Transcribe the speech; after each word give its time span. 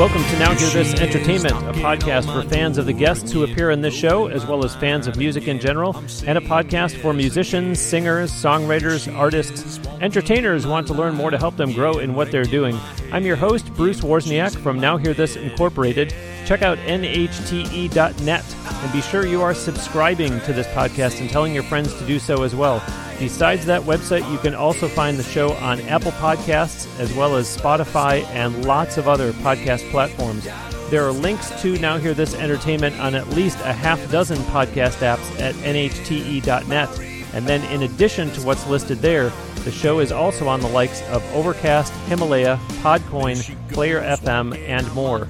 Welcome 0.00 0.24
to 0.24 0.38
Now 0.38 0.54
Hear 0.54 0.70
This 0.70 0.98
Entertainment, 0.98 1.52
a 1.52 1.78
podcast 1.78 2.32
for 2.32 2.48
fans 2.48 2.78
of 2.78 2.86
the 2.86 2.92
guests 2.94 3.30
who 3.30 3.44
appear 3.44 3.70
in 3.70 3.82
this 3.82 3.92
show, 3.92 4.28
as 4.28 4.46
well 4.46 4.64
as 4.64 4.74
fans 4.74 5.06
of 5.06 5.18
music 5.18 5.46
in 5.46 5.60
general, 5.60 5.94
and 6.26 6.38
a 6.38 6.40
podcast 6.40 6.98
for 7.02 7.12
musicians, 7.12 7.78
singers, 7.78 8.32
songwriters, 8.32 9.14
artists, 9.14 9.78
entertainers 10.00 10.64
who 10.64 10.70
want 10.70 10.86
to 10.86 10.94
learn 10.94 11.14
more 11.14 11.30
to 11.30 11.36
help 11.36 11.58
them 11.58 11.70
grow 11.72 11.98
in 11.98 12.14
what 12.14 12.30
they're 12.30 12.44
doing. 12.44 12.80
I'm 13.12 13.26
your 13.26 13.36
host, 13.36 13.74
Bruce 13.74 14.00
Wozniak 14.00 14.56
from 14.62 14.80
Now 14.80 14.96
Hear 14.96 15.12
This 15.12 15.36
Incorporated. 15.36 16.14
Check 16.46 16.62
out 16.62 16.78
nhte.net 16.78 18.44
and 18.64 18.92
be 18.92 19.00
sure 19.00 19.26
you 19.26 19.42
are 19.42 19.54
subscribing 19.54 20.40
to 20.40 20.52
this 20.52 20.66
podcast 20.68 21.20
and 21.20 21.30
telling 21.30 21.54
your 21.54 21.62
friends 21.62 21.94
to 21.98 22.06
do 22.06 22.18
so 22.18 22.42
as 22.42 22.54
well. 22.54 22.82
Besides 23.18 23.66
that 23.66 23.82
website, 23.82 24.30
you 24.32 24.38
can 24.38 24.54
also 24.54 24.88
find 24.88 25.18
the 25.18 25.22
show 25.22 25.52
on 25.54 25.80
Apple 25.82 26.12
Podcasts 26.12 26.88
as 26.98 27.12
well 27.12 27.36
as 27.36 27.54
Spotify 27.54 28.24
and 28.28 28.64
lots 28.64 28.96
of 28.96 29.08
other 29.08 29.32
podcast 29.34 29.88
platforms. 29.90 30.48
There 30.90 31.06
are 31.06 31.12
links 31.12 31.50
to 31.62 31.78
Now 31.78 31.98
Hear 31.98 32.14
This 32.14 32.34
Entertainment 32.34 32.98
on 32.98 33.14
at 33.14 33.28
least 33.28 33.58
a 33.60 33.72
half 33.72 34.10
dozen 34.10 34.38
podcast 34.38 34.98
apps 35.06 35.38
at 35.38 35.54
nhte.net. 35.56 36.98
And 37.32 37.46
then, 37.46 37.62
in 37.70 37.82
addition 37.82 38.30
to 38.32 38.40
what's 38.40 38.66
listed 38.66 38.98
there, 38.98 39.30
the 39.64 39.70
show 39.70 40.00
is 40.00 40.10
also 40.10 40.48
on 40.48 40.60
the 40.60 40.68
likes 40.68 41.02
of 41.10 41.22
Overcast, 41.32 41.92
Himalaya, 42.08 42.58
Podcoin, 42.82 43.38
Player 43.68 44.00
FM, 44.00 44.58
and 44.66 44.90
more. 44.94 45.28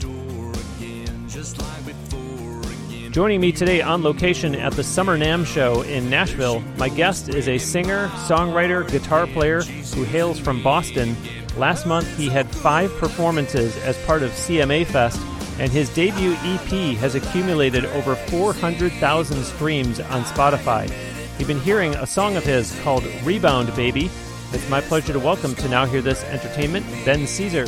Joining 3.10 3.40
me 3.40 3.50
today 3.50 3.82
on 3.82 4.04
location 4.04 4.54
at 4.54 4.74
the 4.74 4.84
Summer 4.84 5.18
NAMM 5.18 5.44
Show 5.44 5.82
in 5.82 6.08
Nashville, 6.08 6.60
my 6.76 6.88
guest 6.88 7.28
is 7.28 7.48
a 7.48 7.58
singer, 7.58 8.06
songwriter, 8.28 8.88
guitar 8.88 9.26
player 9.26 9.62
who 9.62 10.04
hails 10.04 10.38
from 10.38 10.62
Boston. 10.62 11.16
Last 11.56 11.86
month, 11.86 12.06
he 12.16 12.28
had 12.28 12.48
five 12.48 12.88
performances 12.98 13.76
as 13.78 13.98
part 14.04 14.22
of 14.22 14.30
CMA 14.30 14.86
Fest, 14.86 15.20
and 15.58 15.72
his 15.72 15.92
debut 15.92 16.34
EP 16.34 16.96
has 16.98 17.16
accumulated 17.16 17.84
over 17.86 18.14
400,000 18.14 19.42
streams 19.42 19.98
on 19.98 20.22
Spotify. 20.22 20.88
You've 21.36 21.48
been 21.48 21.58
hearing 21.58 21.96
a 21.96 22.06
song 22.06 22.36
of 22.36 22.44
his 22.44 22.78
called 22.82 23.04
Rebound 23.24 23.74
Baby. 23.74 24.08
It's 24.52 24.70
my 24.70 24.80
pleasure 24.80 25.12
to 25.12 25.18
welcome 25.18 25.56
to 25.56 25.68
Now 25.68 25.84
Hear 25.84 26.00
This 26.00 26.22
Entertainment, 26.24 26.86
Ben 27.04 27.26
Cesare. 27.26 27.66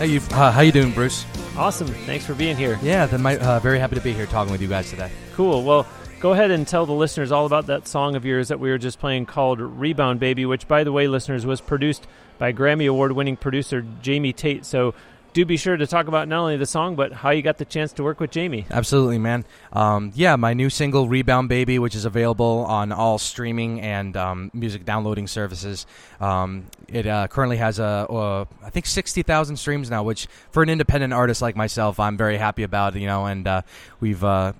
Hey, 0.00 0.06
you, 0.06 0.20
uh, 0.30 0.50
how 0.50 0.62
you 0.62 0.72
doing, 0.72 0.92
Bruce? 0.92 1.26
Awesome. 1.58 1.86
Thanks 1.86 2.24
for 2.24 2.32
being 2.32 2.56
here. 2.56 2.78
Yeah, 2.80 3.04
then 3.04 3.20
my, 3.20 3.36
uh, 3.36 3.60
very 3.60 3.78
happy 3.78 3.96
to 3.96 4.00
be 4.00 4.14
here 4.14 4.24
talking 4.24 4.50
with 4.50 4.62
you 4.62 4.66
guys 4.66 4.88
today. 4.88 5.10
Cool. 5.34 5.62
Well, 5.62 5.86
go 6.20 6.32
ahead 6.32 6.50
and 6.50 6.66
tell 6.66 6.86
the 6.86 6.94
listeners 6.94 7.30
all 7.30 7.44
about 7.44 7.66
that 7.66 7.86
song 7.86 8.16
of 8.16 8.24
yours 8.24 8.48
that 8.48 8.58
we 8.58 8.70
were 8.70 8.78
just 8.78 8.98
playing 8.98 9.26
called 9.26 9.60
Rebound 9.60 10.18
Baby, 10.18 10.46
which, 10.46 10.66
by 10.66 10.84
the 10.84 10.90
way, 10.90 11.06
listeners, 11.06 11.44
was 11.44 11.60
produced 11.60 12.06
by 12.38 12.50
Grammy 12.50 12.88
Award 12.88 13.12
winning 13.12 13.36
producer 13.36 13.84
Jamie 14.00 14.32
Tate. 14.32 14.64
So 14.64 14.94
do 15.32 15.44
be 15.44 15.56
sure 15.56 15.76
to 15.76 15.86
talk 15.86 16.08
about 16.08 16.28
not 16.28 16.40
only 16.40 16.56
the 16.56 16.66
song, 16.66 16.96
but 16.96 17.12
how 17.12 17.30
you 17.30 17.42
got 17.42 17.58
the 17.58 17.64
chance 17.64 17.92
to 17.94 18.02
work 18.02 18.20
with 18.20 18.30
Jamie. 18.30 18.66
Absolutely, 18.70 19.18
man. 19.18 19.44
Um, 19.72 20.12
yeah, 20.14 20.36
my 20.36 20.54
new 20.54 20.70
single, 20.70 21.08
Rebound 21.08 21.48
Baby, 21.48 21.78
which 21.78 21.94
is 21.94 22.04
available 22.04 22.64
on 22.68 22.92
all 22.92 23.18
streaming 23.18 23.80
and 23.80 24.16
um, 24.16 24.50
music 24.52 24.84
downloading 24.84 25.26
services. 25.26 25.86
Um, 26.20 26.66
it 26.88 27.06
uh, 27.06 27.28
currently 27.28 27.58
has, 27.58 27.78
a, 27.78 28.46
I 28.64 28.70
think, 28.70 28.86
60,000 28.86 29.56
streams 29.56 29.90
now, 29.90 30.02
which 30.02 30.26
for 30.50 30.62
an 30.62 30.68
independent 30.68 31.12
artist 31.12 31.42
like 31.42 31.56
myself, 31.56 32.00
I'm 32.00 32.16
very 32.16 32.36
happy 32.36 32.62
about, 32.62 32.94
you 32.96 33.06
know, 33.06 33.26
and 33.26 33.46
uh, 33.46 33.62
we've 34.00 34.22
uh, 34.24 34.52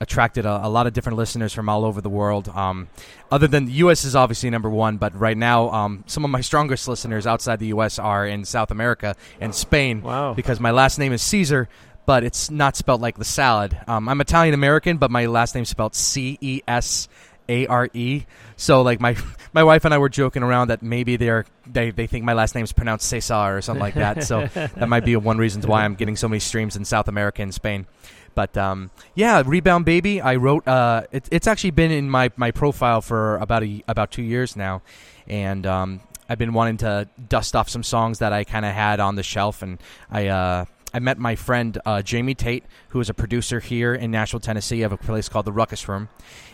attracted 0.00 0.46
a, 0.46 0.66
a, 0.66 0.68
lot 0.68 0.86
of 0.86 0.92
different 0.94 1.18
listeners 1.18 1.52
from 1.52 1.68
all 1.68 1.84
over 1.84 2.00
the 2.00 2.08
world. 2.08 2.48
Um, 2.48 2.88
other 3.30 3.46
than 3.46 3.66
the 3.66 3.72
U.S. 3.72 4.04
is 4.04 4.16
obviously 4.16 4.48
number 4.50 4.70
one, 4.70 4.96
but 4.96 5.14
right 5.14 5.36
now, 5.36 5.70
um, 5.70 6.04
some 6.06 6.24
of 6.24 6.30
my 6.30 6.40
strongest 6.40 6.88
listeners 6.88 7.26
outside 7.26 7.58
the 7.58 7.68
U.S. 7.68 7.98
are 7.98 8.26
in 8.26 8.44
South 8.44 8.70
America 8.70 9.14
and 9.40 9.54
Spain. 9.54 10.02
Wow! 10.02 10.34
Because 10.34 10.58
my 10.58 10.70
last 10.70 10.98
name 10.98 11.12
is 11.12 11.22
Caesar, 11.22 11.68
but 12.06 12.24
it's 12.24 12.50
not 12.50 12.76
spelled 12.76 13.00
like 13.00 13.18
the 13.18 13.24
salad. 13.24 13.78
Um, 13.86 14.08
I'm 14.08 14.20
Italian 14.20 14.54
American, 14.54 14.96
but 14.96 15.10
my 15.10 15.26
last 15.26 15.54
name's 15.54 15.68
spelled 15.68 15.94
C 15.94 16.38
E 16.40 16.62
S 16.66 17.08
A 17.48 17.66
R 17.66 17.88
E. 17.92 18.24
So 18.56 18.82
like 18.82 19.00
my 19.00 19.16
my 19.52 19.62
wife 19.62 19.84
and 19.84 19.92
I 19.92 19.98
were 19.98 20.08
joking 20.08 20.42
around 20.42 20.68
that 20.68 20.82
maybe 20.82 21.16
they're 21.16 21.44
they, 21.66 21.90
they 21.90 22.06
think 22.06 22.24
my 22.24 22.32
last 22.32 22.54
name's 22.54 22.72
pronounced 22.72 23.06
Cesar 23.06 23.56
or 23.56 23.60
something 23.60 23.80
like 23.80 23.94
that. 23.94 24.24
So 24.24 24.46
that 24.54 24.88
might 24.88 25.04
be 25.04 25.14
one 25.16 25.38
reason 25.38 25.62
why 25.62 25.84
I'm 25.84 25.94
getting 25.94 26.16
so 26.16 26.26
many 26.26 26.40
streams 26.40 26.74
in 26.74 26.84
South 26.84 27.06
America 27.06 27.42
and 27.42 27.52
Spain. 27.52 27.86
But 28.34 28.56
um, 28.56 28.90
yeah, 29.14 29.42
Rebound 29.44 29.84
Baby. 29.84 30.20
I 30.20 30.36
wrote. 30.36 30.66
Uh, 30.66 31.02
it, 31.12 31.28
it's 31.30 31.46
actually 31.46 31.72
been 31.72 31.90
in 31.90 32.08
my, 32.08 32.30
my 32.36 32.50
profile 32.50 33.00
for 33.00 33.36
about 33.38 33.62
a, 33.62 33.82
about 33.88 34.10
two 34.10 34.22
years 34.22 34.56
now, 34.56 34.82
and 35.26 35.66
um, 35.66 36.00
I've 36.28 36.38
been 36.38 36.52
wanting 36.52 36.78
to 36.78 37.08
dust 37.28 37.56
off 37.56 37.68
some 37.68 37.82
songs 37.82 38.20
that 38.20 38.32
I 38.32 38.44
kind 38.44 38.64
of 38.64 38.72
had 38.72 39.00
on 39.00 39.16
the 39.16 39.22
shelf, 39.22 39.62
and 39.62 39.78
I. 40.10 40.28
Uh, 40.28 40.64
I 40.92 40.98
met 40.98 41.18
my 41.18 41.36
friend 41.36 41.78
uh, 41.86 42.02
Jamie 42.02 42.34
Tate, 42.34 42.64
who 42.88 42.98
is 42.98 43.08
a 43.08 43.14
producer 43.14 43.60
here 43.60 43.94
in 43.94 44.10
Nashville, 44.10 44.40
Tennessee, 44.40 44.82
of 44.82 44.90
a 44.90 44.96
place 44.96 45.28
called 45.28 45.44
the 45.44 45.52
Ruckus 45.52 45.86
Room, 45.88 46.08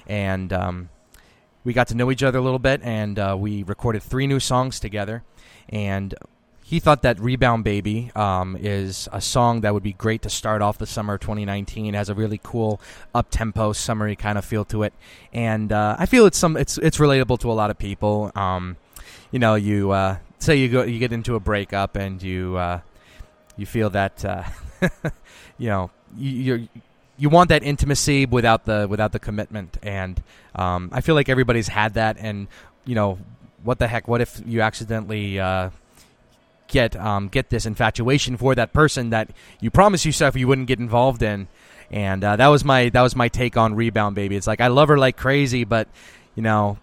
and 0.06 0.53
um, 0.53 0.91
we 1.65 1.72
got 1.72 1.88
to 1.88 1.94
know 1.94 2.10
each 2.10 2.22
other 2.22 2.38
a 2.38 2.42
little 2.42 2.59
bit, 2.59 2.82
and 2.82 3.19
uh, 3.19 3.34
we 3.38 3.62
recorded 3.62 4.03
three 4.03 4.26
new 4.26 4.38
songs 4.38 4.78
together. 4.78 5.25
And 5.70 6.15
he 6.69 6.81
thought 6.81 7.03
that 7.03 7.21
Rebound 7.21 7.62
Baby 7.62 8.10
um, 8.16 8.56
is 8.59 9.09
a 9.12 9.21
song 9.21 9.60
that 9.60 9.72
would 9.72 9.84
be 9.84 9.93
great 9.93 10.22
to 10.22 10.28
start 10.28 10.62
off 10.62 10.78
the 10.78 10.87
summer 10.87 11.15
of 11.15 11.21
2019. 11.21 11.94
It 11.94 11.97
has 11.97 12.09
a 12.09 12.15
really 12.15 12.41
cool 12.43 12.81
up 13.15 13.28
tempo, 13.31 13.72
summery 13.72 14.16
kind 14.16 14.37
of 14.37 14.44
feel 14.44 14.65
to 14.65 14.82
it, 14.82 14.93
and 15.32 15.71
uh, 15.71 15.94
I 15.97 16.06
feel 16.06 16.27
it's 16.27 16.37
some 16.37 16.56
it's 16.56 16.77
it's 16.78 16.99
relatable 16.99 17.38
to 17.38 17.53
a 17.53 17.54
lot 17.54 17.71
of 17.71 17.78
people. 17.78 18.32
Um, 18.34 18.78
you 19.31 19.38
know, 19.38 19.54
you 19.54 19.93
uh, 19.93 20.16
say 20.41 20.56
you 20.56 20.69
go 20.69 20.82
you 20.82 20.99
get 20.99 21.12
into 21.12 21.37
a 21.37 21.41
breakup 21.41 21.94
and 21.94 22.21
you 22.21 22.56
uh, 22.56 22.81
you 23.56 23.65
feel 23.65 23.88
that 23.91 24.25
uh, 24.25 24.43
you 25.59 25.69
know 25.69 25.93
you 26.19 26.69
you 27.16 27.28
want 27.28 27.48
that 27.50 27.62
intimacy 27.62 28.27
without 28.27 28.65
the 28.65 28.88
without 28.91 29.12
the 29.12 29.21
commitment, 29.21 29.78
and 29.84 30.21
um, 30.56 30.88
I 30.93 31.00
feel 31.00 31.15
like 31.15 31.28
everybody's 31.28 31.69
had 31.69 31.94
that, 31.94 32.16
and 32.19 32.48
you 32.84 32.97
know 32.97 33.21
what 33.62 33.78
the 33.78 33.87
heck? 33.87 34.09
What 34.09 34.21
if 34.21 34.43
you 34.44 34.62
accidentally 34.62 35.38
uh, 35.38 35.71
get 36.69 36.97
um, 36.97 37.28
get 37.28 37.50
this 37.50 37.66
infatuation 37.66 38.37
for 38.37 38.54
that 38.54 38.72
person 38.72 39.10
that 39.10 39.31
you 39.60 39.71
promised 39.71 40.04
yourself 40.04 40.37
you 40.37 40.49
wouldn't 40.49 40.69
get 40.69 40.78
involved 40.78 41.22
in. 41.22 41.49
And 41.91 42.25
uh, 42.25 42.37
that 42.37 42.49
was 42.49 42.65
my 42.65 42.88
that 42.91 43.03
was 43.03 43.15
my 43.15 43.28
take 43.28 43.56
on 43.56 43.75
Rebound 43.75 44.15
Baby. 44.15 44.37
It's 44.37 44.47
like 44.47 44.60
I 44.60 44.69
love 44.69 44.88
her 44.88 44.99
like 44.99 45.16
crazy, 45.16 45.65
but 45.65 45.88
you 46.34 46.43
know, 46.43 46.78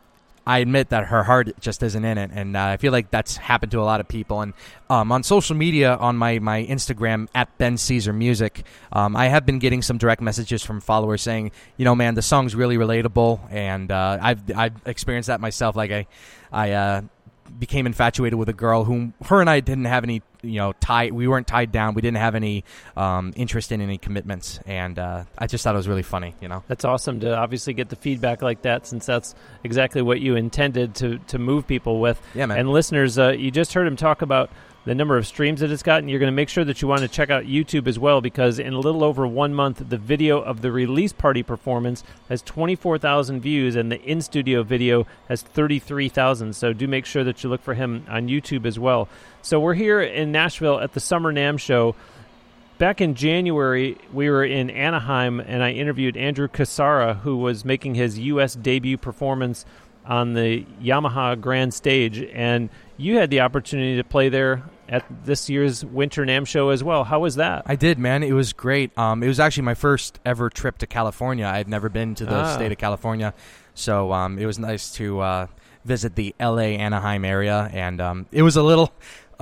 I 0.46 0.60
admit 0.60 0.90
that 0.90 1.06
her 1.06 1.24
heart 1.24 1.58
just 1.62 1.82
isn't 1.84 2.04
in 2.04 2.18
it, 2.18 2.32
and 2.34 2.58
uh, 2.58 2.66
I 2.66 2.78
feel 2.78 2.92
like 2.92 3.10
that's 3.12 3.38
happened 3.38 3.72
to 3.72 3.80
a 3.80 3.84
lot 3.84 4.02
of 4.02 4.10
people. 4.10 4.42
And 4.42 4.54
um, 4.90 5.12
on 5.12 5.24
social 5.24 5.56
media, 5.56 5.96
on 5.96 6.18
my, 6.18 6.40
my 6.40 6.66
Instagram 6.66 7.30
at 7.34 7.58
Ben 7.58 7.78
Cesare 7.78 8.14
Music, 8.14 8.66
um, 8.92 9.16
I 9.16 9.28
have 9.28 9.46
been 9.46 9.60
getting 9.60 9.82
some 9.82 9.98
direct 9.98 10.22
messages 10.22 10.62
from 10.62 10.82
followers 10.82 11.22
saying, 11.22 11.52
you 11.78 11.86
know, 11.86 11.96
man, 11.96 12.16
the 12.16 12.22
song's 12.22 12.56
really 12.56 12.78
relatable, 12.78 13.40
and 13.52 13.90
uh, 13.90 14.18
I've 14.22 14.42
I've 14.54 14.74
experienced 14.86 15.28
that 15.28 15.40
myself. 15.40 15.78
Like 15.78 15.92
I 15.92 16.08
I 16.52 16.72
uh, 16.72 17.02
became 17.60 17.86
infatuated 17.86 18.38
with 18.38 18.50
a 18.50 18.54
girl 18.54 18.84
whom 18.84 19.14
her 19.26 19.42
and 19.42 19.50
I 19.50 19.60
didn't 19.60 19.86
have 19.86 20.04
any 20.04 20.22
you 20.42 20.58
know 20.58 20.74
tie 20.74 21.10
we 21.12 21.28
weren't 21.28 21.48
tied 21.48 21.72
down. 21.72 21.94
We 21.94 22.02
didn't 22.02 22.18
have 22.18 22.36
any 22.36 22.64
um, 22.98 23.34
interest 23.36 23.72
in 23.72 23.82
any 23.82 23.98
commitments. 23.98 24.60
And 24.66 25.00
uh, 25.00 25.24
I 25.38 25.48
just 25.48 25.64
thought 25.64 25.74
it 25.74 25.78
was 25.78 25.88
really 25.88 26.04
funny 26.04 26.36
you 26.42 26.48
know? 26.48 26.64
That's 26.68 26.86
awesome 26.86 27.20
to 27.22 27.36
obviously 27.36 27.74
get 27.74 27.90
the 27.90 27.96
feedback 27.96 28.42
like 28.42 28.64
that 28.64 28.88
since 28.88 29.06
that's 29.06 29.36
exactly 29.64 30.02
what 30.02 30.20
you 30.20 30.36
intended 30.36 30.96
to 30.96 31.20
to 31.20 31.40
move 31.40 31.68
people 31.68 32.00
with. 32.00 32.22
Yeah 32.34 32.46
man. 32.46 32.60
And 32.60 32.70
listeners 32.70 33.18
uh, 33.18 33.30
you 33.30 33.52
just 33.52 33.74
heard 33.74 33.88
him 33.88 33.96
talk 33.96 34.22
about 34.22 34.50
the 34.86 34.94
number 34.94 35.18
of 35.18 35.26
streams 35.26 35.62
that 35.62 35.72
it's 35.72 35.84
gotten. 35.84 36.10
You're 36.10 36.20
going 36.20 36.32
to 36.32 36.36
make 36.36 36.50
sure 36.50 36.66
that 36.66 36.82
you 36.82 36.88
want 36.88 37.02
to 37.02 37.08
check 37.08 37.30
out 37.30 37.46
YouTube 37.46 37.88
as 37.88 37.98
well 37.98 38.20
because 38.20 38.60
in 38.60 38.74
a 38.74 38.80
little 38.80 39.04
over 39.04 39.26
one 39.26 39.54
month, 39.54 39.82
the 39.88 39.98
video 39.98 40.42
of 40.42 40.62
the 40.62 40.72
release 40.72 41.14
party 41.14 41.42
performance 41.42 42.04
has 42.28 42.42
24,000 42.42 43.40
views 43.40 43.76
and 43.76 43.92
the 43.92 44.02
in 44.02 44.22
studio 44.22 44.64
video 44.64 45.08
has 45.30 45.42
33,000. 45.42 46.54
So 46.54 46.74
do 46.74 46.88
make 46.88 47.06
sure 47.06 47.24
that 47.24 47.44
you 47.44 47.50
look 47.50 47.62
for 47.62 47.74
him 47.74 48.06
on 48.10 48.28
YouTube 48.28 48.66
as 48.66 48.78
well. 48.78 49.08
So 49.42 49.60
we're 49.60 49.74
here 49.74 50.02
in 50.02 50.32
Nashville 50.32 50.80
at 50.80 50.94
the 50.94 51.00
Summer 51.00 51.34
NAMM 51.34 51.60
show. 51.60 51.96
Back 52.78 53.00
in 53.00 53.16
January, 53.16 53.98
we 54.12 54.30
were 54.30 54.44
in 54.44 54.70
Anaheim 54.70 55.40
and 55.40 55.64
I 55.64 55.72
interviewed 55.72 56.18
Andrew 56.18 56.50
Cassara, 56.50 57.20
who 57.20 57.38
was 57.38 57.64
making 57.64 57.96
his 57.96 58.20
U.S. 58.20 58.56
debut 58.56 58.98
performance 58.98 59.66
on 60.06 60.34
the 60.34 60.66
Yamaha 60.82 61.40
Grand 61.40 61.74
Stage. 61.74 62.22
And 62.34 62.70
you 62.98 63.18
had 63.18 63.30
the 63.30 63.42
opportunity 63.42 63.98
to 63.98 64.04
play 64.04 64.30
there 64.30 64.64
at 64.88 65.06
this 65.26 65.50
year's 65.50 65.84
Winter 65.84 66.26
NAMM 66.26 66.46
show 66.46 66.70
as 66.70 66.84
well. 66.84 67.04
How 67.04 67.20
was 67.20 67.36
that? 67.36 67.64
I 67.66 67.76
did, 67.76 67.98
man. 67.98 68.24
It 68.24 68.34
was 68.34 68.54
great. 68.54 68.96
Um, 68.98 69.24
it 69.24 69.28
was 69.28 69.40
actually 69.40 69.64
my 69.64 69.74
first 69.74 70.20
ever 70.26 70.50
trip 70.50 70.78
to 70.80 70.88
California. 70.88 71.46
I'd 71.46 71.68
never 71.68 71.90
been 71.90 72.16
to 72.16 72.26
the 72.26 72.36
ah. 72.36 72.56
state 72.56 72.72
of 72.72 72.78
California, 72.78 73.34
so 73.74 74.12
um, 74.14 74.38
it 74.38 74.46
was 74.46 74.60
nice 74.60 74.92
to 74.94 75.20
uh, 75.22 75.48
visit 75.86 76.16
the 76.16 76.36
L.A. 76.40 76.78
Anaheim 76.78 77.26
area, 77.26 77.70
and 77.74 78.00
um, 78.00 78.26
it 78.32 78.42
was 78.42 78.56
a 78.56 78.64
little 78.64 78.94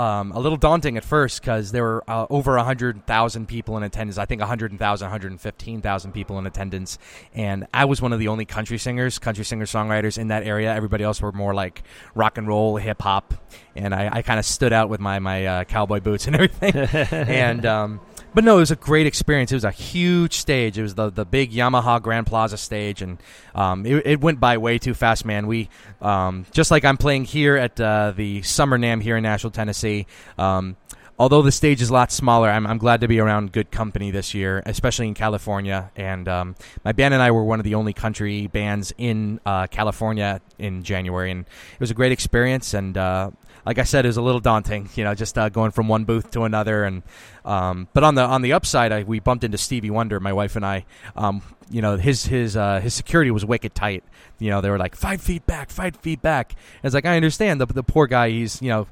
um, 0.02 0.32
a 0.32 0.40
little 0.40 0.58
daunting 0.58 0.98
at 0.98 1.06
first 1.06 1.42
because 1.42 1.72
there 1.72 1.84
were 1.84 2.04
uh, 2.08 2.26
over 2.32 2.56
100,000 2.56 3.48
people 3.48 3.78
in 3.78 3.84
attendance. 3.84 4.18
I 4.18 4.26
think 4.26 4.40
100,000, 4.40 5.06
115,000 5.06 6.12
people 6.12 6.40
in 6.40 6.48
attendance. 6.48 6.98
And 7.36 7.68
I 7.72 7.86
was 7.86 8.02
one 8.02 8.12
of 8.12 8.18
the 8.18 8.28
only 8.28 8.46
country 8.46 8.80
singers, 8.80 9.20
country 9.20 9.46
singer 9.46 9.66
songwriters 9.66 10.18
in 10.18 10.30
that 10.30 10.44
area. 10.44 10.74
Everybody 10.74 11.04
else 11.04 11.22
were 11.22 11.32
more 11.32 11.54
like 11.54 11.84
rock 12.16 12.40
and 12.40 12.48
roll, 12.48 12.78
hip 12.78 13.00
hop. 13.04 13.36
And 13.76 13.94
I, 13.94 14.10
I 14.12 14.22
kind 14.24 14.40
of 14.40 14.46
stood 14.46 14.74
out 14.74 14.90
with 14.90 15.00
my, 15.00 15.20
my 15.20 15.46
uh, 15.46 15.64
cowboy 15.66 16.00
boots 16.00 16.26
and 16.26 16.36
everything. 16.42 16.76
and, 17.12 17.64
um, 17.68 18.02
but 18.34 18.44
no, 18.44 18.58
it 18.58 18.60
was 18.60 18.72
a 18.72 18.76
great 18.76 19.08
experience. 19.08 19.52
It 19.52 19.56
was 19.56 19.64
a 19.64 19.72
huge 19.72 20.38
stage. 20.38 20.78
It 20.78 20.84
was 20.84 20.96
the 20.96 21.10
the 21.10 21.26
big 21.26 21.52
Yamaha 21.52 22.02
Grand 22.02 22.28
Plaza 22.28 22.58
stage, 22.58 23.02
and 23.02 23.18
um, 23.54 23.86
it, 23.86 24.06
it, 24.06 24.22
went 24.22 24.40
by 24.40 24.58
way 24.58 24.78
too 24.78 24.94
fast, 24.94 25.26
man. 25.26 25.48
We 25.48 25.70
um, 26.02 26.46
just 26.52 26.72
like 26.72 26.86
I'm 26.86 26.98
playing 26.98 27.26
here 27.26 27.58
at 27.58 27.80
uh, 27.80 28.14
the 28.16 28.42
Summer 28.42 28.78
NAMM 28.78 29.02
here 29.02 29.18
in 29.18 29.24
Nashville, 29.24 29.52
Tennessee. 29.52 30.08
Um, 30.38 30.78
although 31.20 31.42
the 31.42 31.52
stage 31.52 31.82
is 31.82 31.90
a 31.90 31.94
lot 31.94 32.12
smaller, 32.12 32.50
I'm, 32.50 32.66
I'm, 32.66 32.80
glad 32.80 33.02
to 33.02 33.08
be 33.08 33.20
around 33.20 33.52
good 33.52 33.70
company 33.70 34.10
this 34.10 34.34
year, 34.34 34.64
especially 34.66 35.08
in 35.08 35.14
California. 35.14 35.92
And 35.96 36.28
um, 36.28 36.56
my 36.84 36.94
band 36.94 37.14
and 37.14 37.22
I 37.22 37.30
were 37.30 37.44
one 37.44 37.60
of 37.60 37.64
the 37.64 37.76
only 37.76 37.94
country 37.94 38.48
bands 38.48 38.92
in 38.98 39.40
uh, 39.46 39.68
California 39.68 40.42
in 40.58 40.84
January, 40.84 41.30
and 41.32 41.42
it 41.42 41.80
was 41.80 41.92
a 41.92 41.94
great 41.94 42.12
experience. 42.12 42.74
And 42.74 42.98
uh, 42.98 43.32
like 43.66 43.78
I 43.78 43.84
said, 43.84 44.06
it 44.06 44.10
was 44.10 44.18
a 44.18 44.22
little 44.22 44.40
daunting, 44.40 44.90
you 44.96 45.04
know, 45.04 45.14
just 45.14 45.38
uh, 45.38 45.50
going 45.50 45.72
from 45.72 45.88
one 45.88 46.06
booth 46.06 46.32
to 46.32 46.44
another. 46.44 46.84
And 46.84 47.04
um, 47.46 47.88
but 47.94 48.04
on 48.04 48.16
the 48.16 48.22
on 48.22 48.42
the 48.42 48.54
upside, 48.54 48.92
I, 48.92 49.04
we 49.04 49.20
bumped 49.20 49.44
into 49.44 49.58
Stevie 49.58 49.90
Wonder, 49.90 50.20
my 50.20 50.34
wife 50.34 50.56
and 50.56 50.66
I. 50.66 50.86
Um, 51.16 51.42
you 51.70 51.82
know, 51.82 51.98
his 51.98 52.26
his 52.26 52.56
uh, 52.56 52.80
his 52.80 52.94
security 52.94 53.32
was 53.32 53.46
wicked 53.46 53.74
tight. 53.74 54.04
You 54.40 54.50
know, 54.50 54.62
they 54.62 54.70
were 54.70 54.78
like 54.78 54.96
five 54.96 55.22
feet 55.22 55.46
back, 55.46 55.70
five 55.70 55.96
feet 55.98 56.22
back. 56.22 56.52
And 56.52 56.86
it's 56.86 56.94
like 56.94 57.06
I 57.06 57.16
understand 57.16 57.62
the 57.62 57.66
the 57.66 57.84
poor 57.84 58.08
guy. 58.08 58.30
He's 58.30 58.62
you 58.62 58.70
know 58.70 58.88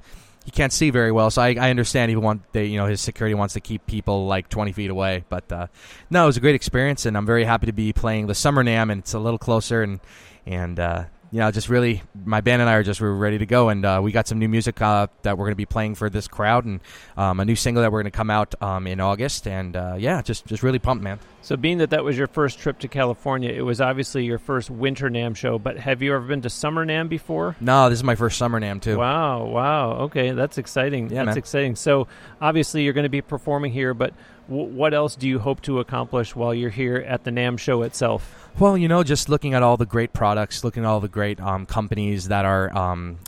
he 0.46 0.52
can't 0.52 0.74
see 0.74 0.90
very 0.90 1.12
well, 1.12 1.30
so 1.30 1.42
I, 1.42 1.56
I 1.60 1.70
understand 1.70 2.10
he 2.10 2.16
want 2.16 2.42
they, 2.54 2.66
you 2.66 2.78
know 2.78 2.88
his 2.88 3.02
security 3.02 3.36
wants 3.36 3.54
to 3.54 3.60
keep 3.60 3.86
people 3.86 4.26
like 4.26 4.50
20 4.50 4.72
feet 4.72 4.90
away. 4.90 5.26
But 5.30 5.52
uh, 5.52 5.68
no, 6.10 6.24
it 6.24 6.28
was 6.28 6.38
a 6.38 6.42
great 6.42 6.56
experience, 6.56 7.06
and 7.06 7.16
I'm 7.16 7.26
very 7.26 7.44
happy 7.44 7.68
to 7.68 7.74
be 7.74 7.94
playing 7.94 8.28
the 8.28 8.36
Summer 8.36 8.64
NAMM, 8.64 8.92
and 8.92 9.00
it's 9.02 9.14
a 9.14 9.20
little 9.20 9.38
closer, 9.38 9.84
and 9.84 10.00
and 10.46 10.80
uh, 10.80 11.04
you 11.32 11.40
know, 11.40 11.52
just 11.52 11.70
really, 11.70 12.02
my 12.26 12.42
band 12.42 12.62
and 12.62 12.70
I 12.70 12.74
are 12.74 12.84
just 12.84 13.00
we're 13.00 13.14
ready 13.14 13.38
to 13.38 13.46
go, 13.46 13.70
and 13.70 13.86
uh, 13.86 14.00
we 14.02 14.12
got 14.12 14.28
some 14.28 14.40
new 14.40 14.50
music 14.50 14.82
uh, 14.82 15.08
that 15.22 15.38
we're 15.38 15.46
going 15.46 15.52
to 15.52 15.58
be 15.58 15.66
playing 15.66 15.96
for 15.96 16.10
this 16.10 16.28
crowd, 16.28 16.66
and 16.66 16.80
um, 17.18 17.40
a 17.40 17.46
new 17.46 17.56
single 17.56 17.84
that 17.84 17.92
we're 17.92 18.02
going 18.02 18.12
to 18.12 18.18
come 18.18 18.32
out 18.32 18.56
um, 18.64 18.88
in 18.88 19.00
August, 19.00 19.48
and 19.48 19.76
uh, 19.76 19.96
yeah, 19.98 20.22
just 20.24 20.46
just 20.48 20.64
really 20.64 20.80
pumped, 20.80 21.04
man. 21.04 21.20
So, 21.44 21.56
being 21.56 21.78
that 21.80 21.92
that 21.92 22.04
was 22.04 22.18
your 22.18 22.28
first 22.28 22.58
trip 22.58 22.80
to 22.80 22.88
California, 22.88 23.52
it 23.52 23.62
was 23.62 23.80
obviously 23.80 24.26
your 24.26 24.40
first 24.40 24.72
winter 24.72 25.08
NAMM 25.10 25.36
show. 25.36 25.60
But 25.60 25.78
have 25.78 26.02
you 26.02 26.16
ever 26.16 26.26
been 26.26 26.42
to 26.42 26.50
summer 26.50 26.86
NAMM 26.86 27.10
before? 27.10 27.56
No, 27.60 27.90
this 27.90 28.00
is 28.00 28.04
my 28.04 28.16
first 28.16 28.38
summer 28.40 28.60
NAMM 28.60 28.82
too. 28.82 28.98
Wow, 28.98 29.46
wow, 29.46 29.92
okay, 30.06 30.32
that's 30.32 30.58
exciting. 30.58 31.12
Yeah, 31.12 31.26
that's 31.26 31.36
man. 31.36 31.38
exciting. 31.38 31.76
So, 31.76 32.08
obviously, 32.42 32.84
you're 32.84 32.94
going 32.94 33.04
to 33.04 33.10
be 33.10 33.22
performing 33.22 33.72
here, 33.72 33.94
but 33.94 34.16
what 34.50 34.94
else 34.94 35.16
do 35.16 35.28
you 35.28 35.40
hope 35.40 35.62
to 35.62 35.80
accomplish 35.80 36.36
while 36.36 36.54
you're 36.54 36.70
here 36.70 36.98
at 36.98 37.24
the 37.24 37.32
NAMM 37.32 37.60
show 37.60 37.84
itself? 37.84 38.50
Well, 38.58 38.78
you 38.78 38.88
know, 38.88 39.04
just 39.04 39.30
looking 39.30 39.54
at 39.54 39.64
all 39.64 39.78
the 39.78 39.86
great 39.86 40.12
products, 40.12 40.64
looking 40.64 40.84
at 40.84 40.88
all 40.88 41.00
the 41.00 41.08
great 41.08 41.40
um, 41.40 41.66
companies 41.66 42.28
that 42.30 42.46
are 42.46 42.76
um, 42.76 43.20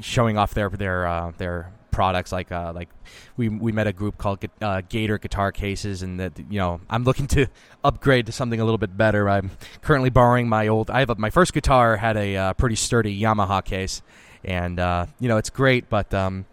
showing 0.00 0.38
off 0.38 0.54
their 0.54 0.68
their 0.68 1.06
uh, 1.06 1.32
their 1.38 1.72
products. 1.90 2.30
Like 2.30 2.52
uh, 2.52 2.72
like 2.74 2.88
we 3.36 3.48
we 3.48 3.72
met 3.72 3.86
a 3.86 3.92
group 3.92 4.18
called 4.18 4.44
uh, 4.60 4.82
Gator 4.88 5.18
Guitar 5.18 5.50
Cases, 5.50 6.02
and 6.02 6.20
that 6.20 6.38
you 6.38 6.58
know 6.58 6.80
I'm 6.90 7.04
looking 7.04 7.26
to 7.28 7.46
upgrade 7.82 8.26
to 8.26 8.32
something 8.32 8.60
a 8.60 8.64
little 8.64 8.78
bit 8.78 8.96
better. 8.96 9.28
I'm 9.28 9.50
currently 9.82 10.10
borrowing 10.10 10.48
my 10.48 10.68
old. 10.68 10.90
I 10.90 11.00
have 11.00 11.10
a, 11.10 11.14
my 11.16 11.30
first 11.30 11.52
guitar 11.52 11.96
had 11.96 12.16
a 12.16 12.36
uh, 12.36 12.52
pretty 12.52 12.76
sturdy 12.76 13.18
Yamaha 13.18 13.64
case, 13.64 14.02
and 14.44 14.78
uh, 14.78 15.06
you 15.18 15.28
know 15.28 15.38
it's 15.38 15.50
great, 15.50 15.88
but 15.88 16.12
um, 16.12 16.44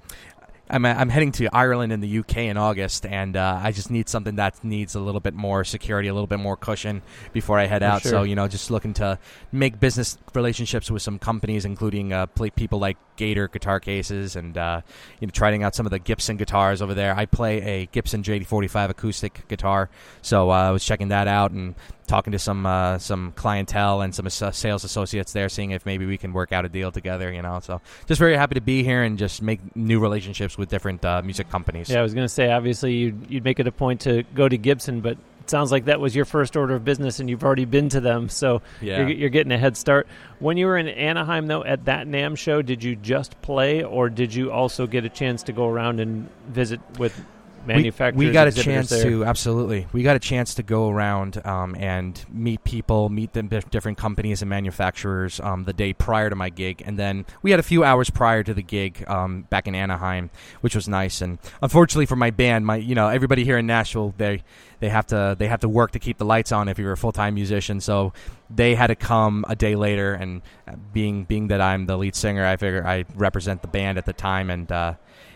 I'm 0.74 0.86
I'm 0.88 1.10
heading 1.10 1.32
to 1.34 1.56
Ireland 1.56 1.94
in 1.94 2.02
the 2.02 2.20
UK 2.20 2.38
in 2.38 2.58
August, 2.58 3.06
and 3.06 3.38
uh, 3.38 3.60
I 3.62 3.72
just 3.72 3.92
need 3.92 4.10
something 4.10 4.38
that 4.38 4.64
needs 4.64 4.96
a 4.96 5.00
little 5.00 5.22
bit 5.22 5.36
more 5.36 5.64
security, 5.64 6.08
a 6.08 6.14
little 6.14 6.28
bit 6.28 6.40
more 6.40 6.58
cushion 6.58 7.04
before 7.32 7.60
I 7.60 7.68
head 7.68 7.84
For 7.84 7.88
out. 7.88 8.02
sure. 8.02 8.12
So 8.12 8.24
you 8.24 8.36
know, 8.36 8.48
just 8.48 8.72
looking 8.72 8.94
to 8.96 9.20
make 9.52 9.80
business 9.80 10.18
relationships 10.34 10.90
with 10.90 11.04
some 11.04 11.20
companies, 11.20 11.64
including 11.64 12.12
uh, 12.12 12.26
play 12.26 12.50
people 12.50 12.80
like 12.80 12.98
Gator 13.18 13.48
Guitar 13.48 13.80
Cases, 13.80 14.36
and 14.36 14.58
uh, 14.58 14.82
you 15.20 15.28
know, 15.28 15.32
trying 15.32 15.62
out 15.62 15.76
some 15.76 15.86
of 15.86 15.92
the 15.92 16.00
Gibson 16.00 16.38
guitars 16.38 16.82
over 16.82 16.96
there. 16.96 17.16
I 17.16 17.28
play 17.28 17.62
a 17.62 17.86
Gibson 17.86 18.24
JD45 18.24 18.90
acoustic 18.90 19.48
guitar, 19.48 19.92
so 20.24 20.50
uh, 20.50 20.70
I 20.70 20.72
was 20.72 20.84
checking 20.84 21.10
that 21.10 21.28
out 21.28 21.52
and 21.52 21.76
talking 22.08 22.32
to 22.32 22.40
some 22.40 22.66
uh, 22.66 22.98
some 23.00 23.32
clientele 23.36 24.02
and 24.02 24.14
some 24.14 24.30
sales 24.30 24.84
associates 24.84 25.34
there, 25.34 25.50
seeing 25.50 25.72
if 25.72 25.86
maybe 25.86 26.06
we 26.06 26.18
can 26.18 26.34
work 26.34 26.52
out 26.52 26.66
a 26.66 26.70
deal 26.70 26.92
together. 26.92 27.32
You 27.32 27.42
know, 27.42 27.60
so 27.62 27.82
just 28.08 28.20
very 28.20 28.36
happy 28.36 28.56
to 28.56 28.62
be 28.62 28.84
here 28.84 29.04
and 29.04 29.18
just 29.18 29.42
make 29.42 29.76
new 29.76 30.00
relationships 30.00 30.58
with 30.58 30.70
different 30.70 31.04
uh, 31.06 31.22
music 31.24 31.50
companies. 31.50 31.90
Yeah, 31.90 32.00
I 32.00 32.04
was 32.04 32.14
going 32.14 32.26
to 32.26 32.34
say, 32.34 32.52
obviously, 32.52 32.94
you'd, 32.94 33.30
you'd 33.30 33.44
make 33.44 33.60
it 33.60 33.68
a 33.68 33.72
point 33.72 34.02
to 34.02 34.24
go 34.36 34.48
to 34.48 34.58
Gibson, 34.58 35.02
but 35.02 35.18
it 35.42 35.50
sounds 35.50 35.72
like 35.72 35.86
that 35.86 36.00
was 36.00 36.16
your 36.16 36.24
first 36.26 36.56
order 36.56 36.74
of 36.76 36.86
business 36.86 37.20
and 37.20 37.30
you've 37.30 37.44
already 37.44 37.66
been 37.66 37.90
to 37.90 38.00
them. 38.00 38.30
So 38.30 38.62
Yeah. 38.80 39.00
you're, 39.00 39.10
you're 39.10 39.30
getting 39.30 39.52
a 39.52 39.58
head 39.58 39.76
start. 39.76 40.08
When 40.40 40.56
you 40.56 40.68
were 40.68 40.78
in 40.78 40.88
Anaheim, 40.88 41.48
though, 41.48 41.66
at 41.66 41.84
that 41.86 42.08
NAMM 42.08 42.38
show, 42.38 42.62
did 42.62 42.82
you 42.82 42.96
just 42.96 43.42
play 43.42 43.84
or 43.84 44.10
did 44.10 44.34
you 44.34 44.52
also 44.54 44.88
get 44.88 45.04
a 45.04 45.10
chance 45.10 45.44
to 45.44 45.52
go 45.52 45.68
around 45.68 46.00
and 46.00 46.30
visit 46.48 46.80
with 46.98 47.26
manufacturers? 47.66 48.18
We, 48.18 48.28
we 48.28 48.32
got 48.32 48.48
a 48.48 48.52
chance 48.52 48.90
there? 48.90 49.04
to 49.04 49.26
absolutely. 49.26 49.88
We 49.92 50.04
got 50.04 50.16
a 50.16 50.20
chance 50.20 50.56
to 50.56 50.64
go 50.64 50.90
around 50.90 51.46
um, 51.46 51.76
and 51.78 52.24
meet 52.32 52.64
people, 52.64 53.10
meet 53.10 53.34
the 53.34 53.44
different 53.44 53.98
companies 53.98 54.42
and 54.42 54.50
manufacturers 54.50 55.40
um, 55.40 55.64
the 55.64 55.74
day 55.74 55.94
prior 55.94 56.30
to 56.30 56.36
my 56.36 56.50
gig, 56.50 56.84
and 56.86 56.98
then 56.98 57.26
we 57.42 57.52
had 57.52 57.60
a 57.60 57.64
few 57.64 57.84
hours 57.84 58.10
prior 58.10 58.44
to 58.44 58.54
the 58.54 58.64
gig 58.64 59.04
um, 59.08 59.44
back 59.44 59.68
in 59.68 59.76
Anaheim, 59.76 60.30
which 60.62 60.76
was 60.76 60.88
nice. 60.88 61.22
And 61.22 61.40
unfortunately 61.62 62.06
for 62.06 62.16
my 62.16 62.32
band, 62.32 62.66
my 62.66 62.78
you 62.78 62.96
know 62.96 63.10
everybody 63.10 63.44
here 63.44 63.58
in 63.58 63.68
Nashville, 63.68 64.14
they 64.18 64.44
they 64.80 64.90
have 64.90 65.08
to 65.08 65.36
they 65.40 65.48
have 65.48 65.62
to 65.62 65.70
work 65.70 65.92
to 65.92 66.00
keep 66.00 66.18
the 66.18 66.26
lights 66.26 66.52
on 66.52 66.68
if 66.68 66.78
you're 66.78 66.92
a 66.92 66.98
full 66.98 67.14
time 67.14 67.36
musician. 67.36 67.80
So 67.80 68.12
they 68.50 68.76
had 68.76 68.88
to 68.88 68.96
come 68.96 69.46
a 69.48 69.56
day 69.56 69.76
later, 69.76 70.14
and 70.14 70.42
uh, 70.68 70.76
being 70.92 71.24
being 71.24 71.48
that 71.48 71.62
I'm 71.62 71.86
the 71.86 71.98
lead 71.98 72.16
singer, 72.16 72.46
I 72.46 72.58
figure 72.58 72.86
I 72.86 73.06
represent 73.16 73.62
the 73.62 73.68
band 73.68 73.98
at 73.98 74.06
the 74.06 74.14
time, 74.14 74.50
and 74.50 74.72
uh, 74.72 74.94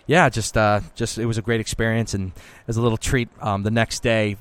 yeah, 0.07 0.29
just 0.29 0.57
uh, 0.57 0.79
just 0.95 1.17
it 1.17 1.25
was 1.25 1.37
a 1.37 1.41
great 1.41 1.59
experience, 1.59 2.13
and 2.13 2.31
as 2.67 2.77
a 2.77 2.81
little 2.81 2.97
treat, 2.97 3.29
um, 3.41 3.63
the 3.63 3.71
next 3.71 4.01
day, 4.03 4.37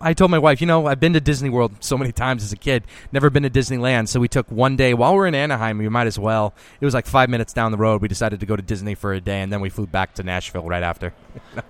I 0.00 0.14
told 0.14 0.30
my 0.30 0.38
wife, 0.38 0.60
you 0.60 0.66
know, 0.66 0.86
I've 0.86 0.98
been 1.00 1.12
to 1.12 1.20
Disney 1.20 1.50
World 1.50 1.72
so 1.80 1.98
many 1.98 2.12
times 2.12 2.42
as 2.42 2.52
a 2.52 2.56
kid, 2.56 2.84
never 3.12 3.28
been 3.30 3.42
to 3.42 3.50
Disneyland, 3.50 4.08
so 4.08 4.18
we 4.20 4.28
took 4.28 4.50
one 4.50 4.76
day 4.76 4.94
while 4.94 5.14
we're 5.14 5.26
in 5.26 5.34
Anaheim. 5.34 5.78
We 5.78 5.88
might 5.88 6.06
as 6.06 6.18
well. 6.18 6.54
It 6.80 6.84
was 6.84 6.94
like 6.94 7.06
five 7.06 7.28
minutes 7.28 7.52
down 7.52 7.72
the 7.72 7.78
road. 7.78 8.00
We 8.02 8.08
decided 8.08 8.40
to 8.40 8.46
go 8.46 8.56
to 8.56 8.62
Disney 8.62 8.94
for 8.94 9.12
a 9.12 9.20
day, 9.20 9.40
and 9.42 9.52
then 9.52 9.60
we 9.60 9.68
flew 9.68 9.86
back 9.86 10.14
to 10.14 10.22
Nashville 10.22 10.66
right 10.66 10.82
after. 10.82 11.12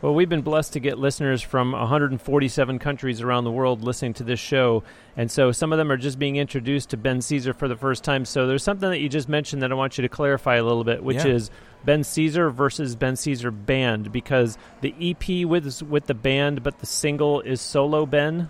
Well, 0.03 0.15
we've 0.15 0.29
been 0.29 0.41
blessed 0.43 0.73
to 0.75 0.81
get 0.81 0.99
listeners 0.99 1.43
from 1.43 1.73
147 1.73 2.79
countries 2.79 3.21
around 3.21 3.45
the 3.45 3.51
world 3.51 3.83
listening 3.83 4.15
to 4.15 4.25
this 4.25 4.41
show. 4.41 4.83
And 5.17 5.31
so 5.31 5.53
some 5.53 5.73
of 5.73 5.79
them 5.79 5.91
are 5.93 5.97
just 5.99 6.19
being 6.19 6.37
introduced 6.37 6.91
to 6.91 6.97
Ben 6.97 7.21
Cesare 7.21 7.53
for 7.55 7.69
the 7.69 7.77
first 7.77 8.03
time. 8.05 8.25
So 8.25 8.47
there's 8.47 8.63
something 8.63 8.89
that 8.89 9.01
you 9.01 9.09
just 9.11 9.29
mentioned 9.29 9.63
that 9.63 9.71
I 9.71 9.75
want 9.75 9.99
you 9.99 10.03
to 10.03 10.09
clarify 10.09 10.57
a 10.57 10.65
little 10.65 10.85
bit, 10.85 11.03
which 11.03 11.19
Yeah. 11.19 11.33
is 11.33 11.51
Ben 11.85 12.05
Cesare 12.05 12.51
versus 12.51 12.95
Ben 12.97 13.17
Cesare 13.17 13.51
Band, 13.51 14.13
because 14.13 14.59
the 14.81 14.95
EP 15.01 15.47
with, 15.47 15.83
with 15.83 16.07
the 16.07 16.15
band, 16.15 16.63
but 16.63 16.79
the 16.79 16.87
single 16.87 17.41
is 17.41 17.61
solo 17.61 18.07
Ben. 18.07 18.49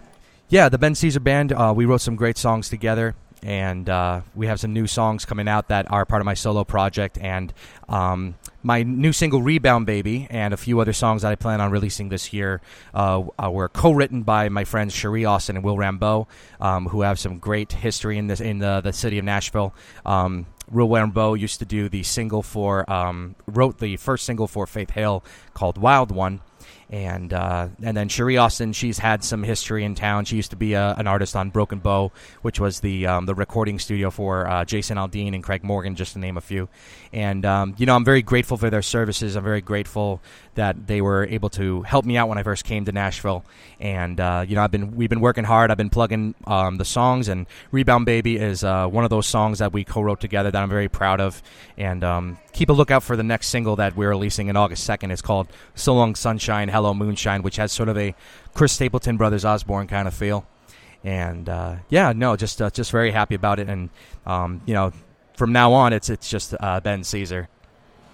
Yeah, 0.48 0.68
the 0.68 0.78
Ben 0.78 0.94
Cesare 0.94 1.20
Band. 1.20 1.52
Uh, 1.52 1.72
we 1.74 1.84
wrote 1.84 2.00
some 2.00 2.16
great 2.16 2.36
songs 2.36 2.68
together, 2.68 3.14
and 3.42 3.88
uh, 3.88 4.22
we 4.34 4.46
have 4.46 4.58
some 4.58 4.72
new 4.72 4.86
songs 4.86 5.24
coming 5.24 5.48
out 5.48 5.68
that 5.68 5.90
are 5.90 6.04
part 6.04 6.20
of 6.20 6.26
my 6.26 6.34
solo 6.34 6.64
project. 6.64 7.18
And 7.18 7.52
um, 7.88 8.34
my 8.62 8.82
new 8.82 9.12
single 9.12 9.42
"Rebound 9.42 9.86
Baby" 9.86 10.26
and 10.28 10.52
a 10.52 10.56
few 10.56 10.80
other 10.80 10.92
songs 10.92 11.22
that 11.22 11.30
I 11.30 11.36
plan 11.36 11.60
on 11.60 11.70
releasing 11.70 12.08
this 12.08 12.32
year 12.32 12.60
uh, 12.92 13.22
were 13.48 13.68
co-written 13.68 14.22
by 14.22 14.48
my 14.48 14.64
friends 14.64 14.92
Cherie 14.92 15.24
Austin 15.24 15.56
and 15.56 15.64
Will 15.64 15.76
Rambeaux, 15.76 16.26
um, 16.60 16.86
who 16.86 17.02
have 17.02 17.18
some 17.18 17.38
great 17.38 17.72
history 17.72 18.18
in 18.18 18.26
this 18.26 18.40
in 18.40 18.58
the, 18.58 18.80
the 18.80 18.92
city 18.92 19.18
of 19.18 19.24
Nashville. 19.24 19.74
Um, 20.04 20.46
Will 20.70 20.88
Rambeaux 20.88 21.38
used 21.38 21.58
to 21.58 21.64
do 21.64 21.88
the 21.88 22.02
single 22.02 22.42
for 22.42 22.90
um, 22.90 23.34
wrote 23.46 23.78
the 23.78 23.96
first 23.96 24.24
single 24.24 24.46
for 24.46 24.66
Faith 24.66 24.90
Hill 24.90 25.24
called 25.54 25.78
"Wild 25.78 26.10
One." 26.10 26.40
and 26.90 27.32
uh, 27.32 27.68
and 27.82 27.96
then 27.96 28.08
Cherie 28.08 28.36
Austin, 28.36 28.72
she's 28.72 28.98
had 28.98 29.22
some 29.22 29.44
history 29.44 29.84
in 29.84 29.94
town. 29.94 30.24
She 30.24 30.34
used 30.34 30.50
to 30.50 30.56
be 30.56 30.74
a, 30.74 30.94
an 30.98 31.06
artist 31.06 31.36
on 31.36 31.50
Broken 31.50 31.78
Bow, 31.78 32.10
which 32.42 32.58
was 32.58 32.80
the 32.80 33.06
um, 33.06 33.26
the 33.26 33.34
recording 33.34 33.78
studio 33.78 34.10
for 34.10 34.48
uh, 34.48 34.64
Jason 34.64 34.96
Aldean 34.96 35.34
and 35.34 35.42
Craig 35.42 35.62
Morgan, 35.62 35.94
just 35.94 36.14
to 36.14 36.18
name 36.18 36.36
a 36.36 36.40
few. 36.40 36.68
And 37.12 37.46
um, 37.46 37.74
you 37.78 37.86
know, 37.86 37.94
I'm 37.94 38.04
very 38.04 38.22
grateful 38.22 38.56
for 38.56 38.70
their 38.70 38.82
services. 38.82 39.36
I'm 39.36 39.44
very 39.44 39.60
grateful 39.60 40.20
that 40.60 40.86
they 40.86 41.00
were 41.00 41.24
able 41.24 41.48
to 41.48 41.80
help 41.80 42.04
me 42.04 42.18
out 42.18 42.28
when 42.28 42.36
I 42.36 42.42
first 42.42 42.66
came 42.66 42.84
to 42.84 42.92
Nashville. 42.92 43.46
And 43.80 44.20
uh, 44.20 44.44
you 44.46 44.56
know, 44.56 44.62
I've 44.62 44.70
been 44.70 44.94
we've 44.94 45.08
been 45.08 45.22
working 45.22 45.44
hard. 45.44 45.70
I've 45.70 45.78
been 45.78 45.88
plugging 45.88 46.34
um, 46.46 46.76
the 46.76 46.84
songs, 46.84 47.28
and 47.28 47.46
Rebound 47.72 48.04
Baby 48.04 48.36
is 48.36 48.62
uh, 48.62 48.86
one 48.86 49.04
of 49.04 49.08
those 49.08 49.26
songs 49.26 49.60
that 49.60 49.72
we 49.72 49.84
co-wrote 49.84 50.20
together 50.20 50.50
that 50.50 50.62
I'm 50.62 50.68
very 50.68 50.90
proud 50.90 51.18
of. 51.18 51.42
And 51.78 52.04
um, 52.04 52.36
keep 52.52 52.68
a 52.68 52.74
lookout 52.74 53.02
for 53.02 53.16
the 53.16 53.22
next 53.22 53.46
single 53.46 53.76
that 53.76 53.96
we're 53.96 54.10
releasing 54.10 54.48
in 54.48 54.56
August 54.56 54.86
2nd. 54.86 55.10
It's 55.10 55.22
called 55.22 55.48
"So 55.74 55.94
Long 55.94 56.14
Sunshine, 56.14 56.68
Hello 56.68 56.92
Moonshine," 56.92 57.42
which 57.42 57.56
has 57.56 57.72
sort 57.72 57.88
of 57.88 57.96
a 57.96 58.14
Chris 58.52 58.72
Stapleton 58.72 59.16
Brothers 59.16 59.46
Osborne 59.46 59.86
kind 59.86 60.06
of 60.06 60.12
feel. 60.12 60.46
And 61.02 61.48
uh, 61.48 61.76
yeah, 61.88 62.12
no, 62.14 62.36
just 62.36 62.60
uh, 62.60 62.68
just 62.68 62.90
very 62.90 63.12
happy 63.12 63.34
about 63.34 63.60
it. 63.60 63.70
And 63.70 63.88
um, 64.26 64.60
you 64.66 64.74
know, 64.74 64.92
from 65.38 65.52
now 65.52 65.72
on, 65.72 65.94
it's 65.94 66.10
it's 66.10 66.28
just 66.28 66.54
uh, 66.60 66.80
Ben 66.80 67.02
Cesare. 67.02 67.48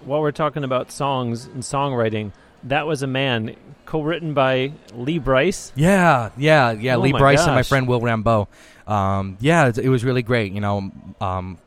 While 0.04 0.20
we're 0.20 0.32
talking 0.32 0.64
about 0.64 0.92
songs 0.92 1.46
and 1.46 1.62
songwriting, 1.62 2.32
that 2.64 2.86
was 2.86 3.02
a 3.02 3.06
man 3.06 3.56
co-written 3.86 4.34
by 4.34 4.72
Lee 4.94 5.18
Brice. 5.18 5.72
Yeah, 5.74 6.30
yeah, 6.36 6.72
yeah. 6.72 6.96
Oh 6.96 7.00
Lee 7.00 7.12
Brice 7.12 7.44
and 7.44 7.54
my 7.54 7.62
friend 7.62 7.88
Will 7.88 8.00
Rambeaux. 8.00 8.48
Um, 8.86 9.36
yeah, 9.40 9.68
it, 9.68 9.78
it 9.78 9.88
was 9.88 10.04
really 10.04 10.22
great. 10.22 10.52
You 10.52 10.60
know, 10.60 10.90
um, 11.20 11.58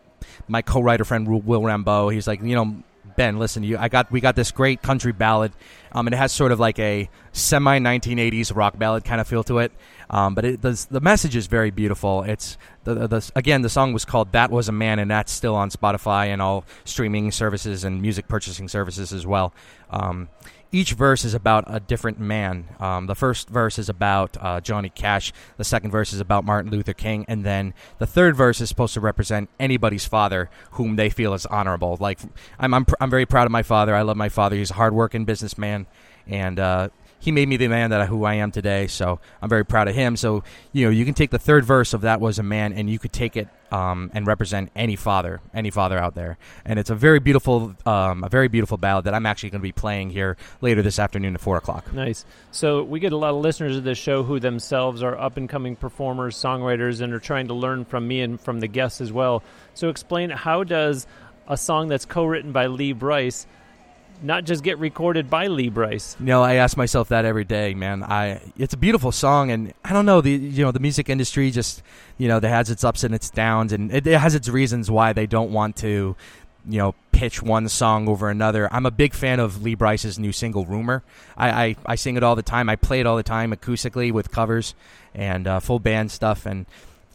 my 0.48 0.62
co-writer 0.62 1.06
friend 1.06 1.28
Will 1.28 1.62
Rambeaux. 1.62 2.14
He's 2.14 2.28
like, 2.28 2.42
you 2.42 2.56
know, 2.56 2.84
Ben, 3.20 3.38
listen, 3.38 3.64
you, 3.64 3.78
I 3.78 3.90
got 3.90 4.10
we 4.14 4.22
got 4.22 4.38
this 4.38 4.52
great 4.52 4.82
country 4.82 5.12
ballad, 5.12 5.52
um, 5.92 6.08
and 6.08 6.14
it 6.14 6.18
has 6.18 6.32
sort 6.32 6.54
of 6.54 6.60
like 6.62 6.80
a 6.80 7.10
semi 7.34 7.78
1980s 7.78 8.56
rock 8.56 8.80
ballad 8.80 9.04
kind 9.04 9.20
of 9.20 9.28
feel 9.28 9.44
to 9.44 9.58
it. 9.58 9.74
Um, 10.10 10.36
but 10.36 10.46
it, 10.46 10.62
the 10.62 10.88
the 10.90 11.02
message 11.02 11.36
is 11.36 11.48
very 11.48 11.70
beautiful. 11.70 12.24
It's 12.24 12.58
the, 12.86 12.94
the, 12.94 13.08
the 13.10 13.32
again 13.36 13.62
the 13.62 13.68
song 13.68 13.92
was 13.92 14.06
called 14.06 14.32
"That 14.32 14.52
Was 14.52 14.70
a 14.70 14.72
Man," 14.72 15.00
and 15.00 15.12
that's 15.12 15.34
still 15.34 15.54
on 15.54 15.70
Spotify 15.70 16.28
and 16.28 16.42
all 16.42 16.64
streaming 16.86 17.34
services 17.34 17.84
and 17.84 18.02
music 18.02 18.30
purchasing 18.30 18.70
services 18.70 19.12
as 19.12 19.28
well. 19.28 19.54
Um, 19.90 20.30
each 20.72 20.94
verse 20.94 21.26
is 21.26 21.34
about 21.34 21.64
a 21.68 21.80
different 21.80 22.20
man. 22.20 22.66
Um, 22.80 23.08
the 23.08 23.16
first 23.16 23.50
verse 23.50 23.80
is 23.80 23.90
about 23.90 24.38
uh, 24.40 24.62
Johnny 24.62 24.90
Cash. 24.90 25.34
The 25.58 25.64
second 25.64 25.92
verse 25.92 26.14
is 26.14 26.20
about 26.20 26.46
Martin 26.46 26.72
Luther 26.72 26.94
King, 26.94 27.26
and 27.28 27.44
then 27.44 27.74
the 27.98 28.06
third 28.06 28.36
verse 28.36 28.62
is 28.62 28.70
supposed 28.70 28.94
to 28.94 29.00
represent 29.00 29.50
anybody's 29.60 30.06
father 30.06 30.50
whom 30.72 30.96
they 30.96 31.10
feel 31.10 31.34
is 31.34 31.46
honorable. 31.48 31.98
Like 32.00 32.20
I'm, 32.60 32.74
I'm, 32.74 32.86
pr- 32.86 32.96
I'm 33.02 33.10
very 33.10 33.26
proud 33.26 33.46
of 33.46 33.52
my 33.52 33.64
father. 33.64 33.96
I 33.96 34.04
love 34.04 34.18
my 34.18 34.30
father. 34.30 34.56
He's 34.56 34.72
a 34.72 34.76
hardworking 34.76 35.26
businessman, 35.26 35.88
and 36.28 36.60
uh, 36.60 36.90
he 37.20 37.32
made 37.32 37.48
me 37.48 37.58
the 37.58 37.68
man 37.68 37.90
that 37.92 38.08
who 38.08 38.24
I 38.24 38.36
am 38.36 38.52
today. 38.52 38.88
So 38.88 39.20
I'm 39.42 39.50
very 39.50 39.66
proud 39.66 39.88
of 39.88 39.96
him. 39.96 40.16
So 40.16 40.44
you 40.72 40.86
know, 40.86 40.92
you 40.92 41.06
can 41.06 41.14
take 41.14 41.30
the 41.30 41.40
third 41.40 41.66
verse 41.66 41.94
of 41.94 42.02
"That 42.02 42.22
Was 42.22 42.40
a 42.40 42.44
Man" 42.44 42.74
and 42.74 42.90
you 42.90 43.00
could 43.00 43.14
take 43.14 43.38
it 43.38 43.48
um, 43.72 44.10
and 44.14 44.26
represent 44.26 44.72
any 44.76 44.96
father, 44.96 45.42
any 45.54 45.70
father 45.70 45.98
out 45.98 46.16
there. 46.16 46.38
And 46.66 46.80
it's 46.80 46.90
a 46.90 46.96
very 46.96 47.20
beautiful, 47.20 47.76
um, 47.86 48.24
a 48.24 48.30
very 48.30 48.48
beautiful 48.48 48.78
ballad 48.78 49.06
that 49.06 49.14
I'm 49.14 49.26
actually 49.26 49.52
going 49.52 49.62
to 49.62 49.68
be 49.68 49.72
playing 49.72 50.10
here 50.10 50.38
later 50.62 50.82
this 50.82 51.00
afternoon 51.00 51.36
at 51.36 51.42
four 51.42 51.58
o'clock. 51.58 51.92
Nice. 51.94 52.26
So 52.52 52.84
we 52.84 53.00
get 53.00 53.14
a 53.14 53.18
lot 53.18 53.32
of 53.32 53.42
listeners 53.42 53.78
of 53.78 53.84
this 53.84 53.98
show 53.98 54.24
who 54.24 54.40
themselves 54.40 55.04
are 55.04 55.18
up 55.18 55.38
and 55.38 55.48
coming 55.48 55.76
performers, 55.76 56.36
songwriters, 56.36 57.02
and 57.02 57.14
are 57.14 57.20
trying 57.20 57.48
to 57.48 57.54
learn 57.54 57.86
from 57.86 58.08
me 58.08 58.22
and 58.22 58.40
from 58.40 58.60
the 58.60 58.68
guests 58.68 59.02
as 59.02 59.12
well. 59.12 59.44
So 59.74 59.90
explain 59.90 60.30
how 60.30 60.64
does 60.64 61.06
a 61.48 61.58
song 61.58 61.88
that's 61.88 62.06
co-written 62.06 62.52
by 62.52 62.68
Lee 62.68 62.94
Brice 62.94 63.48
not 64.22 64.44
just 64.44 64.64
get 64.64 64.78
recorded 64.80 65.30
by 65.30 65.48
Lee 65.48 65.70
Brice. 65.70 66.16
You 66.20 66.26
know, 66.26 66.44
I 66.44 66.56
ask 66.56 66.78
myself 66.78 67.10
that 67.10 67.26
every 67.26 67.44
day, 67.46 67.74
man. 67.74 68.04
I 68.04 68.42
it's 68.58 68.74
a 68.74 68.78
beautiful 68.78 69.12
song, 69.12 69.52
and 69.52 69.74
I 69.84 69.94
don't 69.94 70.06
know 70.06 70.22
the 70.22 70.32
you 70.32 70.64
know 70.64 70.72
the 70.72 70.80
music 70.80 71.10
industry 71.10 71.52
just 71.52 71.82
you 72.18 72.28
know 72.28 72.38
it 72.38 72.44
has 72.44 72.70
its 72.70 72.84
ups 72.84 73.04
and 73.04 73.14
its 73.14 73.30
downs, 73.30 73.74
and 73.74 73.92
it, 73.92 74.06
it 74.06 74.20
has 74.20 74.36
its 74.36 74.50
reasons 74.50 74.90
why 74.92 75.14
they 75.14 75.26
don't 75.26 75.52
want 75.52 75.76
to 75.78 76.16
you 76.68 76.78
know 76.78 76.96
pitch 77.12 77.42
one 77.42 77.68
song 77.70 78.08
over 78.08 78.30
another. 78.30 78.72
I'm 78.74 78.86
a 78.86 78.92
big 78.92 79.14
fan 79.14 79.40
of 79.40 79.64
Lee 79.64 79.76
Brice's 79.76 80.20
new 80.20 80.32
single 80.32 80.66
"Rumor." 80.66 81.04
I 81.38 81.50
I, 81.50 81.76
I 81.86 81.96
sing 81.96 82.18
it 82.18 82.24
all 82.24 82.36
the 82.36 82.44
time. 82.44 82.70
I 82.70 82.76
play 82.76 83.00
it 83.00 83.06
all 83.06 83.18
the 83.18 83.24
time 83.24 83.52
acoustically 83.52 84.12
with 84.12 84.32
covers 84.32 84.76
and 85.14 85.48
uh, 85.48 85.60
full 85.60 85.80
band 85.80 86.12
stuff, 86.12 86.46
and 86.46 86.66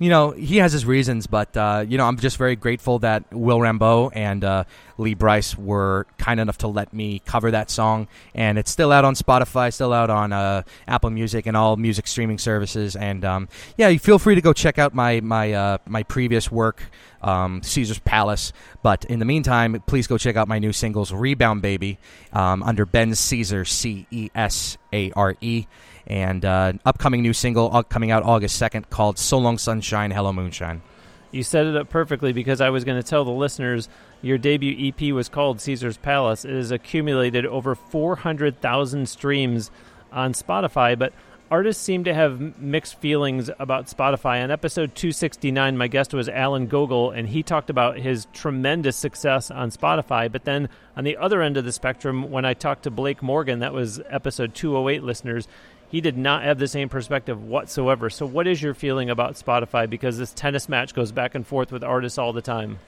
you 0.04 0.10
know, 0.10 0.32
he 0.32 0.58
has 0.58 0.70
his 0.70 0.84
reasons, 0.84 1.26
but 1.26 1.56
uh, 1.56 1.82
you 1.88 1.96
know, 1.96 2.04
I'm 2.04 2.18
just 2.18 2.36
very 2.36 2.56
grateful 2.56 2.98
that 2.98 3.24
Will 3.32 3.58
Rambeaux 3.58 4.10
and 4.14 4.44
uh, 4.44 4.64
Lee 4.98 5.14
Brice 5.14 5.56
were 5.56 6.06
kind 6.18 6.38
enough 6.38 6.58
to 6.58 6.68
let 6.68 6.92
me 6.92 7.22
cover 7.24 7.50
that 7.52 7.70
song, 7.70 8.06
and 8.34 8.58
it's 8.58 8.70
still 8.70 8.92
out 8.92 9.06
on 9.06 9.14
Spotify, 9.14 9.72
still 9.72 9.94
out 9.94 10.10
on 10.10 10.30
uh, 10.30 10.62
Apple 10.86 11.08
Music 11.08 11.46
and 11.46 11.56
all 11.56 11.78
music 11.78 12.06
streaming 12.06 12.36
services. 12.36 12.96
And 12.96 13.24
um, 13.24 13.48
yeah, 13.78 13.88
you 13.88 13.98
feel 13.98 14.18
free 14.18 14.34
to 14.34 14.42
go 14.42 14.52
check 14.52 14.78
out 14.78 14.92
my 14.92 15.22
my 15.22 15.54
uh, 15.54 15.78
my 15.86 16.02
previous 16.02 16.52
work, 16.52 16.82
um, 17.22 17.62
Caesar's 17.62 17.98
Palace. 18.00 18.52
But 18.82 19.06
in 19.06 19.20
the 19.20 19.24
meantime, 19.24 19.82
please 19.86 20.06
go 20.06 20.18
check 20.18 20.36
out 20.36 20.48
my 20.48 20.58
new 20.58 20.74
singles, 20.74 21.14
Rebound 21.14 21.62
Baby, 21.62 21.98
um, 22.34 22.62
under 22.62 22.84
Ben 22.84 23.14
Cesare, 23.14 23.64
C 23.64 24.06
E 24.10 24.28
S 24.34 24.76
A 24.92 25.12
R 25.12 25.34
E 25.40 25.64
and 26.06 26.44
uh, 26.44 26.72
upcoming 26.84 27.22
new 27.22 27.32
single 27.32 27.74
uh, 27.74 27.82
coming 27.82 28.10
out 28.10 28.22
August 28.22 28.60
2nd 28.60 28.90
called 28.90 29.18
So 29.18 29.38
Long 29.38 29.58
Sunshine, 29.58 30.10
Hello 30.10 30.32
Moonshine. 30.32 30.82
You 31.30 31.42
set 31.42 31.66
it 31.66 31.76
up 31.76 31.88
perfectly 31.88 32.32
because 32.32 32.60
I 32.60 32.70
was 32.70 32.84
going 32.84 33.02
to 33.02 33.08
tell 33.08 33.24
the 33.24 33.32
listeners 33.32 33.88
your 34.22 34.38
debut 34.38 34.88
EP 34.88 35.12
was 35.12 35.28
called 35.28 35.60
Caesar's 35.60 35.96
Palace. 35.96 36.44
It 36.44 36.52
has 36.52 36.70
accumulated 36.70 37.44
over 37.44 37.74
400,000 37.74 39.08
streams 39.08 39.70
on 40.12 40.32
Spotify, 40.32 40.96
but 40.96 41.12
artists 41.50 41.82
seem 41.82 42.04
to 42.04 42.14
have 42.14 42.58
mixed 42.58 42.98
feelings 43.00 43.50
about 43.58 43.86
Spotify. 43.86 44.42
On 44.42 44.50
episode 44.50 44.94
269, 44.94 45.76
my 45.76 45.88
guest 45.88 46.14
was 46.14 46.28
Alan 46.28 46.68
Gogol, 46.68 47.10
and 47.10 47.28
he 47.28 47.42
talked 47.42 47.68
about 47.68 47.98
his 47.98 48.26
tremendous 48.32 48.96
success 48.96 49.50
on 49.50 49.70
Spotify. 49.70 50.30
But 50.30 50.44
then 50.44 50.68
on 50.96 51.04
the 51.04 51.16
other 51.16 51.42
end 51.42 51.56
of 51.56 51.64
the 51.64 51.72
spectrum, 51.72 52.30
when 52.30 52.44
I 52.44 52.54
talked 52.54 52.84
to 52.84 52.90
Blake 52.90 53.22
Morgan, 53.22 53.58
that 53.58 53.72
was 53.72 54.00
episode 54.08 54.54
208 54.54 55.02
listeners, 55.02 55.48
he 55.94 56.00
did 56.00 56.18
not 56.18 56.42
have 56.42 56.58
the 56.58 56.66
same 56.66 56.88
perspective 56.88 57.40
whatsoever. 57.40 58.10
So, 58.10 58.26
what 58.26 58.48
is 58.48 58.60
your 58.60 58.74
feeling 58.74 59.10
about 59.10 59.34
Spotify? 59.34 59.88
Because 59.88 60.18
this 60.18 60.32
tennis 60.32 60.68
match 60.68 60.92
goes 60.92 61.12
back 61.12 61.36
and 61.36 61.46
forth 61.46 61.70
with 61.70 61.84
artists 61.84 62.18
all 62.18 62.32
the 62.32 62.42
time. 62.42 62.80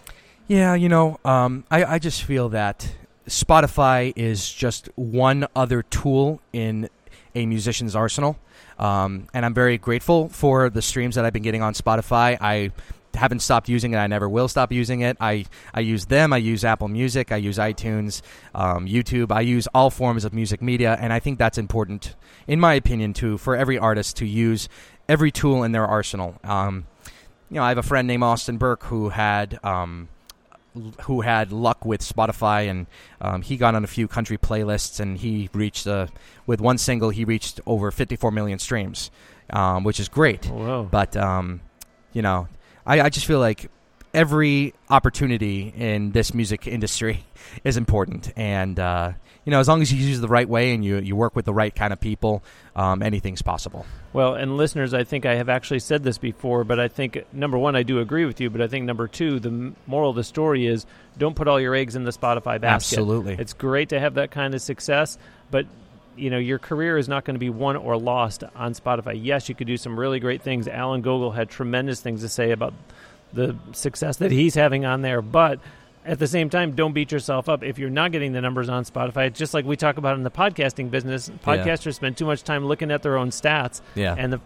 Yeah, 0.48 0.74
you 0.74 0.88
know, 0.88 1.20
um, 1.24 1.62
I, 1.70 1.84
I 1.84 1.98
just 2.00 2.24
feel 2.24 2.48
that 2.48 2.92
Spotify 3.28 4.12
is 4.16 4.52
just 4.52 4.88
one 4.96 5.46
other 5.54 5.84
tool 5.84 6.40
in 6.52 6.88
a 7.36 7.46
musician's 7.46 7.94
arsenal. 7.94 8.40
Um, 8.76 9.28
and 9.32 9.46
I'm 9.46 9.54
very 9.54 9.78
grateful 9.78 10.28
for 10.28 10.68
the 10.68 10.82
streams 10.82 11.14
that 11.14 11.24
I've 11.24 11.32
been 11.32 11.44
getting 11.44 11.62
on 11.62 11.74
Spotify. 11.74 12.36
I 12.40 12.72
haven't 13.16 13.40
stopped 13.40 13.68
using 13.68 13.92
it. 13.92 13.96
I 13.96 14.06
never 14.06 14.28
will 14.28 14.48
stop 14.48 14.72
using 14.72 15.00
it. 15.00 15.16
I, 15.20 15.46
I 15.74 15.80
use 15.80 16.06
them. 16.06 16.32
I 16.32 16.38
use 16.38 16.64
Apple 16.64 16.88
Music. 16.88 17.32
I 17.32 17.36
use 17.36 17.58
iTunes, 17.58 18.22
um, 18.54 18.86
YouTube. 18.86 19.32
I 19.32 19.40
use 19.40 19.66
all 19.74 19.90
forms 19.90 20.24
of 20.24 20.32
music 20.32 20.62
media, 20.62 20.96
and 21.00 21.12
I 21.12 21.18
think 21.18 21.38
that's 21.38 21.58
important, 21.58 22.14
in 22.46 22.60
my 22.60 22.74
opinion, 22.74 23.12
too, 23.12 23.38
for 23.38 23.56
every 23.56 23.78
artist 23.78 24.16
to 24.18 24.26
use 24.26 24.68
every 25.08 25.30
tool 25.30 25.62
in 25.64 25.72
their 25.72 25.86
arsenal. 25.86 26.36
Um, 26.44 26.86
you 27.50 27.56
know, 27.56 27.62
I 27.62 27.68
have 27.68 27.78
a 27.78 27.82
friend 27.82 28.06
named 28.08 28.22
Austin 28.22 28.58
Burke 28.58 28.84
who 28.84 29.08
had. 29.10 29.58
Um, 29.64 30.08
who 31.04 31.22
had 31.22 31.52
luck 31.52 31.86
with 31.86 32.02
Spotify, 32.02 32.68
and 32.68 32.86
um, 33.20 33.40
he 33.40 33.56
got 33.56 33.74
on 33.74 33.82
a 33.82 33.86
few 33.86 34.06
country 34.06 34.36
playlists, 34.36 35.00
and 35.00 35.16
he 35.16 35.48
reached 35.54 35.86
uh, 35.86 36.06
with 36.46 36.60
one 36.60 36.76
single 36.76 37.08
he 37.08 37.24
reached 37.24 37.60
over 37.66 37.90
54 37.90 38.30
million 38.30 38.58
streams, 38.58 39.10
um, 39.50 39.84
which 39.84 39.98
is 39.98 40.08
great. 40.10 40.50
Oh, 40.50 40.82
but 40.84 41.16
um, 41.16 41.62
you 42.12 42.22
know, 42.22 42.48
I, 42.86 43.00
I 43.02 43.08
just 43.10 43.26
feel 43.26 43.40
like 43.40 43.70
every 44.14 44.72
opportunity 44.88 45.72
in 45.76 46.12
this 46.12 46.32
music 46.32 46.66
industry 46.66 47.24
is 47.64 47.76
important, 47.76 48.32
and 48.36 48.78
uh, 48.78 49.12
you 49.44 49.50
know, 49.50 49.60
as 49.60 49.68
long 49.68 49.82
as 49.82 49.92
you 49.92 49.98
use 50.04 50.18
it 50.18 50.20
the 50.20 50.28
right 50.28 50.48
way 50.48 50.72
and 50.74 50.84
you 50.84 50.98
you 50.98 51.14
work 51.14 51.36
with 51.36 51.44
the 51.44 51.54
right 51.54 51.74
kind 51.74 51.92
of 51.92 52.00
people, 52.00 52.42
um, 52.74 53.02
anything's 53.02 53.42
possible. 53.42 53.86
Well, 54.12 54.34
and 54.34 54.56
listeners, 54.56 54.94
I 54.94 55.04
think 55.04 55.26
I 55.26 55.34
have 55.34 55.48
actually 55.48 55.80
said 55.80 56.02
this 56.02 56.18
before, 56.18 56.64
but 56.64 56.80
I 56.80 56.88
think 56.88 57.24
number 57.32 57.58
one, 57.58 57.76
I 57.76 57.82
do 57.82 58.00
agree 58.00 58.24
with 58.24 58.40
you. 58.40 58.50
But 58.50 58.62
I 58.62 58.68
think 58.68 58.86
number 58.86 59.06
two, 59.06 59.38
the 59.38 59.72
moral 59.86 60.10
of 60.10 60.16
the 60.16 60.24
story 60.24 60.66
is 60.66 60.86
don't 61.18 61.36
put 61.36 61.48
all 61.48 61.60
your 61.60 61.74
eggs 61.74 61.96
in 61.96 62.04
the 62.04 62.12
Spotify 62.12 62.60
basket. 62.60 62.98
Absolutely, 62.98 63.34
it's 63.34 63.52
great 63.52 63.90
to 63.90 64.00
have 64.00 64.14
that 64.14 64.30
kind 64.30 64.54
of 64.54 64.62
success, 64.62 65.18
but 65.50 65.66
you 66.16 66.30
know 66.30 66.38
your 66.38 66.58
career 66.58 66.98
is 66.98 67.08
not 67.08 67.24
going 67.24 67.34
to 67.34 67.40
be 67.40 67.50
won 67.50 67.76
or 67.76 67.96
lost 67.96 68.44
on 68.54 68.74
Spotify. 68.74 69.18
Yes, 69.20 69.48
you 69.48 69.54
could 69.54 69.66
do 69.66 69.76
some 69.76 69.98
really 69.98 70.20
great 70.20 70.42
things. 70.42 70.68
Alan 70.68 71.02
Gogol 71.02 71.32
had 71.32 71.48
tremendous 71.48 72.00
things 72.00 72.22
to 72.22 72.28
say 72.28 72.50
about 72.50 72.74
the 73.32 73.56
success 73.72 74.18
that 74.18 74.30
he's 74.30 74.54
having 74.54 74.84
on 74.84 75.02
there, 75.02 75.20
but 75.20 75.60
at 76.06 76.18
the 76.18 76.26
same 76.26 76.48
time, 76.48 76.72
don't 76.72 76.92
beat 76.92 77.10
yourself 77.10 77.48
up 77.48 77.62
if 77.62 77.78
you're 77.78 77.90
not 77.90 78.12
getting 78.12 78.32
the 78.32 78.40
numbers 78.40 78.68
on 78.68 78.84
Spotify. 78.84 79.26
It's 79.26 79.38
just 79.38 79.52
like 79.54 79.64
we 79.64 79.76
talk 79.76 79.96
about 79.96 80.16
in 80.16 80.22
the 80.22 80.30
podcasting 80.30 80.90
business. 80.90 81.28
Podcasters 81.44 81.86
yeah. 81.86 81.92
spend 81.92 82.16
too 82.16 82.26
much 82.26 82.44
time 82.44 82.64
looking 82.64 82.90
at 82.90 83.02
their 83.02 83.18
own 83.18 83.30
stats, 83.30 83.80
yeah. 83.94 84.14
and 84.16 84.32
the 84.32 84.40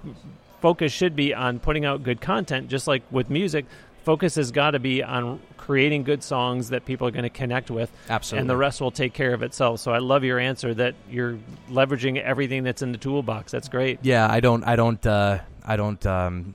focus 0.60 0.92
should 0.92 1.14
be 1.14 1.34
on 1.34 1.58
putting 1.58 1.84
out 1.84 2.02
good 2.02 2.20
content. 2.20 2.68
Just 2.68 2.86
like 2.86 3.02
with 3.10 3.28
music, 3.28 3.66
focus 4.04 4.34
has 4.36 4.50
got 4.50 4.72
to 4.72 4.78
be 4.78 5.02
on 5.02 5.40
creating 5.56 6.02
good 6.02 6.22
songs 6.22 6.70
that 6.70 6.84
people 6.84 7.06
are 7.06 7.10
going 7.10 7.22
to 7.22 7.30
connect 7.30 7.70
with. 7.70 7.92
Absolutely. 8.08 8.40
And 8.40 8.50
the 8.50 8.56
rest 8.56 8.80
will 8.80 8.90
take 8.90 9.12
care 9.12 9.34
of 9.34 9.42
itself. 9.42 9.80
So 9.80 9.92
I 9.92 9.98
love 9.98 10.24
your 10.24 10.38
answer 10.38 10.74
that 10.74 10.94
you're 11.10 11.38
leveraging 11.70 12.20
everything 12.20 12.64
that's 12.64 12.82
in 12.82 12.92
the 12.92 12.98
toolbox. 12.98 13.52
That's 13.52 13.68
great. 13.68 14.00
Yeah, 14.02 14.26
I 14.30 14.40
don't, 14.40 14.64
I 14.64 14.76
don't, 14.76 15.04
uh, 15.06 15.38
I 15.64 15.76
don't, 15.76 16.04
um, 16.06 16.54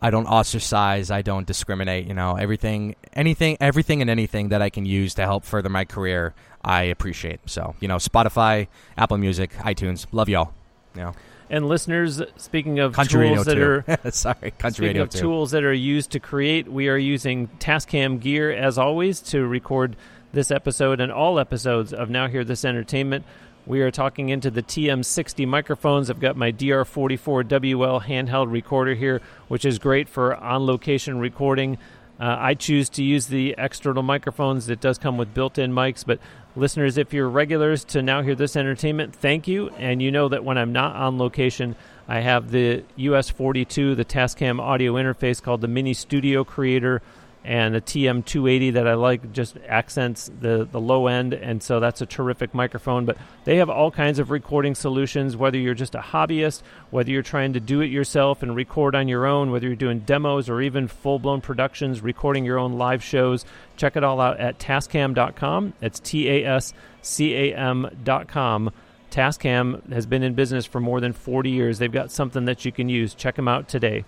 I 0.00 0.10
don't 0.10 0.26
ostracize. 0.26 1.10
I 1.10 1.22
don't 1.22 1.46
discriminate. 1.46 2.06
You 2.06 2.14
know, 2.14 2.36
everything, 2.36 2.96
anything, 3.12 3.56
everything, 3.60 4.00
and 4.02 4.10
anything 4.10 4.48
that 4.50 4.60
I 4.60 4.70
can 4.70 4.84
use 4.84 5.14
to 5.14 5.22
help 5.22 5.44
further 5.44 5.68
my 5.68 5.84
career, 5.84 6.34
I 6.62 6.82
appreciate. 6.84 7.40
So, 7.46 7.74
you 7.80 7.88
know, 7.88 7.96
Spotify, 7.96 8.68
Apple 8.98 9.18
Music, 9.18 9.52
iTunes, 9.54 10.06
love 10.12 10.28
y'all. 10.28 10.52
You 10.94 11.02
know. 11.02 11.14
And 11.48 11.68
listeners, 11.68 12.20
speaking 12.36 12.80
of 12.80 12.92
country 12.92 13.28
tools 13.28 13.46
that 13.46 13.54
too. 13.54 13.84
are 13.86 14.10
sorry, 14.10 14.50
country 14.52 14.72
speaking 14.72 14.86
radio 14.88 15.02
of 15.02 15.10
too. 15.10 15.20
tools 15.20 15.50
that 15.52 15.64
are 15.64 15.72
used 15.72 16.10
to 16.12 16.20
create, 16.20 16.66
we 16.68 16.88
are 16.88 16.96
using 16.96 17.48
Tascam 17.58 18.20
gear 18.20 18.50
as 18.50 18.78
always 18.78 19.20
to 19.22 19.46
record 19.46 19.96
this 20.32 20.50
episode 20.50 21.00
and 21.00 21.12
all 21.12 21.38
episodes 21.38 21.92
of 21.92 22.10
Now 22.10 22.26
Hear 22.26 22.44
This 22.44 22.64
Entertainment. 22.64 23.24
We 23.64 23.80
are 23.80 23.90
talking 23.90 24.28
into 24.28 24.50
the 24.50 24.62
TM60 24.62 25.46
microphones. 25.46 26.08
I've 26.08 26.20
got 26.20 26.36
my 26.36 26.52
DR44WL 26.52 28.04
handheld 28.04 28.52
recorder 28.52 28.94
here, 28.94 29.20
which 29.48 29.64
is 29.64 29.78
great 29.80 30.08
for 30.08 30.36
on 30.36 30.66
location 30.66 31.18
recording. 31.18 31.78
Uh, 32.18 32.36
I 32.38 32.54
choose 32.54 32.88
to 32.90 33.04
use 33.04 33.26
the 33.26 33.54
external 33.58 34.02
microphones. 34.02 34.68
It 34.68 34.80
does 34.80 34.98
come 34.98 35.18
with 35.18 35.34
built 35.34 35.58
in 35.58 35.72
mics, 35.72 36.04
but 36.04 36.18
listeners, 36.54 36.96
if 36.96 37.12
you're 37.12 37.28
regulars 37.28 37.84
to 37.84 38.02
Now 38.02 38.22
Hear 38.22 38.34
This 38.34 38.56
Entertainment, 38.56 39.14
thank 39.14 39.46
you. 39.46 39.68
And 39.70 40.00
you 40.00 40.10
know 40.10 40.28
that 40.28 40.44
when 40.44 40.56
I'm 40.56 40.72
not 40.72 40.96
on 40.96 41.18
location, 41.18 41.76
I 42.08 42.20
have 42.20 42.50
the 42.50 42.84
US 42.96 43.28
42, 43.28 43.94
the 43.94 44.04
Tascam 44.04 44.60
audio 44.60 44.94
interface 44.94 45.42
called 45.42 45.60
the 45.60 45.68
Mini 45.68 45.92
Studio 45.92 46.44
Creator 46.44 47.02
and 47.46 47.76
a 47.76 47.80
TM280 47.80 48.72
that 48.72 48.88
I 48.88 48.94
like 48.94 49.32
just 49.32 49.56
accents 49.68 50.28
the, 50.40 50.68
the 50.70 50.80
low 50.80 51.06
end, 51.06 51.32
and 51.32 51.62
so 51.62 51.78
that's 51.78 52.00
a 52.00 52.06
terrific 52.06 52.52
microphone. 52.52 53.04
But 53.04 53.16
they 53.44 53.58
have 53.58 53.70
all 53.70 53.92
kinds 53.92 54.18
of 54.18 54.32
recording 54.32 54.74
solutions, 54.74 55.36
whether 55.36 55.56
you're 55.56 55.74
just 55.74 55.94
a 55.94 56.00
hobbyist, 56.00 56.62
whether 56.90 57.08
you're 57.08 57.22
trying 57.22 57.52
to 57.52 57.60
do 57.60 57.80
it 57.80 57.86
yourself 57.86 58.42
and 58.42 58.56
record 58.56 58.96
on 58.96 59.06
your 59.06 59.26
own, 59.26 59.52
whether 59.52 59.64
you're 59.64 59.76
doing 59.76 60.00
demos 60.00 60.48
or 60.48 60.60
even 60.60 60.88
full 60.88 61.20
blown 61.20 61.40
productions, 61.40 62.00
recording 62.00 62.44
your 62.44 62.58
own 62.58 62.78
live 62.78 63.02
shows. 63.02 63.44
Check 63.76 63.96
it 63.96 64.02
all 64.02 64.20
out 64.20 64.40
at 64.40 64.58
tascam.com. 64.58 65.74
It's 65.80 66.00
T 66.00 66.28
A 66.28 66.44
S 66.44 66.74
C 67.00 67.32
A 67.32 67.56
M.com. 67.56 68.72
Tascam 69.12 69.92
has 69.92 70.04
been 70.04 70.24
in 70.24 70.34
business 70.34 70.66
for 70.66 70.80
more 70.80 71.00
than 71.00 71.12
40 71.12 71.48
years. 71.48 71.78
They've 71.78 71.92
got 71.92 72.10
something 72.10 72.46
that 72.46 72.64
you 72.64 72.72
can 72.72 72.88
use. 72.88 73.14
Check 73.14 73.36
them 73.36 73.46
out 73.46 73.68
today 73.68 74.04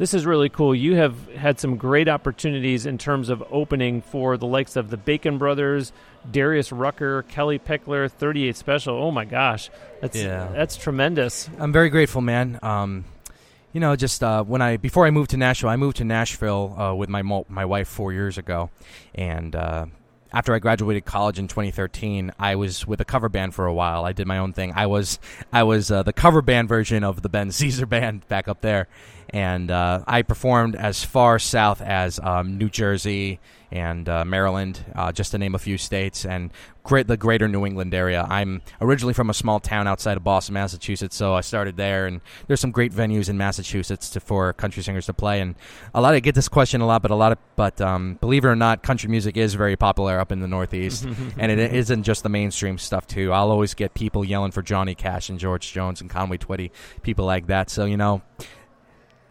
this 0.00 0.14
is 0.14 0.24
really 0.24 0.48
cool. 0.48 0.74
You 0.74 0.96
have 0.96 1.28
had 1.34 1.60
some 1.60 1.76
great 1.76 2.08
opportunities 2.08 2.86
in 2.86 2.96
terms 2.96 3.28
of 3.28 3.44
opening 3.50 4.00
for 4.00 4.38
the 4.38 4.46
likes 4.46 4.76
of 4.76 4.88
the 4.88 4.96
Bacon 4.96 5.36
Brothers, 5.36 5.92
Darius 6.30 6.72
Rucker, 6.72 7.24
Kellie 7.24 7.58
Pickler, 7.58 8.10
38 8.10 8.56
Special. 8.56 8.94
Oh 8.94 9.10
my 9.10 9.26
gosh, 9.26 9.68
that's 10.00 10.16
yeah. 10.16 10.48
that's 10.54 10.78
tremendous. 10.78 11.50
I'm 11.58 11.70
very 11.70 11.90
grateful, 11.90 12.22
man. 12.22 12.58
Um, 12.62 13.04
you 13.74 13.80
know, 13.80 13.94
just 13.94 14.24
uh, 14.24 14.42
when 14.42 14.62
I 14.62 14.78
before 14.78 15.04
I 15.04 15.10
moved 15.10 15.32
to 15.32 15.36
Nashville, 15.36 15.68
I 15.68 15.76
moved 15.76 15.98
to 15.98 16.04
Nashville 16.04 16.74
uh, 16.80 16.94
with 16.94 17.10
my 17.10 17.20
my 17.50 17.66
wife 17.66 17.86
four 17.86 18.14
years 18.14 18.38
ago, 18.38 18.70
and 19.14 19.54
uh, 19.54 19.84
after 20.32 20.54
I 20.54 20.60
graduated 20.60 21.04
college 21.04 21.38
in 21.38 21.48
2013, 21.48 22.32
I 22.38 22.54
was 22.54 22.86
with 22.86 23.00
a 23.00 23.04
cover 23.04 23.28
band 23.28 23.54
for 23.54 23.66
a 23.66 23.74
while. 23.74 24.04
I 24.04 24.12
did 24.12 24.26
my 24.26 24.38
own 24.38 24.52
thing. 24.52 24.72
I 24.74 24.86
was 24.86 25.18
I 25.52 25.64
was 25.64 25.90
uh, 25.90 26.02
the 26.02 26.12
cover 26.12 26.40
band 26.40 26.68
version 26.68 27.04
of 27.04 27.22
the 27.22 27.28
Ben 27.28 27.50
Cesare 27.50 27.86
band 27.88 28.26
back 28.28 28.48
up 28.48 28.60
there, 28.60 28.88
and 29.32 29.70
uh, 29.70 30.02
I 30.06 30.22
performed 30.22 30.76
as 30.76 31.04
far 31.04 31.38
south 31.38 31.80
as 31.80 32.18
um, 32.20 32.58
New 32.58 32.68
Jersey 32.68 33.40
and 33.72 34.08
uh, 34.08 34.24
Maryland, 34.24 34.84
uh, 34.96 35.12
just 35.12 35.30
to 35.30 35.38
name 35.38 35.54
a 35.54 35.58
few 35.58 35.78
states, 35.78 36.24
and 36.24 36.50
great, 36.82 37.06
the 37.06 37.16
greater 37.16 37.46
New 37.46 37.64
England 37.64 37.94
area. 37.94 38.26
I'm 38.28 38.62
originally 38.80 39.14
from 39.14 39.30
a 39.30 39.34
small 39.34 39.60
town 39.60 39.86
outside 39.86 40.16
of 40.16 40.24
Boston, 40.24 40.54
Massachusetts, 40.54 41.14
so 41.14 41.34
I 41.34 41.40
started 41.40 41.76
there, 41.76 42.06
and 42.06 42.20
there's 42.48 42.60
some 42.60 42.72
great 42.72 42.92
venues 42.92 43.28
in 43.28 43.38
Massachusetts 43.38 44.10
to, 44.10 44.20
for 44.20 44.52
country 44.54 44.82
singers 44.82 45.06
to 45.06 45.14
play. 45.14 45.40
And 45.40 45.54
a 45.94 46.00
lot, 46.00 46.14
I 46.14 46.20
get 46.20 46.34
this 46.34 46.48
question 46.48 46.80
a 46.80 46.86
lot, 46.86 47.02
but 47.02 47.12
a 47.12 47.14
lot 47.14 47.30
of, 47.30 47.38
but 47.54 47.80
um, 47.80 48.18
believe 48.20 48.44
it 48.44 48.48
or 48.48 48.56
not, 48.56 48.82
country 48.82 49.08
music 49.08 49.36
is 49.36 49.54
very 49.54 49.76
popular 49.76 50.18
up 50.18 50.32
in 50.32 50.40
the 50.40 50.48
Northeast, 50.48 51.04
and 51.38 51.52
it 51.52 51.72
isn't 51.72 52.02
just 52.02 52.24
the 52.24 52.28
mainstream 52.28 52.76
stuff 52.76 53.06
too. 53.06 53.32
I'll 53.32 53.52
always 53.52 53.74
get 53.74 53.94
people 53.94 54.24
yelling 54.24 54.50
for 54.50 54.62
Johnny 54.62 54.96
Cash 54.96 55.28
and 55.28 55.38
George 55.38 55.72
Jones 55.72 56.00
and 56.00 56.10
Conway 56.10 56.38
Twitty, 56.38 56.72
people 57.02 57.24
like 57.24 57.46
that. 57.46 57.70
So 57.70 57.84
you 57.84 57.96
know 57.96 58.22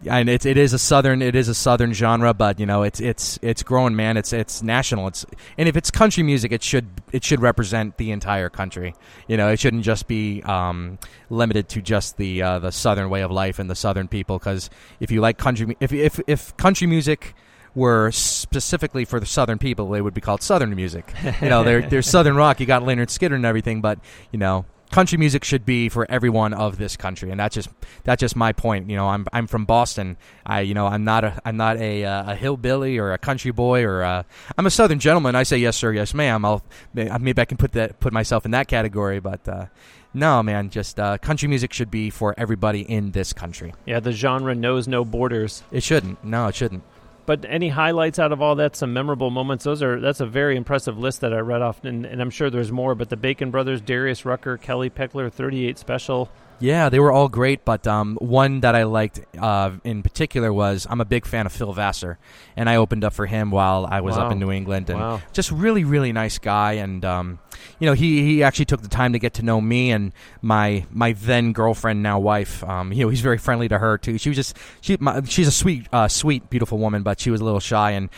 and 0.05 0.29
it's 0.29 0.45
it 0.45 0.57
is 0.57 0.73
a 0.73 0.79
southern 0.79 1.21
it 1.21 1.35
is 1.35 1.49
a 1.49 1.53
southern 1.53 1.93
genre, 1.93 2.33
but 2.33 2.59
you 2.59 2.65
know 2.65 2.83
it's 2.83 2.99
it's 2.99 3.37
it's 3.41 3.63
growing, 3.63 3.95
man. 3.95 4.17
It's 4.17 4.31
it's 4.31 4.63
national. 4.63 5.07
It's 5.07 5.25
and 5.57 5.67
if 5.67 5.75
it's 5.75 5.91
country 5.91 6.23
music, 6.23 6.51
it 6.51 6.63
should 6.63 6.87
it 7.11 7.23
should 7.23 7.41
represent 7.41 7.97
the 7.97 8.11
entire 8.11 8.49
country. 8.49 8.95
You 9.27 9.37
know, 9.37 9.49
it 9.49 9.59
shouldn't 9.59 9.83
just 9.83 10.07
be 10.07 10.41
um, 10.43 10.99
limited 11.29 11.67
to 11.69 11.81
just 11.81 12.17
the 12.17 12.41
uh, 12.41 12.59
the 12.59 12.71
southern 12.71 13.09
way 13.09 13.21
of 13.21 13.31
life 13.31 13.59
and 13.59 13.69
the 13.69 13.75
southern 13.75 14.07
people. 14.07 14.39
Because 14.39 14.69
if 14.99 15.11
you 15.11 15.21
like 15.21 15.37
country, 15.37 15.75
if 15.79 15.91
if 15.91 16.19
if 16.27 16.55
country 16.55 16.87
music 16.87 17.35
were 17.75 18.11
specifically 18.11 19.05
for 19.05 19.19
the 19.19 19.25
southern 19.25 19.59
people, 19.59 19.89
they 19.89 20.01
would 20.01 20.13
be 20.13 20.21
called 20.21 20.41
southern 20.41 20.75
music. 20.75 21.13
You 21.41 21.49
know, 21.49 21.63
they're 21.63 21.81
they're 21.81 22.01
southern 22.15 22.35
rock. 22.35 22.59
You 22.59 22.65
got 22.65 22.83
Lynyrd 22.83 23.07
Skynyrd 23.07 23.35
and 23.35 23.45
everything, 23.45 23.81
but 23.81 23.99
you 24.31 24.39
know 24.39 24.65
country 24.91 25.17
music 25.17 25.43
should 25.43 25.65
be 25.65 25.89
for 25.89 26.09
everyone 26.09 26.53
of 26.53 26.77
this 26.77 26.97
country, 26.97 27.31
and 27.31 27.39
that's 27.39 27.55
just 27.55 27.69
that's 28.03 28.19
just 28.19 28.35
my 28.35 28.53
point. 28.53 28.89
You 28.89 28.95
know, 28.95 29.07
I'm 29.07 29.25
I'm 29.31 29.47
from 29.47 29.65
Boston. 29.65 30.17
I 30.45 30.61
you 30.61 30.73
know 30.73 30.87
I'm 30.87 31.03
not 31.03 31.23
a 31.23 31.39
I'm 31.45 31.57
not 31.57 31.77
a 31.77 32.05
uh, 32.05 32.31
a 32.31 32.35
hillbilly 32.35 32.97
or 32.97 33.13
a 33.13 33.17
country 33.17 33.51
boy 33.51 33.83
or 33.83 34.03
i 34.03 34.23
am 34.57 34.65
a 34.65 34.71
Southern 34.71 34.99
gentleman. 34.99 35.35
I 35.35 35.43
say 35.43 35.57
yes 35.57 35.77
sir, 35.77 35.91
yes 35.91 36.13
ma'am. 36.13 36.45
I'll 36.45 36.63
maybe 36.93 37.41
I 37.41 37.45
can 37.45 37.57
put 37.57 37.73
that 37.73 37.99
put 37.99 38.13
myself 38.13 38.45
in 38.45 38.51
that 38.51 38.67
category, 38.67 39.19
but. 39.19 39.47
Uh, 39.47 39.65
no, 40.11 40.41
man, 40.41 40.71
just 40.71 40.99
uh, 40.99 41.19
country 41.19 41.47
music 41.47 41.71
should 41.71 41.91
be 41.91 42.09
for 42.09 42.33
everybody 42.35 42.81
in 42.81 43.11
this 43.11 43.31
country. 43.31 43.75
Yeah, 43.85 43.99
the 43.99 44.11
genre 44.11 44.55
knows 44.55 44.87
no 44.87 45.05
borders. 45.05 45.61
It 45.71 45.83
shouldn't. 45.83 46.23
No, 46.23 46.47
it 46.47 46.55
shouldn't. 46.55 46.81
But 47.29 47.45
any 47.47 47.69
highlights 47.69 48.17
out 48.17 48.31
of 48.31 48.41
all 48.41 48.55
that? 48.55 48.75
Some 48.75 48.91
memorable 48.91 49.29
moments. 49.29 49.63
Those 49.63 49.83
are 49.83 49.99
that's 49.99 50.19
a 50.19 50.25
very 50.25 50.57
impressive 50.57 50.97
list 50.97 51.21
that 51.21 51.31
I 51.31 51.37
read 51.37 51.61
off, 51.61 51.85
and, 51.85 52.03
and 52.03 52.23
I'm 52.23 52.31
sure 52.31 52.49
there's 52.49 52.71
more. 52.71 52.95
But 52.95 53.09
the 53.09 53.17
Bacon 53.17 53.51
Brothers, 53.51 53.81
Darius 53.81 54.25
Rucker, 54.25 54.57
Kellie 54.57 54.89
Pickler, 54.89 55.31
38 55.31 55.77
Special. 55.77 56.31
Yeah, 56.59 56.89
they 56.89 56.99
were 56.99 57.11
all 57.11 57.29
great, 57.29 57.63
but 57.63 57.87
um, 57.87 58.17
one 58.19 58.61
that 58.61 58.75
I 58.75 58.83
liked 58.83 59.21
uh, 59.37 59.71
in 59.83 60.03
particular 60.03 60.51
was 60.51 60.85
I'm 60.89 61.01
a 61.01 61.05
big 61.05 61.25
fan 61.25 61.45
of 61.45 61.51
Phil 61.51 61.71
Vassar, 61.71 62.17
and 62.55 62.69
I 62.69 62.75
opened 62.75 63.03
up 63.03 63.13
for 63.13 63.25
him 63.25 63.51
while 63.51 63.87
I 63.89 64.01
was 64.01 64.17
wow. 64.17 64.25
up 64.25 64.31
in 64.31 64.39
New 64.39 64.51
England, 64.51 64.89
and 64.89 64.99
wow. 64.99 65.21
just 65.31 65.51
really, 65.51 65.83
really 65.83 66.11
nice 66.11 66.37
guy, 66.37 66.73
and 66.73 67.03
um, 67.05 67.39
you 67.79 67.85
know 67.85 67.93
he 67.93 68.23
he 68.23 68.43
actually 68.43 68.65
took 68.65 68.81
the 68.81 68.89
time 68.89 69.13
to 69.13 69.19
get 69.19 69.35
to 69.35 69.43
know 69.43 69.61
me 69.61 69.91
and 69.91 70.11
my 70.41 70.85
my 70.91 71.13
then 71.13 71.53
girlfriend, 71.53 72.03
now 72.03 72.19
wife. 72.19 72.63
Um, 72.63 72.91
you 72.91 73.05
know 73.05 73.09
he's 73.09 73.21
very 73.21 73.37
friendly 73.37 73.69
to 73.69 73.77
her 73.77 73.97
too. 73.97 74.17
She 74.17 74.29
was 74.29 74.35
just 74.35 74.57
she 74.81 74.97
my, 74.99 75.21
she's 75.23 75.47
a 75.47 75.51
sweet, 75.51 75.87
uh, 75.93 76.07
sweet, 76.07 76.49
beautiful 76.49 76.77
woman, 76.77 77.03
but 77.03 77.19
she 77.19 77.31
was 77.31 77.41
a 77.41 77.45
little 77.45 77.61
shy 77.61 77.91
and 77.91 78.09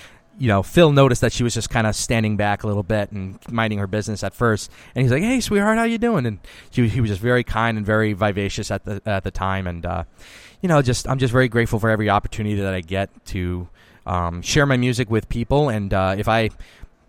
you 0.41 0.47
know, 0.47 0.63
Phil 0.63 0.91
noticed 0.91 1.21
that 1.21 1.31
she 1.31 1.43
was 1.43 1.53
just 1.53 1.69
kind 1.69 1.85
of 1.85 1.95
standing 1.95 2.35
back 2.35 2.63
a 2.63 2.67
little 2.67 2.81
bit 2.81 3.11
and 3.11 3.37
minding 3.51 3.77
her 3.77 3.85
business 3.85 4.23
at 4.23 4.33
first. 4.33 4.71
And 4.95 5.03
he's 5.03 5.11
like, 5.11 5.21
"Hey, 5.21 5.39
sweetheart, 5.39 5.77
how 5.77 5.83
you 5.83 5.99
doing?" 5.99 6.25
And 6.25 6.39
she, 6.71 6.87
he 6.87 6.99
was 6.99 7.11
just 7.11 7.21
very 7.21 7.43
kind 7.43 7.77
and 7.77 7.85
very 7.85 8.13
vivacious 8.13 8.71
at 8.71 8.83
the 8.83 9.03
at 9.05 9.23
the 9.23 9.29
time. 9.29 9.67
And 9.67 9.85
uh, 9.85 10.05
you 10.59 10.67
know, 10.67 10.81
just 10.81 11.07
I'm 11.07 11.19
just 11.19 11.31
very 11.31 11.47
grateful 11.47 11.77
for 11.77 11.91
every 11.91 12.09
opportunity 12.09 12.55
that 12.55 12.73
I 12.73 12.81
get 12.81 13.11
to 13.27 13.69
um, 14.07 14.41
share 14.41 14.65
my 14.65 14.77
music 14.77 15.11
with 15.11 15.29
people. 15.29 15.69
And 15.69 15.93
uh, 15.93 16.15
if 16.17 16.27
I 16.27 16.49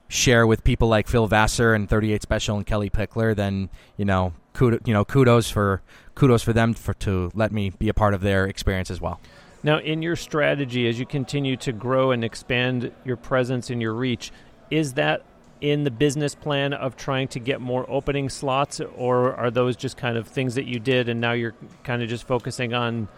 share 0.09 0.47
with 0.47 0.63
people 0.63 0.89
like 0.89 1.09
Phil 1.09 1.27
Vassar 1.27 1.73
and 1.73 1.89
38 1.89 2.21
Special 2.21 2.59
and 2.59 2.67
Kellie 2.67 2.91
Pickler, 2.91 3.35
then 3.35 3.71
you 3.97 4.05
know, 4.05 4.35
kudos, 4.53 4.81
you 4.85 4.93
know, 4.93 5.07
kudos 5.07 5.51
for 5.51 5.81
kudos 6.15 6.43
for 6.43 6.53
them 6.53 6.75
for 6.75 6.93
to 6.93 7.31
let 7.35 7.51
me 7.51 7.71
be 7.71 7.89
a 7.89 7.95
part 7.95 8.13
of 8.13 8.21
their 8.21 8.45
experience 8.45 8.91
as 8.91 9.01
well. 9.01 9.23
Now, 9.63 9.79
in 9.79 10.03
your 10.03 10.17
strategy, 10.17 10.89
as 10.89 10.99
you 10.99 11.07
continue 11.07 11.57
to 11.59 11.73
grow 11.73 12.11
and 12.11 12.25
expand 12.25 12.93
your 13.05 13.17
presence 13.17 13.71
and 13.71 13.81
your 13.81 13.95
reach, 13.95 14.33
is 14.71 14.95
that 14.95 15.23
in 15.61 15.85
the 15.85 15.91
business 15.91 16.35
plan 16.35 16.73
of 16.73 16.97
trying 16.97 17.29
to 17.29 17.39
get 17.39 17.61
more 17.61 17.89
opening 17.89 18.29
slots, 18.29 18.81
or 18.81 19.35
are 19.35 19.51
those 19.51 19.77
just 19.77 19.97
kind 19.97 20.17
of 20.17 20.27
things 20.27 20.57
that 20.57 20.67
you 20.67 20.81
did 20.81 21.09
and 21.09 21.21
now 21.21 21.33
you're 21.33 21.55
kind 21.85 22.03
of 22.03 22.09
just 22.09 22.27
focusing 22.27 22.75
on 22.75 23.09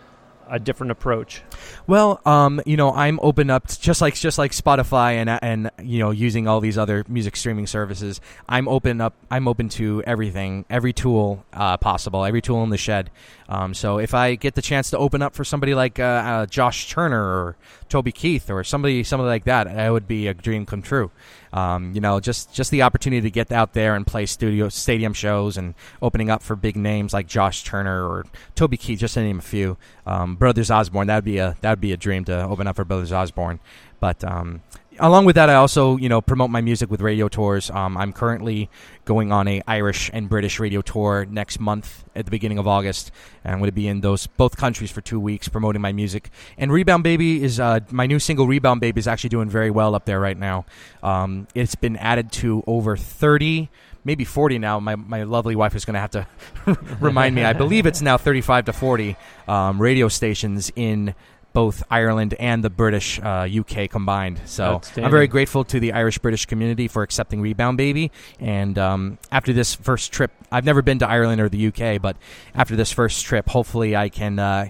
a 0.49 0.59
different 0.59 0.91
approach? 0.91 1.43
Well, 1.87 2.21
um, 2.25 2.61
you 2.67 2.77
know, 2.77 2.93
I'm 2.93 3.19
open 3.23 3.51
up 3.51 3.67
to, 3.69 3.81
just 3.81 4.01
like 4.01 4.15
just 4.15 4.39
like 4.39 4.53
Spotify 4.53 5.15
and 5.15 5.31
and 5.31 5.71
you 5.83 5.99
know 5.99 6.11
using 6.11 6.47
all 6.47 6.61
these 6.61 6.79
other 6.79 7.05
music 7.09 7.37
streaming 7.37 7.67
services. 7.67 8.21
I'm 8.49 8.69
open 8.69 9.01
up. 9.01 9.15
I'm 9.31 9.49
open 9.49 9.69
to 9.71 10.03
everything, 10.07 10.65
every 10.71 10.93
tool 10.93 11.45
uh, 11.53 11.77
possible, 11.79 12.25
every 12.25 12.43
tool 12.43 12.63
in 12.63 12.71
the 12.71 12.79
shed. 12.79 13.11
Um, 13.49 13.75
so 13.75 13.99
if 13.99 14.15
I 14.15 14.37
get 14.37 14.55
the 14.55 14.63
chance 14.63 14.91
to 14.91 14.99
open 14.99 15.21
up 15.23 15.35
for 15.35 15.45
somebody 15.45 15.75
like 15.75 15.99
uh, 15.99 16.03
uh, 16.03 16.47
Josh 16.47 16.89
Turner 16.89 17.23
or 17.23 17.57
Toby 17.89 18.13
Keith 18.13 18.51
or 18.51 18.65
somebody 18.65 19.05
somebody 19.05 19.29
like 19.29 19.45
that, 19.45 19.65
that 19.65 19.91
would 19.91 20.09
be 20.09 20.27
a 20.27 20.35
dream 20.35 20.65
come 20.67 20.83
true. 20.83 21.11
Um, 21.53 21.93
you 21.95 22.01
know, 22.01 22.21
just 22.21 22.53
just 22.55 22.71
the 22.71 22.83
opportunity 22.83 23.21
to 23.21 23.31
get 23.31 23.53
out 23.53 23.75
there 23.75 23.95
and 23.95 24.07
play 24.07 24.27
studio 24.27 24.69
stadium 24.69 25.13
shows 25.13 25.57
and 25.57 25.75
opening 26.01 26.31
up 26.31 26.43
for 26.43 26.57
big 26.57 26.77
names 26.77 27.13
like 27.13 27.27
Josh 27.27 27.65
Turner 27.65 28.07
or 28.09 28.25
Toby 28.55 28.77
Keith, 28.77 28.99
just 28.99 29.15
to 29.15 29.21
name 29.21 29.39
a 29.39 29.43
few. 29.43 29.77
Um, 30.07 30.37
Brothers 30.37 30.71
Osborne, 30.71 31.07
that'd 31.07 31.25
be 31.25 31.39
a 31.39 31.57
that'd 31.61 31.81
be 31.81 31.93
a 31.93 31.97
dream 31.97 32.25
to 32.25 32.45
open 32.45 32.67
up 32.67 32.77
for 32.77 32.85
Brothers 32.85 33.13
Osborne. 33.13 33.61
But 34.01 34.25
um, 34.25 34.63
along 34.99 35.25
with 35.25 35.37
that, 35.37 35.51
I 35.51 35.55
also 35.55 35.97
you 35.97 36.09
know 36.09 36.21
promote 36.21 36.51
my 36.51 36.61
music 36.61 36.91
with 36.91 37.01
radio 37.01 37.29
tours. 37.29 37.71
Um, 37.71 37.97
I'm 37.97 38.13
currently 38.13 38.71
going 39.05 39.33
on 39.33 39.49
a 39.49 39.63
Irish 39.67 40.11
and 40.13 40.29
British 40.29 40.59
radio 40.59 40.83
tour 40.83 41.27
next 41.29 41.61
month 41.61 42.05
at 42.15 42.25
the 42.25 42.31
beginning 42.31 42.59
of 42.59 42.67
August, 42.67 43.11
and 43.43 43.53
I'm 43.53 43.59
going 43.59 43.69
to 43.69 43.75
be 43.75 43.89
in 43.89 44.01
those 44.01 44.27
both 44.27 44.57
countries 44.57 44.91
for 44.91 45.01
two 45.01 45.21
weeks 45.21 45.49
promoting 45.49 45.83
my 45.83 45.93
music. 45.93 46.31
And 46.57 46.73
Rebound 46.73 47.05
Baby 47.05 47.43
is 47.43 47.61
uh, 47.61 47.81
my 47.91 48.07
new 48.07 48.19
single. 48.19 48.47
Rebound 48.47 48.81
Baby 48.81 48.99
is 48.99 49.09
actually 49.09 49.31
doing 49.31 49.49
very 49.49 49.71
well 49.71 49.95
up 49.95 50.05
there 50.05 50.21
right 50.21 50.39
now. 50.39 50.65
Um, 51.03 51.49
it's 51.55 51.75
been 51.75 51.97
added 51.97 52.33
to 52.33 52.63
over 52.67 52.97
30 52.97 53.71
maybe 54.05 54.25
40 54.25 54.59
now. 54.59 54.79
My, 54.81 54.97
my 54.97 55.23
lovely 55.23 55.57
wife 55.57 55.75
is 55.75 55.85
going 55.85 55.95
to 55.95 56.01
have 56.01 56.11
to 56.11 56.27
remind 57.01 57.35
me. 57.35 57.45
I 57.45 57.55
believe 57.55 57.87
it's 57.87 58.03
now 58.03 58.19
35 58.19 58.67
to 58.67 58.73
40 58.73 59.17
um, 59.49 59.81
radio 59.81 60.09
stations 60.09 60.71
in 60.77 61.15
both 61.55 61.85
Ireland 61.91 62.35
and 62.39 62.63
the 62.63 62.69
British 62.69 63.21
uh, 63.21 63.49
UK 63.49 63.89
combined. 63.89 64.41
So 64.45 64.83
I'm 64.97 65.11
very 65.11 65.29
grateful 65.29 65.65
to 65.65 65.81
the 65.81 65.93
Irish 65.93 66.19
British 66.19 66.47
community 66.47 66.89
for 66.89 67.03
accepting 67.03 67.41
Rebound 67.41 67.79
Baby. 67.79 68.11
And 68.41 68.77
um, 68.77 69.19
after 69.33 69.53
this 69.53 69.75
first 69.75 70.13
trip, 70.13 70.33
I've 70.53 70.65
never 70.65 70.83
been 70.83 70.99
to 70.99 71.09
Ireland 71.09 71.41
or 71.41 71.49
the 71.49 71.69
UK, 71.69 72.03
but 72.03 72.17
after 72.55 72.77
this 72.77 72.93
first 72.93 73.25
trip, 73.25 73.49
hopefully 73.49 73.95
I 73.97 74.09
can 74.09 74.39
uh, 74.39 74.69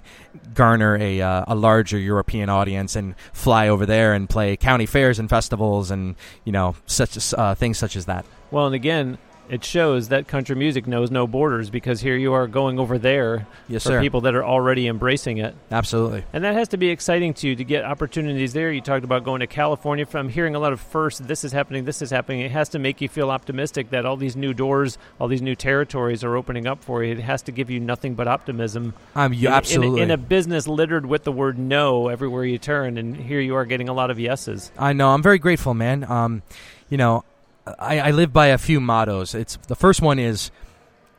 garner 0.52 0.96
a, 0.96 1.22
uh, 1.22 1.44
a 1.48 1.54
larger 1.54 1.98
European 1.98 2.50
audience 2.50 2.96
and 2.96 3.14
fly 3.32 3.68
over 3.68 3.86
there 3.86 4.12
and 4.12 4.28
play 4.28 4.56
county 4.56 4.86
fairs 4.86 5.18
and 5.18 5.28
festivals 5.28 5.90
and 5.90 6.16
you 6.44 6.52
know 6.52 6.76
such 6.86 7.32
uh, 7.34 7.54
things 7.54 7.78
such 7.78 7.96
as 7.96 8.04
that. 8.06 8.26
Well, 8.50 8.66
and 8.66 8.74
again, 8.74 9.18
it 9.48 9.64
shows 9.64 10.08
that 10.08 10.26
country 10.26 10.56
music 10.56 10.86
knows 10.86 11.10
no 11.10 11.26
borders 11.26 11.68
because 11.70 12.00
here 12.00 12.16
you 12.16 12.32
are 12.32 12.46
going 12.46 12.78
over 12.78 12.96
there 12.98 13.46
Yes, 13.68 13.82
for 13.82 13.90
sir. 13.90 14.00
people 14.00 14.22
that 14.22 14.34
are 14.34 14.44
already 14.44 14.86
embracing 14.86 15.38
it. 15.38 15.54
Absolutely. 15.70 16.24
And 16.32 16.44
that 16.44 16.54
has 16.54 16.68
to 16.68 16.76
be 16.76 16.88
exciting 16.88 17.34
to 17.34 17.48
you 17.48 17.56
to 17.56 17.64
get 17.64 17.84
opportunities 17.84 18.52
there. 18.52 18.72
You 18.72 18.80
talked 18.80 19.04
about 19.04 19.24
going 19.24 19.40
to 19.40 19.46
California. 19.46 20.06
From 20.06 20.28
hearing 20.28 20.54
a 20.54 20.58
lot 20.58 20.72
of 20.72 20.80
first, 20.80 21.26
this 21.28 21.44
is 21.44 21.52
happening, 21.52 21.84
this 21.84 22.00
is 22.02 22.10
happening. 22.10 22.40
It 22.40 22.50
has 22.52 22.70
to 22.70 22.78
make 22.78 23.00
you 23.00 23.08
feel 23.08 23.30
optimistic 23.30 23.90
that 23.90 24.06
all 24.06 24.16
these 24.16 24.36
new 24.36 24.54
doors, 24.54 24.96
all 25.20 25.28
these 25.28 25.42
new 25.42 25.54
territories 25.54 26.24
are 26.24 26.36
opening 26.36 26.66
up 26.66 26.82
for 26.82 27.04
you. 27.04 27.12
It 27.12 27.20
has 27.20 27.42
to 27.42 27.52
give 27.52 27.70
you 27.70 27.80
nothing 27.80 28.14
but 28.14 28.26
optimism. 28.28 28.94
Um, 29.14 29.32
you 29.32 29.40
in, 29.40 29.46
in- 29.46 29.52
absolutely. 29.52 30.00
in 30.02 30.10
a 30.10 30.16
business 30.16 30.66
littered 30.66 31.06
with 31.06 31.24
the 31.24 31.32
word 31.32 31.58
no 31.58 32.08
everywhere 32.08 32.44
you 32.44 32.58
turn, 32.58 32.98
and 32.98 33.16
here 33.16 33.40
you 33.40 33.54
are 33.56 33.64
getting 33.64 33.88
a 33.88 33.92
lot 33.92 34.10
of 34.10 34.18
yeses. 34.18 34.72
I 34.78 34.92
know. 34.92 35.10
I'm 35.10 35.22
very 35.22 35.38
grateful, 35.38 35.74
man. 35.74 36.04
Um, 36.04 36.42
you 36.88 36.96
know, 36.96 37.24
I, 37.66 38.00
I 38.00 38.10
live 38.10 38.32
by 38.32 38.48
a 38.48 38.58
few 38.58 38.80
mottos. 38.80 39.34
It's 39.34 39.56
the 39.68 39.76
first 39.76 40.02
one 40.02 40.18
is 40.18 40.50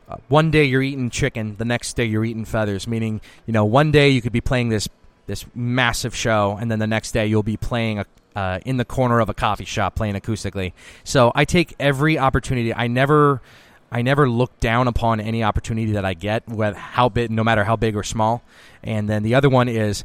uh, 0.08 0.16
one 0.28 0.50
day 0.50 0.64
you're 0.64 0.82
eating 0.82 1.10
chicken, 1.10 1.56
the 1.56 1.64
next 1.64 1.94
day 1.94 2.04
you're 2.04 2.24
eating 2.24 2.44
feathers. 2.44 2.86
Meaning, 2.86 3.20
you 3.46 3.52
know, 3.52 3.64
one 3.64 3.90
day 3.90 4.10
you 4.10 4.22
could 4.22 4.32
be 4.32 4.40
playing 4.40 4.68
this 4.68 4.88
this 5.26 5.44
massive 5.54 6.14
show, 6.14 6.56
and 6.60 6.70
then 6.70 6.78
the 6.78 6.86
next 6.86 7.12
day 7.12 7.26
you'll 7.26 7.42
be 7.42 7.56
playing 7.56 7.98
a, 7.98 8.06
uh, 8.36 8.58
in 8.64 8.76
the 8.76 8.84
corner 8.84 9.18
of 9.18 9.28
a 9.28 9.34
coffee 9.34 9.64
shop 9.64 9.96
playing 9.96 10.14
acoustically. 10.14 10.72
So 11.02 11.32
I 11.34 11.44
take 11.44 11.74
every 11.80 12.18
opportunity. 12.18 12.72
I 12.74 12.86
never. 12.86 13.40
I 13.88 14.02
never 14.02 14.28
look 14.28 14.58
down 14.58 14.88
upon 14.88 15.20
any 15.20 15.44
opportunity 15.44 15.92
that 15.92 16.04
I 16.04 16.14
get, 16.14 16.48
whether 16.48 16.76
how 16.76 17.08
big, 17.08 17.30
no 17.30 17.44
matter 17.44 17.62
how 17.62 17.76
big 17.76 17.94
or 17.94 18.02
small. 18.02 18.42
And 18.82 19.08
then 19.08 19.22
the 19.22 19.36
other 19.36 19.48
one 19.48 19.68
is, 19.68 20.02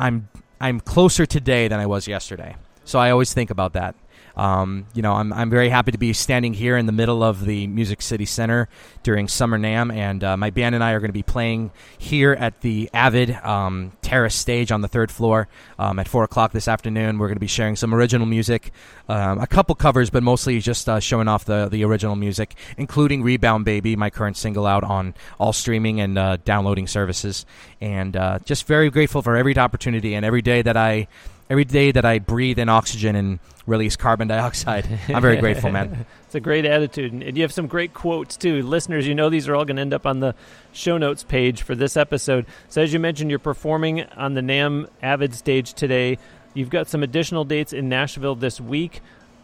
I'm 0.00 0.28
I'm 0.60 0.80
closer 0.80 1.26
today 1.26 1.68
than 1.68 1.78
I 1.78 1.86
was 1.86 2.08
yesterday. 2.08 2.56
So 2.84 2.98
I 2.98 3.10
always 3.10 3.32
think 3.32 3.50
about 3.50 3.74
that. 3.74 3.94
Um, 4.40 4.86
you 4.94 5.02
know, 5.02 5.12
I'm, 5.12 5.34
I'm 5.34 5.50
very 5.50 5.68
happy 5.68 5.92
to 5.92 5.98
be 5.98 6.14
standing 6.14 6.54
here 6.54 6.78
in 6.78 6.86
the 6.86 6.92
middle 6.92 7.22
of 7.22 7.44
the 7.44 7.66
Music 7.66 8.00
City 8.00 8.24
Center 8.24 8.70
during 9.02 9.28
Summer 9.28 9.58
NAMM, 9.58 9.94
and 9.94 10.24
uh, 10.24 10.34
my 10.38 10.48
band 10.48 10.74
and 10.74 10.82
I 10.82 10.92
are 10.92 10.98
going 10.98 11.10
to 11.10 11.12
be 11.12 11.22
playing 11.22 11.72
here 11.98 12.32
at 12.32 12.62
the 12.62 12.88
Avid 12.94 13.32
um, 13.32 13.92
Terrace 14.00 14.34
stage 14.34 14.72
on 14.72 14.80
the 14.80 14.88
third 14.88 15.10
floor 15.10 15.46
um, 15.78 15.98
at 15.98 16.08
4 16.08 16.24
o'clock 16.24 16.52
this 16.52 16.68
afternoon. 16.68 17.18
We're 17.18 17.26
going 17.26 17.36
to 17.36 17.40
be 17.40 17.46
sharing 17.46 17.76
some 17.76 17.94
original 17.94 18.26
music, 18.26 18.72
um, 19.10 19.40
a 19.40 19.46
couple 19.46 19.74
covers, 19.74 20.08
but 20.08 20.22
mostly 20.22 20.58
just 20.60 20.88
uh, 20.88 21.00
showing 21.00 21.28
off 21.28 21.44
the, 21.44 21.68
the 21.68 21.84
original 21.84 22.16
music, 22.16 22.54
including 22.78 23.22
Rebound 23.22 23.66
Baby, 23.66 23.94
my 23.94 24.08
current 24.08 24.38
single 24.38 24.64
out 24.66 24.84
on 24.84 25.12
all 25.38 25.52
streaming 25.52 26.00
and 26.00 26.16
uh, 26.16 26.38
downloading 26.46 26.86
services. 26.86 27.44
And 27.78 28.16
uh, 28.16 28.38
just 28.46 28.66
very 28.66 28.88
grateful 28.88 29.20
for 29.20 29.36
every 29.36 29.54
opportunity 29.58 30.14
and 30.14 30.24
every 30.24 30.40
day 30.40 30.62
that 30.62 30.78
I 30.78 31.08
every 31.50 31.64
day 31.64 31.90
that 31.90 32.04
I 32.04 32.20
breathe 32.20 32.58
in 32.58 32.68
oxygen 32.68 33.16
and 33.16 33.40
release 33.66 33.96
carbon 33.96 34.28
dioxide. 34.28 34.86
I'm 35.08 35.20
very 35.20 35.36
grateful, 35.36 35.70
man. 35.70 36.06
It's 36.30 36.36
a 36.36 36.40
great 36.40 36.64
attitude, 36.64 37.12
and 37.12 37.36
you 37.36 37.42
have 37.42 37.52
some 37.52 37.66
great 37.66 37.92
quotes 37.92 38.36
too. 38.36 38.62
Listeners, 38.62 39.04
you 39.04 39.16
know 39.16 39.30
these 39.30 39.48
are 39.48 39.56
all 39.56 39.64
going 39.64 39.74
to 39.74 39.82
end 39.82 39.92
up 39.92 40.06
on 40.06 40.20
the 40.20 40.36
show 40.72 40.96
notes 40.96 41.24
page 41.24 41.62
for 41.62 41.74
this 41.74 41.96
episode. 41.96 42.46
So, 42.68 42.82
as 42.82 42.92
you 42.92 43.00
mentioned, 43.00 43.30
you're 43.30 43.40
performing 43.40 44.04
on 44.04 44.34
the 44.34 44.40
NAMM 44.40 44.88
Avid 45.02 45.34
stage 45.34 45.74
today. 45.74 46.18
You've 46.54 46.70
got 46.70 46.86
some 46.86 47.02
additional 47.02 47.44
dates 47.44 47.72
in 47.72 47.88
Nashville 47.88 48.36
this 48.36 48.60
week. 48.60 49.00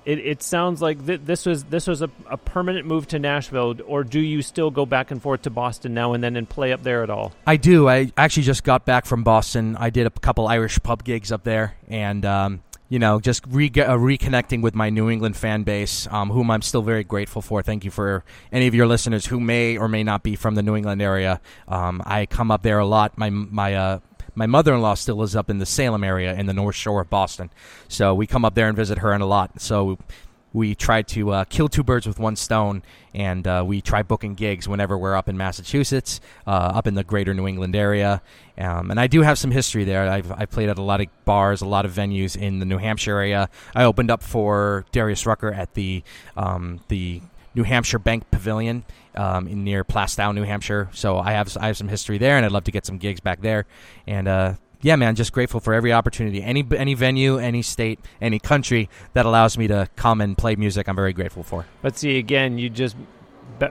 It, 0.06 0.20
it 0.20 0.42
sounds 0.42 0.80
like 0.80 1.04
th- 1.04 1.22
this 1.24 1.44
was 1.44 1.64
this 1.64 1.88
was 1.88 2.00
a, 2.00 2.08
a 2.30 2.36
permanent 2.36 2.86
move 2.86 3.08
to 3.08 3.18
Nashville, 3.18 3.74
or 3.86 4.04
do 4.04 4.20
you 4.20 4.40
still 4.40 4.70
go 4.70 4.86
back 4.86 5.10
and 5.10 5.20
forth 5.20 5.42
to 5.42 5.50
Boston 5.50 5.94
now 5.94 6.12
and 6.12 6.22
then 6.22 6.36
and 6.36 6.48
play 6.48 6.72
up 6.72 6.84
there 6.84 7.02
at 7.02 7.10
all? 7.10 7.32
I 7.44 7.56
do. 7.56 7.88
I 7.88 8.12
actually 8.16 8.44
just 8.44 8.62
got 8.62 8.86
back 8.86 9.04
from 9.04 9.24
Boston. 9.24 9.76
I 9.76 9.90
did 9.90 10.06
a 10.06 10.10
couple 10.10 10.46
Irish 10.46 10.80
pub 10.80 11.02
gigs 11.02 11.32
up 11.32 11.42
there, 11.42 11.76
and 11.88 12.24
um, 12.24 12.62
you 12.88 13.00
know, 13.00 13.18
just 13.18 13.44
re- 13.48 13.66
uh, 13.66 13.96
reconnecting 13.96 14.62
with 14.62 14.74
my 14.76 14.90
New 14.90 15.10
England 15.10 15.36
fan 15.36 15.64
base, 15.64 16.06
um, 16.12 16.30
whom 16.30 16.50
I'm 16.50 16.62
still 16.62 16.82
very 16.82 17.02
grateful 17.02 17.42
for. 17.42 17.62
Thank 17.62 17.84
you 17.84 17.90
for 17.90 18.24
any 18.52 18.68
of 18.68 18.74
your 18.74 18.86
listeners 18.86 19.26
who 19.26 19.40
may 19.40 19.76
or 19.76 19.88
may 19.88 20.04
not 20.04 20.22
be 20.22 20.36
from 20.36 20.54
the 20.54 20.62
New 20.62 20.76
England 20.76 21.02
area. 21.02 21.40
Um, 21.66 22.00
I 22.06 22.26
come 22.26 22.50
up 22.52 22.62
there 22.62 22.78
a 22.78 22.86
lot. 22.86 23.18
My 23.18 23.30
my 23.30 23.74
uh, 23.74 23.98
my 24.36 24.46
mother-in-law 24.46 24.94
still 24.94 25.16
lives 25.16 25.34
up 25.34 25.50
in 25.50 25.58
the 25.58 25.66
Salem 25.66 26.04
area 26.04 26.34
in 26.34 26.46
the 26.46 26.52
North 26.52 26.76
Shore 26.76 27.00
of 27.00 27.10
Boston, 27.10 27.50
so 27.88 28.14
we 28.14 28.26
come 28.26 28.44
up 28.44 28.54
there 28.54 28.68
and 28.68 28.76
visit 28.76 28.98
her 28.98 29.12
and 29.12 29.22
a 29.22 29.26
lot. 29.26 29.60
So 29.60 29.98
we 30.52 30.74
try 30.74 31.02
to 31.02 31.32
uh, 31.32 31.44
kill 31.44 31.68
two 31.68 31.82
birds 31.82 32.06
with 32.06 32.18
one 32.18 32.34
stone, 32.34 32.82
and 33.14 33.46
uh, 33.46 33.62
we 33.66 33.82
try 33.82 34.02
booking 34.02 34.34
gigs 34.34 34.66
whenever 34.66 34.96
we're 34.96 35.14
up 35.14 35.28
in 35.28 35.36
Massachusetts, 35.36 36.20
uh, 36.46 36.50
up 36.50 36.86
in 36.86 36.94
the 36.94 37.04
greater 37.04 37.34
New 37.34 37.46
England 37.46 37.76
area. 37.76 38.22
Um, 38.56 38.90
and 38.90 38.98
I 38.98 39.06
do 39.06 39.20
have 39.20 39.38
some 39.38 39.50
history 39.50 39.84
there. 39.84 40.08
I've, 40.08 40.32
I've 40.32 40.50
played 40.50 40.70
at 40.70 40.78
a 40.78 40.82
lot 40.82 41.02
of 41.02 41.08
bars, 41.26 41.60
a 41.60 41.66
lot 41.66 41.84
of 41.84 41.92
venues 41.92 42.36
in 42.36 42.58
the 42.58 42.64
New 42.64 42.78
Hampshire 42.78 43.18
area. 43.18 43.50
I 43.74 43.84
opened 43.84 44.10
up 44.10 44.22
for 44.22 44.86
Darius 44.92 45.26
Rucker 45.26 45.52
at 45.52 45.74
the 45.74 46.02
um, 46.38 46.80
the 46.88 47.20
New 47.54 47.64
Hampshire 47.64 47.98
Bank 47.98 48.30
Pavilion 48.30 48.84
um, 49.16 49.48
in 49.48 49.64
near 49.64 49.84
Plaistow, 49.84 50.34
New 50.34 50.42
Hampshire. 50.44 50.88
So 50.92 51.18
I 51.18 51.32
have 51.32 51.56
I 51.60 51.66
have 51.68 51.76
some 51.76 51.88
history 51.88 52.18
there, 52.18 52.36
and 52.36 52.44
I'd 52.44 52.52
love 52.52 52.64
to 52.64 52.72
get 52.72 52.86
some 52.86 52.98
gigs 52.98 53.20
back 53.20 53.40
there. 53.40 53.66
And 54.06 54.28
uh, 54.28 54.54
yeah, 54.82 54.96
man, 54.96 55.14
just 55.14 55.32
grateful 55.32 55.60
for 55.60 55.74
every 55.74 55.92
opportunity, 55.92 56.42
any 56.42 56.64
any 56.76 56.94
venue, 56.94 57.38
any 57.38 57.62
state, 57.62 57.98
any 58.20 58.38
country 58.38 58.88
that 59.14 59.26
allows 59.26 59.56
me 59.58 59.66
to 59.68 59.88
come 59.96 60.20
and 60.20 60.36
play 60.36 60.56
music. 60.56 60.88
I'm 60.88 60.96
very 60.96 61.12
grateful 61.12 61.42
for. 61.42 61.66
But 61.82 61.96
see, 61.98 62.18
again, 62.18 62.58
you 62.58 62.68
just 62.70 62.96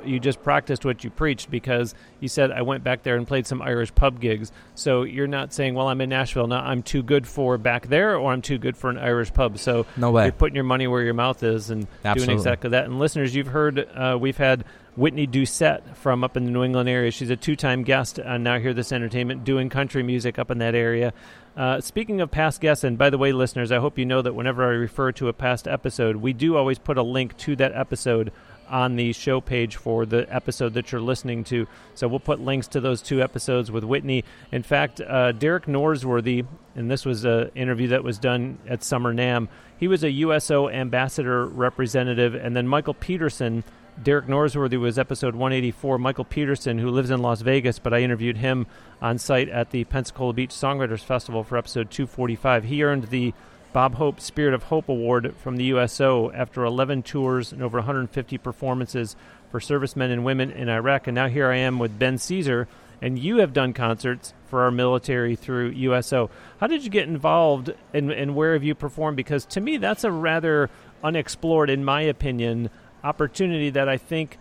you 0.03 0.19
just 0.19 0.41
practiced 0.41 0.83
what 0.83 1.03
you 1.03 1.11
preached 1.11 1.51
because 1.51 1.93
you 2.19 2.27
said 2.27 2.49
I 2.51 2.63
went 2.63 2.83
back 2.83 3.03
there 3.03 3.17
and 3.17 3.27
played 3.27 3.45
some 3.45 3.61
Irish 3.61 3.93
pub 3.93 4.19
gigs. 4.19 4.51
So 4.73 5.03
you're 5.03 5.27
not 5.27 5.53
saying, 5.53 5.75
"Well, 5.75 5.87
I'm 5.89 6.01
in 6.01 6.09
Nashville 6.09 6.47
now. 6.47 6.61
I'm 6.65 6.81
too 6.81 7.03
good 7.03 7.27
for 7.27 7.59
back 7.59 7.87
there, 7.87 8.17
or 8.17 8.31
I'm 8.33 8.41
too 8.41 8.57
good 8.57 8.75
for 8.75 8.89
an 8.89 8.97
Irish 8.97 9.31
pub." 9.31 9.59
So 9.59 9.85
No 9.95 10.09
way. 10.09 10.23
you're 10.23 10.31
putting 10.31 10.55
your 10.55 10.63
money 10.63 10.87
where 10.87 11.03
your 11.03 11.13
mouth 11.13 11.43
is 11.43 11.69
and 11.69 11.85
Absolutely. 12.03 12.25
doing 12.25 12.37
exactly 12.39 12.69
that. 12.71 12.85
And 12.85 12.97
listeners, 12.97 13.35
you've 13.35 13.47
heard 13.47 13.79
uh, 13.95 14.17
we've 14.19 14.37
had 14.37 14.65
Whitney 14.95 15.27
Doucette 15.27 15.95
from 15.95 16.23
up 16.23 16.37
in 16.37 16.45
the 16.45 16.51
New 16.51 16.63
England 16.63 16.87
area. 16.87 17.11
She's 17.11 17.29
a 17.29 17.35
two-time 17.35 17.83
guest 17.83 18.19
on 18.19 18.43
Now 18.43 18.59
Hear 18.59 18.73
This 18.73 18.91
Entertainment, 18.91 19.43
doing 19.43 19.69
country 19.69 20.03
music 20.03 20.39
up 20.39 20.49
in 20.49 20.59
that 20.59 20.75
area. 20.75 21.13
Uh, 21.57 21.81
speaking 21.81 22.21
of 22.21 22.31
past 22.31 22.61
guests, 22.61 22.83
and 22.83 22.97
by 22.97 23.09
the 23.09 23.17
way, 23.17 23.31
listeners, 23.31 23.71
I 23.71 23.79
hope 23.79 23.97
you 23.97 24.05
know 24.05 24.21
that 24.21 24.33
whenever 24.33 24.63
I 24.63 24.73
refer 24.73 25.11
to 25.13 25.27
a 25.27 25.33
past 25.33 25.67
episode, 25.67 26.17
we 26.17 26.33
do 26.33 26.55
always 26.57 26.79
put 26.79 26.97
a 26.97 27.03
link 27.03 27.35
to 27.39 27.55
that 27.57 27.73
episode 27.73 28.31
on 28.69 28.95
the 28.95 29.13
show 29.13 29.41
page 29.41 29.75
for 29.75 30.05
the 30.05 30.33
episode 30.33 30.73
that 30.73 30.91
you're 30.91 31.01
listening 31.01 31.43
to. 31.45 31.67
So 31.93 32.07
we'll 32.07 32.19
put 32.19 32.39
links 32.39 32.67
to 32.69 32.79
those 32.79 33.01
two 33.01 33.21
episodes 33.21 33.71
with 33.71 33.83
Whitney. 33.83 34.23
In 34.51 34.63
fact, 34.63 35.01
uh, 35.01 35.33
Derek 35.33 35.65
Norsworthy, 35.65 36.45
and 36.75 36.89
this 36.89 37.05
was 37.05 37.25
an 37.25 37.51
interview 37.55 37.89
that 37.89 38.03
was 38.03 38.17
done 38.17 38.57
at 38.67 38.83
Summer 38.83 39.13
NAMM, 39.13 39.47
he 39.77 39.87
was 39.87 40.03
a 40.03 40.11
USO 40.11 40.69
ambassador 40.69 41.45
representative, 41.45 42.33
and 42.33 42.55
then 42.55 42.67
Michael 42.67 42.93
Peterson. 42.93 43.63
Derek 44.01 44.27
Norsworthy 44.27 44.77
was 44.77 44.99
episode 44.99 45.35
184. 45.35 45.97
Michael 45.97 46.25
Peterson, 46.25 46.79
who 46.79 46.89
lives 46.89 47.09
in 47.09 47.21
Las 47.21 47.41
Vegas, 47.41 47.79
but 47.79 47.93
I 47.93 48.01
interviewed 48.01 48.37
him 48.37 48.67
on 49.01 49.17
site 49.17 49.47
at 49.47 49.71
the 49.71 49.85
Pensacola 49.85 50.33
Beach 50.33 50.49
Songwriters 50.49 50.99
Festival 50.99 51.43
for 51.43 51.57
episode 51.57 51.89
245. 51.91 52.65
He 52.65 52.83
earned 52.83 53.05
the 53.05 53.33
Bob 53.71 53.95
Hope 53.95 54.19
Spirit 54.19 54.53
of 54.53 54.63
Hope 54.63 54.89
Award 54.89 55.33
from 55.37 55.55
the 55.55 55.65
USO 55.65 56.29
after 56.33 56.65
11 56.65 57.03
tours 57.03 57.53
and 57.53 57.63
over 57.63 57.77
150 57.77 58.37
performances 58.37 59.15
for 59.49 59.61
servicemen 59.61 60.11
and 60.11 60.25
women 60.25 60.51
in 60.51 60.67
Iraq. 60.67 61.07
And 61.07 61.15
now 61.15 61.27
here 61.27 61.49
I 61.49 61.57
am 61.57 61.79
with 61.79 61.97
Ben 61.97 62.17
Cesare, 62.17 62.67
and 63.01 63.17
you 63.17 63.37
have 63.37 63.53
done 63.53 63.71
concerts 63.71 64.33
for 64.47 64.63
our 64.63 64.71
military 64.71 65.37
through 65.37 65.69
USO. 65.69 66.29
How 66.59 66.67
did 66.67 66.83
you 66.83 66.89
get 66.89 67.07
involved, 67.07 67.73
and, 67.93 68.11
and 68.11 68.35
where 68.35 68.53
have 68.53 68.63
you 68.63 68.75
performed? 68.75 69.15
Because 69.15 69.45
to 69.45 69.61
me, 69.61 69.77
that's 69.77 70.03
a 70.03 70.11
rather 70.11 70.69
unexplored, 71.01 71.69
in 71.69 71.85
my 71.85 72.01
opinion, 72.01 72.69
opportunity 73.05 73.69
that 73.69 73.87
I 73.87 73.97
think 73.97 74.37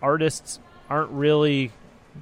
artists 0.00 0.58
aren't 0.88 1.10
really 1.10 1.72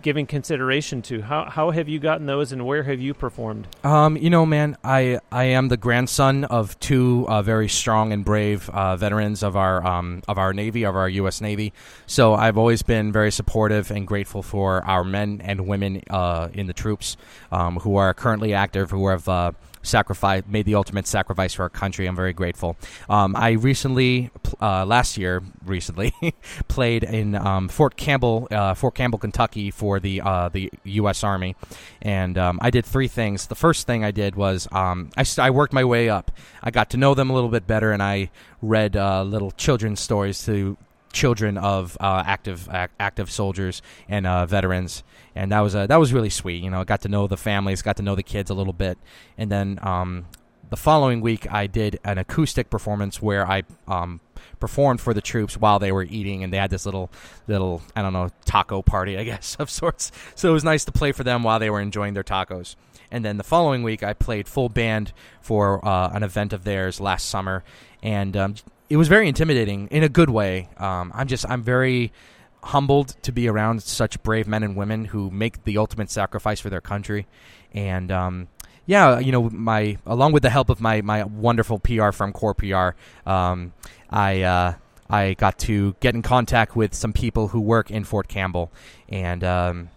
giving 0.03 0.27
consideration 0.27 1.01
to. 1.03 1.23
How, 1.23 1.45
how 1.45 1.71
have 1.71 1.89
you 1.89 1.99
gotten 1.99 2.27
those, 2.27 2.53
and 2.53 2.67
where 2.67 2.83
have 2.83 3.01
you 3.01 3.15
performed? 3.15 3.67
Um, 3.85 4.17
you 4.17 4.31
know, 4.31 4.45
man, 4.45 4.77
I 4.85 5.21
I 5.31 5.45
am 5.45 5.69
the 5.69 5.77
grandson 5.77 6.45
of 6.45 6.79
two 6.81 7.27
uh, 7.29 7.43
very 7.43 7.69
strong 7.69 8.13
and 8.13 8.25
brave 8.25 8.69
uh, 8.71 8.97
veterans 8.97 9.43
of 9.43 9.57
our 9.57 9.87
um, 9.87 10.23
of 10.29 10.39
our 10.39 10.53
Navy, 10.53 10.85
of 10.85 10.97
our 10.97 11.09
U.S. 11.09 11.41
Navy. 11.41 11.73
So 12.07 12.35
I've 12.35 12.59
always 12.59 12.83
been 12.83 13.13
very 13.13 13.31
supportive 13.31 13.91
and 13.91 14.07
grateful 14.07 14.43
for 14.43 14.85
our 14.85 15.05
men 15.05 15.41
and 15.43 15.67
women 15.67 16.03
uh, 16.11 16.49
in 16.53 16.67
the 16.67 16.75
troops 16.75 17.17
um, 17.51 17.79
who 17.79 17.97
are 17.97 18.13
currently 18.15 18.55
active, 18.55 18.91
who 18.91 19.09
have. 19.09 19.29
Sacrificed, 19.87 20.47
made 20.49 20.67
the 20.67 20.75
ultimate 20.75 21.07
sacrifice 21.07 21.55
for 21.55 21.63
our 21.63 21.69
country. 21.69 22.07
I'm 22.07 22.17
very 22.17 22.33
grateful. 22.33 22.77
Um, 23.09 23.37
I 23.37 23.53
recently, 23.53 24.31
uh, 24.61 24.85
last 24.85 25.17
year, 25.17 25.43
recently 25.65 26.13
played 26.69 27.05
in 27.05 27.35
um, 27.35 27.69
Fort 27.69 27.97
Campbell, 27.97 28.49
uh, 28.51 28.75
Fort 28.75 28.95
Campbell, 28.95 29.19
Kentucky, 29.19 29.71
for 29.71 30.01
the 30.01 30.21
uh, 30.21 30.49
the 30.49 30.71
U.S. 30.85 31.23
Army, 31.23 31.57
and 32.03 32.37
um, 32.37 32.59
I 32.61 32.71
did 32.71 32.85
three 32.85 33.09
things. 33.09 33.47
The 33.47 33.55
first 33.55 33.87
thing 33.87 34.05
I 34.05 34.11
did 34.11 34.35
was 34.35 34.69
um, 34.73 35.11
I, 35.17 35.25
I 35.39 35.51
worked 35.51 35.73
my 35.73 35.85
way 35.85 36.09
up. 36.09 36.31
I 36.63 36.71
got 36.71 36.91
to 36.91 36.97
know 36.97 37.15
them 37.15 37.31
a 37.31 37.35
little 37.35 37.51
bit 37.51 37.67
better, 37.67 37.93
and 37.93 38.03
I 38.03 38.31
read 38.63 38.97
uh, 38.97 39.23
little 39.23 39.53
children's 39.53 40.01
stories 40.01 40.45
to 40.47 40.77
children 41.17 41.59
of 41.59 41.97
uh, 42.01 42.23
active 42.25 42.69
ac- 42.71 42.93
active 43.01 43.31
soldiers 43.31 43.83
and 44.09 44.27
uh, 44.27 44.47
veterans, 44.47 45.03
and 45.35 45.51
that 45.51 45.61
was 45.61 45.75
uh, 45.75 45.87
that 45.87 45.97
was 45.97 46.13
really 46.13 46.31
sweet. 46.31 46.63
You 46.63 46.71
know, 46.71 46.81
I 46.81 46.85
got 46.85 47.01
to 47.03 47.09
know 47.09 47.27
the 47.27 47.37
families, 47.37 47.83
got 47.83 47.97
to 47.97 48.03
know 48.03 48.15
the 48.15 48.23
kids 48.23 48.51
a 48.51 48.55
little 48.55 48.73
bit, 48.73 48.99
and 49.37 49.51
then 49.51 49.79
um, 49.83 50.27
the 50.69 50.77
following 50.77 51.21
week, 51.21 51.51
I 51.51 51.67
did 51.67 51.99
an 52.05 52.19
acoustic 52.19 52.71
performance 52.71 53.23
where 53.23 53.47
I 53.47 53.63
um, 53.87 54.21
performed 54.59 55.01
for 55.01 55.15
the 55.15 55.21
troops 55.21 55.57
while 55.57 55.79
they 55.79 55.93
were 55.93 56.05
eating, 56.05 56.43
and 56.43 56.53
they 56.53 56.59
had 56.59 56.71
this 56.71 56.85
little, 56.87 57.11
little 57.47 57.83
I 57.95 58.03
don't 58.03 58.13
know, 58.13 58.31
taco 58.45 58.83
party, 58.83 59.17
I 59.19 59.25
guess, 59.31 59.57
of 59.59 59.71
sorts. 59.71 60.13
So 60.35 60.51
it 60.51 60.53
was 60.53 60.65
nice 60.65 60.85
to 60.87 60.93
play 60.93 61.13
for 61.13 61.25
them 61.25 61.43
while 61.43 61.59
they 61.59 61.71
were 61.71 61.81
enjoying 61.81 62.15
their 62.15 62.25
tacos. 62.25 62.77
And 63.11 63.25
then 63.25 63.37
the 63.37 63.45
following 63.45 63.85
week, 63.85 64.03
I 64.03 64.13
played 64.13 64.49
full 64.49 64.69
band 64.69 65.13
for 65.41 65.85
uh, 65.87 66.11
an 66.13 66.23
event 66.25 66.53
of 66.53 66.65
theirs 66.65 67.01
last 67.01 67.29
summer, 67.29 67.63
and 68.03 68.37
um, 68.37 68.55
it 68.89 68.97
was 68.97 69.09
very 69.09 69.29
intimidating 69.29 69.89
in 69.89 70.03
a 70.03 70.09
good 70.09 70.31
way. 70.31 70.69
Um, 70.77 71.13
I'm 71.15 71.27
just 71.27 71.45
I'm 71.49 71.63
very 71.63 72.13
humbled 72.63 73.17
to 73.23 73.33
be 73.33 73.49
around 73.49 73.83
such 73.83 74.23
brave 74.23 74.49
men 74.49 74.63
and 74.63 74.77
women 74.77 75.07
who 75.07 75.31
make 75.31 75.65
the 75.65 75.79
ultimate 75.79 76.11
sacrifice 76.11 76.61
for 76.61 76.71
their 76.71 76.81
country, 76.81 77.27
and 77.73 78.11
um, 78.11 78.49
yeah, 78.87 79.19
you 79.19 79.33
know, 79.33 79.51
my 79.51 79.99
along 80.07 80.33
with 80.33 80.43
the 80.43 80.51
help 80.51 80.71
of 80.71 80.81
my 80.81 81.03
my 81.03 81.25
wonderful 81.25 81.79
PR 81.79 82.11
firm 82.13 82.33
Core 82.33 82.55
PR, 82.55 82.91
um, 83.29 83.73
I. 84.11 84.43
Uh, 84.43 84.75
I 85.09 85.35
got 85.35 85.59
to 85.61 85.95
get 86.01 86.17
in 86.17 86.23
contact 86.23 86.75
with 86.75 86.93
some 86.93 87.13
people 87.13 87.47
who 87.47 87.61
work 87.61 87.93
in 87.93 88.03
Fort 88.03 88.27
Campbell, 88.27 88.73
and 89.09 89.45
um, 89.45 89.91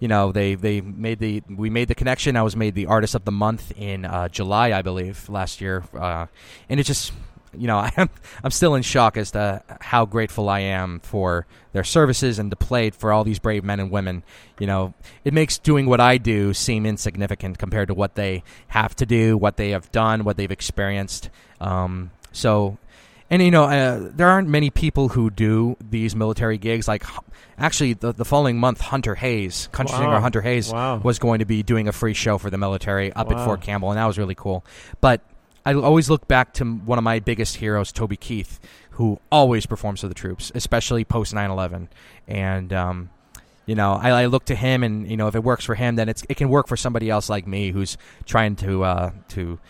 you 0.00 0.08
know 0.08 0.32
they 0.32 0.54
they 0.54 0.82
made 0.82 1.18
the 1.18 1.42
we 1.48 1.70
made 1.70 1.88
the 1.88 1.94
connection. 1.94 2.36
I 2.36 2.42
was 2.42 2.56
made 2.56 2.74
the 2.74 2.84
artist 2.84 3.14
of 3.14 3.24
the 3.24 3.32
month 3.32 3.72
in 3.76 4.04
uh, 4.04 4.28
July, 4.28 4.72
I 4.72 4.82
believe, 4.82 5.28
last 5.30 5.62
year, 5.62 5.84
uh, 5.94 6.26
and 6.68 6.78
it 6.78 6.84
just 6.84 7.12
you 7.56 7.66
know 7.66 7.78
I'm 7.96 8.08
I'm 8.44 8.50
still 8.50 8.74
in 8.74 8.82
shock 8.82 9.16
as 9.16 9.32
to 9.32 9.62
how 9.80 10.06
grateful 10.06 10.48
I 10.48 10.60
am 10.60 11.00
for 11.00 11.46
their 11.72 11.84
services 11.84 12.38
and 12.38 12.50
to 12.50 12.56
play 12.56 12.90
for 12.90 13.12
all 13.12 13.24
these 13.24 13.38
brave 13.38 13.64
men 13.64 13.80
and 13.80 13.90
women. 13.90 14.22
You 14.58 14.66
know, 14.66 14.94
it 15.24 15.32
makes 15.32 15.58
doing 15.58 15.86
what 15.86 16.00
I 16.00 16.18
do 16.18 16.52
seem 16.54 16.84
insignificant 16.86 17.58
compared 17.58 17.88
to 17.88 17.94
what 17.94 18.14
they 18.14 18.42
have 18.68 18.94
to 18.96 19.06
do, 19.06 19.36
what 19.36 19.56
they 19.56 19.70
have 19.70 19.90
done, 19.92 20.24
what 20.24 20.36
they've 20.36 20.50
experienced. 20.50 21.30
Um, 21.60 22.10
so 22.32 22.78
and 23.32 23.40
you 23.40 23.52
know, 23.52 23.64
uh, 23.64 24.10
there 24.12 24.28
aren't 24.28 24.48
many 24.48 24.70
people 24.70 25.08
who 25.08 25.30
do 25.30 25.76
these 25.80 26.16
military 26.16 26.58
gigs. 26.58 26.88
Like, 26.88 27.04
actually, 27.56 27.92
the, 27.92 28.12
the 28.12 28.24
following 28.24 28.58
month, 28.58 28.80
Hunter 28.80 29.14
Hayes, 29.14 29.68
country 29.70 29.94
Wow. 29.94 30.00
singer 30.00 30.18
Hunter 30.20 30.40
Hayes, 30.42 30.72
Wow. 30.72 30.96
was 30.96 31.20
going 31.20 31.38
to 31.38 31.44
be 31.44 31.62
doing 31.62 31.86
a 31.86 31.92
free 31.92 32.12
show 32.14 32.38
for 32.38 32.50
the 32.50 32.58
military 32.58 33.12
up 33.12 33.28
Wow. 33.30 33.38
at 33.38 33.44
Fort 33.44 33.60
Campbell, 33.60 33.90
and 33.90 33.98
that 33.98 34.06
was 34.06 34.18
really 34.18 34.34
cool. 34.34 34.64
But 35.00 35.20
I 35.64 35.74
always 35.74 36.08
look 36.08 36.26
back 36.26 36.54
to 36.54 36.64
one 36.64 36.98
of 36.98 37.04
my 37.04 37.18
biggest 37.18 37.56
heroes, 37.56 37.92
Toby 37.92 38.16
Keith, 38.16 38.60
who 38.92 39.20
always 39.30 39.66
performs 39.66 40.00
for 40.00 40.08
the 40.08 40.14
troops, 40.14 40.50
especially 40.54 41.04
post 41.04 41.34
9/11, 41.34 41.88
and. 42.26 42.72
Um, 42.72 43.10
you 43.66 43.76
know, 43.76 43.92
I, 43.92 44.22
I 44.22 44.26
look 44.26 44.46
to 44.46 44.56
him, 44.56 44.82
and 44.82 45.08
you 45.08 45.16
know, 45.16 45.28
if 45.28 45.36
it 45.36 45.44
works 45.44 45.64
for 45.64 45.76
him, 45.76 45.94
then 45.94 46.08
it's 46.08 46.24
it 46.28 46.36
can 46.36 46.48
work 46.48 46.66
for 46.66 46.76
somebody 46.76 47.08
else 47.08 47.28
like 47.28 47.46
me 47.46 47.70
who's 47.70 47.96
trying 48.26 48.56
to 48.56 48.82
uh, 48.82 49.10
to 49.28 49.60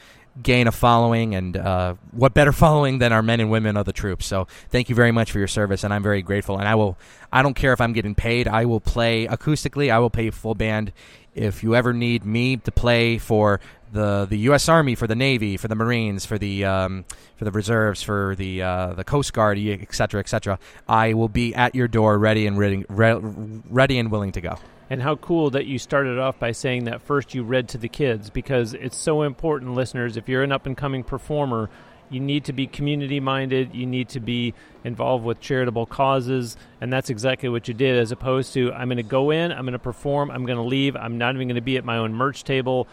gain 0.43 0.67
a 0.67 0.73
following, 0.73 1.35
and 1.35 1.57
uh, 1.57 1.95
what 2.13 2.33
better 2.33 2.53
following 2.65 2.99
than 2.99 3.13
our 3.13 3.23
men 3.23 3.41
and 3.41 3.51
women 3.51 3.77
of 3.77 3.87
the 3.87 3.93
troops? 3.93 4.27
So, 4.27 4.47
thank 4.71 4.89
you 4.89 4.95
very 4.95 5.13
much 5.13 5.31
for 5.31 5.39
your 5.39 5.49
service, 5.49 5.85
and 5.85 5.93
I'm 5.93 6.03
very 6.03 6.23
grateful. 6.23 6.59
And 6.59 6.67
I 6.67 6.77
will, 6.77 6.97
I 7.33 7.43
don't 7.43 7.55
care 7.55 7.73
if 7.73 7.81
I'm 7.81 7.93
getting 7.93 8.15
paid. 8.15 8.49
I 8.49 8.65
will 8.65 8.81
play 8.81 9.27
acoustically. 9.27 9.93
I 9.93 9.99
will 9.99 10.11
play 10.11 10.31
full 10.31 10.55
band. 10.55 10.93
If 11.35 11.63
you 11.63 11.75
ever 11.75 11.93
need 11.93 12.25
me 12.25 12.57
to 12.57 12.73
play 12.73 13.19
for 13.19 13.61
the 13.93 14.27
the 14.29 14.37
U.S. 14.39 14.69
Army, 14.69 14.95
for 14.95 15.07
the 15.07 15.15
Navy, 15.15 15.57
for 15.57 15.69
the 15.69 15.75
Marines, 15.75 16.27
for 16.27 16.39
the 16.39 16.65
um, 16.65 17.05
for 17.37 17.45
the 17.45 17.51
reserves, 17.51 18.03
for 18.03 18.35
the 18.37 18.63
uh, 18.63 18.93
the 18.95 19.05
Coast 19.05 19.33
Guard, 19.33 19.59
et 19.59 19.95
cetera, 19.95 20.21
et 20.21 20.29
cetera, 20.29 20.59
I 20.89 21.15
will 21.15 21.29
be 21.29 21.55
at 21.55 21.75
your 21.75 21.89
door, 21.89 22.19
ready 22.19 22.47
and 22.47 22.59
ready, 22.59 22.85
re- 22.89 23.21
ready 23.69 23.99
and 23.99 24.11
willing 24.11 24.33
to 24.33 24.41
go. 24.41 24.59
And 24.89 25.01
how 25.01 25.15
cool 25.17 25.51
that 25.51 25.67
you 25.67 25.79
started 25.79 26.19
off 26.19 26.41
by 26.41 26.51
saying 26.51 26.85
that 26.85 27.03
first 27.03 27.33
you 27.33 27.45
read 27.45 27.69
to 27.71 27.79
the 27.79 27.89
kids 27.89 28.29
because 28.29 28.75
it's 28.75 28.97
so 28.97 29.23
important, 29.23 29.75
listeners. 29.75 30.17
If 30.17 30.29
you're 30.29 30.43
an 30.43 30.51
up 30.51 30.67
and 30.67 30.77
coming 30.77 31.05
performer, 31.05 31.71
you 32.11 32.21
need 32.21 32.45
to 32.45 32.53
be 32.53 32.67
community 32.67 33.21
minded, 33.21 33.75
you 33.75 33.87
need 33.87 34.11
to 34.11 34.21
be 34.21 34.53
involved 34.85 35.25
with 35.25 35.41
charitable 35.41 35.87
causes, 35.87 36.57
and 36.81 36.93
that's 36.93 37.11
exactly 37.11 37.49
what 37.49 37.69
you 37.69 37.75
did, 37.75 37.99
as 37.99 38.13
opposed 38.13 38.53
to 38.55 38.73
I'm 38.73 38.89
going 38.89 38.97
to 38.97 39.03
go 39.03 39.31
in, 39.31 39.53
I'm 39.53 39.63
going 39.63 39.73
to 39.73 39.79
perform, 39.79 40.31
I'm 40.31 40.45
going 40.45 40.59
to 40.59 40.65
leave, 40.65 40.97
I'm 40.97 41.19
not 41.19 41.35
even 41.35 41.49
going 41.49 41.55
to 41.55 41.61
be 41.61 41.77
at 41.77 41.85
my 41.85 41.99
own 41.99 42.13
merch 42.13 42.45
table. 42.45 42.89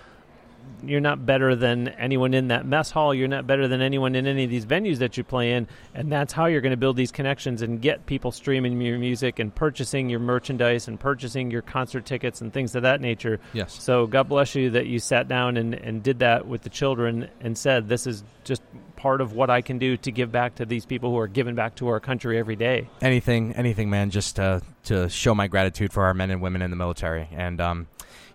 You're 0.84 1.02
not 1.02 1.26
better 1.26 1.56
than 1.56 1.88
anyone 1.88 2.34
in 2.34 2.50
that 2.50 2.66
mess 2.66 2.92
hall. 2.92 3.14
You're 3.14 3.28
not 3.30 3.48
better 3.48 3.68
than 3.68 3.82
anyone 3.82 4.16
in 4.16 4.28
any 4.28 4.44
of 4.44 4.50
these 4.50 4.66
venues 4.66 4.98
that 4.98 5.18
you 5.18 5.24
play 5.24 5.54
in. 5.54 5.68
And 5.96 6.12
that's 6.12 6.34
how 6.34 6.46
you're 6.46 6.62
going 6.62 6.72
to 6.72 6.78
build 6.78 6.98
these 6.98 7.12
connections 7.12 7.62
and 7.62 7.82
get 7.82 8.06
people 8.06 8.32
streaming 8.32 8.80
your 8.82 9.00
music 9.00 9.40
and 9.40 9.54
purchasing 9.56 10.10
your 10.10 10.20
merchandise 10.20 10.88
and 10.88 11.00
purchasing 11.00 11.50
your 11.50 11.62
concert 11.62 12.06
tickets 12.06 12.42
and 12.42 12.54
things 12.54 12.76
of 12.76 12.84
that 12.84 13.02
nature. 13.02 13.40
Yes. 13.54 13.82
So 13.82 14.06
God 14.06 14.30
bless 14.30 14.54
you 14.56 14.72
that 14.72 14.86
you 14.86 15.00
sat 15.00 15.28
down 15.28 15.58
and, 15.58 15.74
and 15.74 16.04
did 16.04 16.20
that 16.20 16.46
with 16.48 16.62
the 16.62 16.70
children 16.70 17.30
and 17.40 17.58
said, 17.58 17.88
This 17.88 18.06
is 18.06 18.24
just 18.44 18.62
part 18.98 19.22
of 19.22 19.32
what 19.32 19.50
I 19.50 19.62
can 19.62 19.78
do 19.78 19.96
to 19.98 20.12
give 20.12 20.32
back 20.32 20.56
to 20.56 20.66
these 20.66 20.86
people 20.86 21.12
who 21.12 21.18
are 21.20 21.28
giving 21.28 21.56
back 21.56 21.76
to 21.76 21.88
our 21.88 22.00
country 22.02 22.38
every 22.38 22.56
day. 22.58 22.90
anything 23.02 23.54
anything 23.54 23.90
man 23.90 24.10
just 24.10 24.36
to 24.36 24.62
to 24.86 25.08
show 25.08 25.34
my 25.34 25.48
gratitude 25.48 25.94
for 25.94 26.04
our 26.04 26.14
men 26.14 26.32
and 26.32 26.42
women 26.42 26.62
in 26.62 26.70
the 26.72 26.76
military 26.76 27.30
and 27.32 27.62
um 27.62 27.88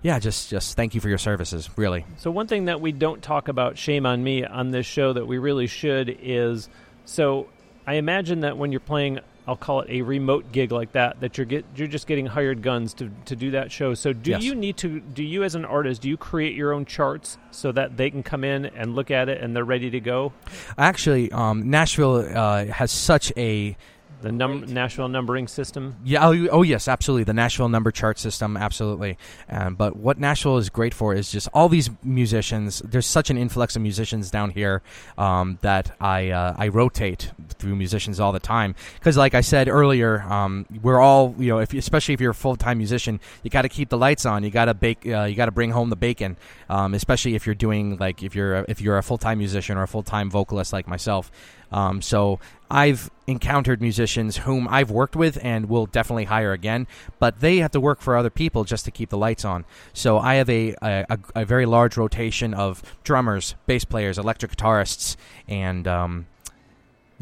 yeah 0.02 0.18
just 0.18 0.48
just 0.48 0.76
thank 0.76 0.94
you 0.94 1.00
for 1.00 1.08
your 1.08 1.18
services 1.18 1.68
really 1.76 2.04
So 2.18 2.30
one 2.30 2.46
thing 2.46 2.66
that 2.66 2.80
we 2.80 2.92
don't 2.92 3.22
talk 3.22 3.48
about, 3.48 3.76
shame 3.76 4.06
on 4.06 4.22
me, 4.24 4.44
on 4.44 4.70
this 4.70 4.86
show 4.86 5.12
that 5.12 5.26
we 5.26 5.38
really 5.38 5.66
should 5.66 6.16
is 6.22 6.68
so 7.04 7.48
I 7.86 7.94
imagine 7.94 8.40
that 8.40 8.56
when 8.56 8.70
you're 8.70 8.80
playing, 8.80 9.18
I'll 9.46 9.56
call 9.56 9.80
it 9.80 9.90
a 9.90 10.02
remote 10.02 10.52
gig 10.52 10.70
like 10.70 10.92
that, 10.92 11.20
that 11.20 11.36
you're 11.36 11.44
get 11.46 11.64
you're 11.74 11.88
just 11.88 12.06
getting 12.06 12.26
hired 12.26 12.62
guns 12.62 12.94
to, 12.94 13.10
to 13.24 13.34
do 13.34 13.50
that 13.52 13.72
show. 13.72 13.94
So 13.94 14.12
do 14.12 14.30
Yes. 14.30 14.42
you 14.42 14.54
need 14.54 14.76
to 14.78 15.00
do 15.00 15.24
you 15.24 15.42
as 15.42 15.54
an 15.54 15.64
artist 15.64 16.02
do 16.02 16.08
you 16.08 16.16
create 16.16 16.54
your 16.54 16.72
own 16.72 16.84
charts 16.84 17.38
so 17.50 17.72
that 17.72 17.96
they 17.96 18.10
can 18.10 18.22
come 18.22 18.44
in 18.44 18.66
and 18.66 18.94
look 18.94 19.10
at 19.10 19.28
it 19.28 19.40
and 19.42 19.54
they're 19.56 19.64
ready 19.64 19.90
to 19.90 20.00
go? 20.00 20.32
actually 20.78 21.30
um 21.32 21.68
nashville 21.70 22.16
uh 22.36 22.66
has 22.66 22.90
such 22.92 23.32
a 23.36 23.76
The 24.22 24.32
num- 24.32 24.72
Nashville 24.72 25.08
numbering 25.08 25.48
system. 25.48 25.96
Yeah. 26.04 26.26
Oh, 26.26 26.48
oh, 26.50 26.62
yes, 26.62 26.86
absolutely. 26.86 27.24
The 27.24 27.32
Nashville 27.34 27.68
number 27.68 27.90
chart 27.90 28.18
system, 28.18 28.56
absolutely. 28.56 29.18
Um, 29.48 29.74
but 29.74 29.96
what 29.96 30.18
Nashville 30.18 30.58
is 30.58 30.70
great 30.70 30.94
for 30.94 31.12
is 31.12 31.30
just 31.30 31.48
all 31.52 31.68
these 31.68 31.90
musicians. 32.04 32.80
There's 32.80 33.06
such 33.06 33.30
an 33.30 33.36
influx 33.36 33.74
of 33.74 33.82
musicians 33.82 34.30
down 34.30 34.50
here 34.50 34.82
um, 35.18 35.58
that 35.62 35.94
I 36.00 36.30
uh, 36.30 36.54
I 36.56 36.68
rotate 36.68 37.32
through 37.58 37.74
musicians 37.74 38.20
all 38.20 38.32
the 38.32 38.40
time. 38.40 38.74
Because, 38.94 39.16
like 39.16 39.34
I 39.34 39.40
said 39.40 39.68
earlier, 39.68 40.22
um, 40.22 40.66
we're 40.82 41.00
all 41.00 41.34
you 41.38 41.48
know, 41.48 41.58
if 41.58 41.74
especially 41.74 42.14
if 42.14 42.20
you're 42.20 42.30
a 42.30 42.34
full 42.34 42.56
time 42.56 42.78
musician, 42.78 43.20
you 43.42 43.50
got 43.50 43.62
to 43.62 43.68
keep 43.68 43.88
the 43.88 43.98
lights 43.98 44.24
on. 44.24 44.44
You 44.44 44.50
got 44.50 44.66
to 44.66 44.74
bake. 44.74 45.06
Uh, 45.06 45.24
you 45.24 45.34
got 45.34 45.46
to 45.46 45.52
bring 45.52 45.70
home 45.70 45.90
the 45.90 45.96
bacon. 45.96 46.36
Um, 46.68 46.94
especially 46.94 47.34
if 47.34 47.44
you're 47.44 47.54
doing 47.54 47.96
like 47.98 48.22
if 48.22 48.34
you're 48.34 48.60
a, 48.60 48.64
if 48.68 48.80
you're 48.80 48.98
a 48.98 49.02
full 49.02 49.18
time 49.18 49.38
musician 49.38 49.76
or 49.76 49.82
a 49.82 49.88
full 49.88 50.04
time 50.04 50.30
vocalist 50.30 50.72
like 50.72 50.86
myself. 50.86 51.30
Um, 51.72 52.02
so 52.02 52.38
I've 52.70 53.10
encountered 53.26 53.80
musicians 53.80 54.38
whom 54.38 54.66
I've 54.68 54.90
worked 54.90 55.16
with 55.16 55.38
and 55.42 55.68
will 55.68 55.86
definitely 55.86 56.24
hire 56.24 56.52
again, 56.52 56.86
but 57.18 57.40
they 57.40 57.58
have 57.58 57.70
to 57.72 57.80
work 57.80 58.00
for 58.00 58.16
other 58.16 58.30
people 58.30 58.64
just 58.64 58.84
to 58.86 58.90
keep 58.90 59.10
the 59.10 59.18
lights 59.18 59.44
on. 59.44 59.64
So 59.92 60.18
I 60.18 60.34
have 60.34 60.48
a 60.48 60.74
a, 60.82 61.18
a, 61.34 61.44
very 61.44 61.66
large 61.66 61.96
rotation 61.96 62.54
of 62.54 62.82
drummers, 63.04 63.54
bass 63.66 63.84
players, 63.84 64.18
electric 64.18 64.56
guitarists, 64.56 65.16
and 65.48 65.86
um, 65.86 66.26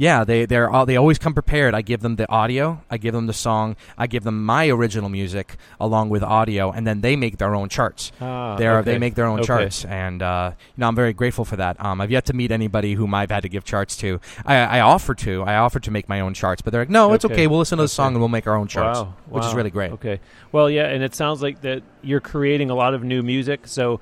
yeah, 0.01 0.25
they 0.25 0.47
they're 0.47 0.71
all, 0.71 0.87
they 0.87 0.97
always 0.97 1.19
come 1.19 1.35
prepared. 1.35 1.75
I 1.75 1.83
give 1.83 2.01
them 2.01 2.17
the 2.17 2.27
audio, 2.31 2.83
I 2.91 2.97
give 2.97 3.13
them 3.13 3.27
the 3.27 3.35
song, 3.35 3.77
I 3.99 4.07
give 4.07 4.25
them 4.25 4.43
my 4.47 4.69
original 4.71 5.11
music 5.11 5.57
along 5.79 6.09
with 6.09 6.23
audio, 6.23 6.73
and 6.73 6.87
then 6.87 7.03
they 7.03 7.17
make 7.17 7.37
their 7.37 7.55
own 7.55 7.69
charts. 7.69 8.11
Ah, 8.19 8.57
They're, 8.57 8.79
okay. 8.79 8.93
They 8.93 8.99
make 8.99 9.15
their 9.15 9.27
own 9.27 9.41
Okay. 9.41 9.47
charts, 9.47 9.85
and 9.85 10.23
uh, 10.23 10.53
you 10.57 10.81
know 10.81 10.89
I'm 10.89 10.97
very 10.97 11.13
grateful 11.13 11.45
for 11.45 11.57
that. 11.57 11.77
Um, 11.85 12.01
I've 12.01 12.11
yet 12.11 12.25
to 12.27 12.33
meet 12.33 12.51
anybody 12.51 12.95
whom 12.95 13.15
I've 13.15 13.31
had 13.31 13.43
to 13.43 13.51
give 13.51 13.65
charts 13.65 13.95
to. 13.99 14.21
I, 14.47 14.57
I 14.57 14.81
offer 14.81 15.15
to, 15.17 15.43
I 15.43 15.57
offer 15.57 15.81
to 15.81 15.91
make 15.91 16.09
my 16.09 16.21
own 16.21 16.33
charts, 16.33 16.63
but 16.63 16.71
they're 16.73 16.81
like, 16.83 16.89
no, 16.91 17.13
it's 17.13 17.27
Okay. 17.27 17.35
okay. 17.35 17.47
We'll 17.47 17.59
listen 17.59 17.77
to 17.77 17.85
the 17.85 17.89
song 17.89 18.15
and 18.15 18.21
we'll 18.21 18.29
make 18.29 18.47
our 18.47 18.57
own 18.57 18.69
charts, 18.69 19.01
Wow, 19.01 19.15
which 19.29 19.45
is 19.45 19.53
really 19.55 19.71
great. 19.71 19.93
Okay. 19.93 20.19
Well, 20.51 20.71
yeah, 20.71 20.87
and 20.87 21.03
it 21.05 21.15
sounds 21.15 21.43
like 21.43 21.61
that 21.61 21.83
you're 22.03 22.21
creating 22.21 22.71
a 22.71 22.75
lot 22.75 22.95
of 22.95 23.05
new 23.05 23.23
music. 23.23 23.67
So 23.67 24.01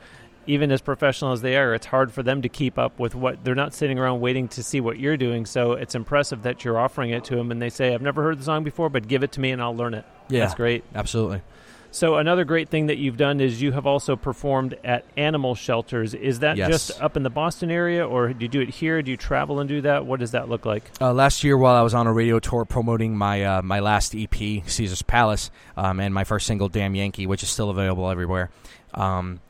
even 0.48 0.72
as 0.72 0.80
professional 0.80 1.32
as 1.32 1.42
they 1.42 1.56
are, 1.56 1.74
it's 1.74 1.86
hard 1.86 2.10
for 2.12 2.22
them 2.22 2.42
to 2.42 2.48
keep 2.48 2.78
up 2.78 2.98
with 2.98 3.14
what 3.14 3.44
they're 3.44 3.54
not 3.54 3.74
sitting 3.74 3.98
around 3.98 4.20
waiting 4.20 4.48
to 4.48 4.62
see 4.62 4.80
what 4.80 4.98
you're 4.98 5.16
doing. 5.16 5.46
So 5.46 5.72
it's 5.72 5.94
impressive 5.94 6.42
that 6.42 6.64
you're 6.64 6.78
offering 6.78 7.10
it 7.10 7.22
to 7.24 7.36
them, 7.36 7.50
and 7.52 7.62
they 7.62 7.70
say, 7.70 7.94
"I've 7.94 8.02
never 8.02 8.22
heard 8.22 8.38
the 8.40 8.44
song 8.44 8.64
before, 8.64 8.88
but 8.88 9.06
give 9.06 9.22
it 9.22 9.32
to 9.32 9.40
me 9.40 9.50
and 9.52 9.62
I'll 9.62 9.76
learn 9.76 9.94
it." 9.94 10.04
Yeah, 10.28 10.40
That's 10.40 10.54
great. 10.54 10.84
Absolutely. 10.94 11.42
So 11.90 12.16
another 12.16 12.44
great 12.44 12.68
thing 12.68 12.86
that 12.88 12.98
you've 12.98 13.16
done 13.16 13.40
is 13.40 13.62
you 13.62 13.72
have 13.72 13.86
also 13.86 14.14
performed 14.14 14.76
at 14.84 15.06
animal 15.16 15.54
shelters. 15.54 16.12
Is 16.12 16.40
that 16.40 16.58
Yes. 16.58 16.68
just 16.68 17.02
up 17.02 17.16
in 17.16 17.22
the 17.22 17.30
Boston 17.30 17.70
area, 17.70 18.06
or 18.06 18.28
do 18.34 18.44
you 18.44 18.48
do 18.48 18.60
it 18.60 18.68
here? 18.68 19.00
Do 19.00 19.10
you 19.10 19.16
travel 19.16 19.58
and 19.58 19.66
do 19.68 19.80
that? 19.80 20.04
What 20.04 20.20
does 20.20 20.32
that 20.32 20.50
look 20.50 20.66
like? 20.66 20.90
Uh, 21.00 21.14
last 21.14 21.44
year, 21.44 21.56
while 21.56 21.74
I 21.74 21.80
was 21.80 21.94
on 21.94 22.06
a 22.06 22.12
radio 22.12 22.40
tour 22.40 22.66
promoting 22.66 23.16
my 23.16 23.42
uh, 23.42 23.62
my 23.62 23.80
last 23.80 24.14
EP, 24.14 24.62
Caesar's 24.66 25.00
Palace, 25.02 25.50
um, 25.78 25.98
and 25.98 26.12
my 26.12 26.24
first 26.24 26.46
single, 26.46 26.68
"Damn 26.68 26.94
Yankee," 26.94 27.26
which 27.26 27.42
is 27.42 27.48
still 27.48 27.70
available 27.70 28.10
everywhere, 28.10 28.50
um, 28.92 29.40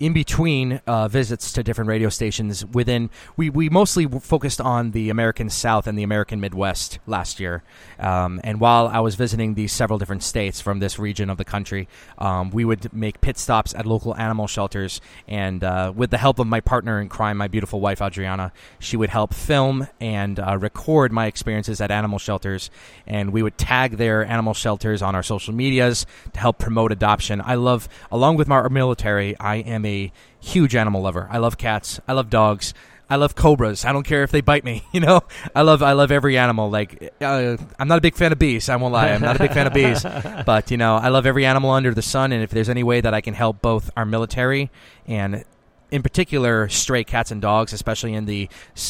in 0.00 0.12
between 0.12 0.80
uh, 0.86 1.08
visits 1.08 1.52
to 1.52 1.62
different 1.62 1.88
radio 1.88 2.08
stations, 2.08 2.64
within 2.66 3.10
we, 3.36 3.50
we 3.50 3.68
mostly 3.68 4.06
focused 4.06 4.60
on 4.60 4.92
the 4.92 5.10
American 5.10 5.50
South 5.50 5.86
and 5.86 5.98
the 5.98 6.02
American 6.02 6.40
Midwest 6.40 6.98
last 7.06 7.40
year. 7.40 7.64
Um, 7.98 8.40
and 8.44 8.60
while 8.60 8.86
I 8.86 9.00
was 9.00 9.16
visiting 9.16 9.54
these 9.54 9.72
several 9.72 9.98
different 9.98 10.22
states 10.22 10.60
from 10.60 10.78
this 10.78 10.98
region 10.98 11.30
of 11.30 11.36
the 11.36 11.44
country, 11.44 11.88
um, 12.18 12.50
we 12.50 12.64
would 12.64 12.92
make 12.92 13.20
pit 13.20 13.38
stops 13.38 13.74
at 13.74 13.86
local 13.86 14.14
animal 14.16 14.46
shelters. 14.46 15.00
And 15.26 15.64
uh, 15.64 15.92
with 15.94 16.10
the 16.10 16.18
help 16.18 16.38
of 16.38 16.46
my 16.46 16.60
partner 16.60 17.00
in 17.00 17.08
crime, 17.08 17.36
my 17.36 17.48
beautiful 17.48 17.80
wife 17.80 18.00
Adriana, 18.00 18.52
she 18.78 18.96
would 18.96 19.10
help 19.10 19.34
film 19.34 19.88
and 20.00 20.38
uh, 20.38 20.56
record 20.58 21.12
my 21.12 21.26
experiences 21.26 21.80
at 21.80 21.90
animal 21.90 22.18
shelters. 22.18 22.70
And 23.06 23.32
we 23.32 23.42
would 23.42 23.58
tag 23.58 23.96
their 23.96 24.24
animal 24.24 24.54
shelters 24.54 25.02
on 25.02 25.16
our 25.16 25.22
social 25.24 25.52
medias 25.52 26.06
to 26.32 26.38
help 26.38 26.58
promote 26.58 26.92
adoption. 26.92 27.40
I 27.44 27.56
love, 27.56 27.88
along 28.12 28.36
with 28.36 28.46
my 28.46 28.68
military, 28.68 29.36
I 29.40 29.56
am 29.56 29.87
a 29.88 30.12
huge 30.40 30.76
animal 30.76 31.02
lover. 31.02 31.28
I 31.30 31.38
love 31.38 31.58
cats. 31.58 32.00
I 32.06 32.12
love 32.12 32.30
dogs. 32.30 32.74
I 33.10 33.16
love 33.16 33.34
cobras. 33.34 33.84
I 33.86 33.92
don't 33.92 34.02
care 34.02 34.22
if 34.22 34.30
they 34.30 34.42
bite 34.42 34.64
me. 34.64 34.84
You 34.92 35.00
know, 35.00 35.20
I 35.54 35.62
love 35.62 35.82
I 35.82 35.92
love 35.92 36.10
every 36.10 36.36
animal. 36.36 36.70
Like 36.70 37.12
uh, 37.20 37.56
I'm 37.78 37.88
not 37.88 37.98
a 37.98 38.00
big 38.00 38.16
fan 38.16 38.32
of 38.32 38.38
bees. 38.38 38.68
I 38.68 38.76
won't 38.76 38.92
lie. 38.92 39.10
I'm 39.10 39.20
not 39.20 39.36
a 39.36 39.38
big 39.38 39.52
fan 39.52 39.66
of 39.66 39.72
bees. 39.72 40.04
But 40.46 40.70
you 40.70 40.76
know, 40.76 40.96
I 40.96 41.08
love 41.08 41.24
every 41.26 41.44
animal 41.46 41.70
under 41.70 41.94
the 41.94 42.02
sun. 42.02 42.32
And 42.32 42.42
if 42.42 42.50
there's 42.50 42.68
any 42.68 42.82
way 42.82 43.00
that 43.00 43.14
I 43.14 43.20
can 43.20 43.34
help 43.34 43.62
both 43.62 43.90
our 43.96 44.04
military 44.04 44.70
and 45.06 45.44
in 45.90 46.02
particular 46.02 46.68
stray 46.68 47.04
cats 47.04 47.30
and 47.30 47.40
dogs, 47.40 47.72
especially 47.72 48.14
in 48.14 48.26
the 48.26 48.48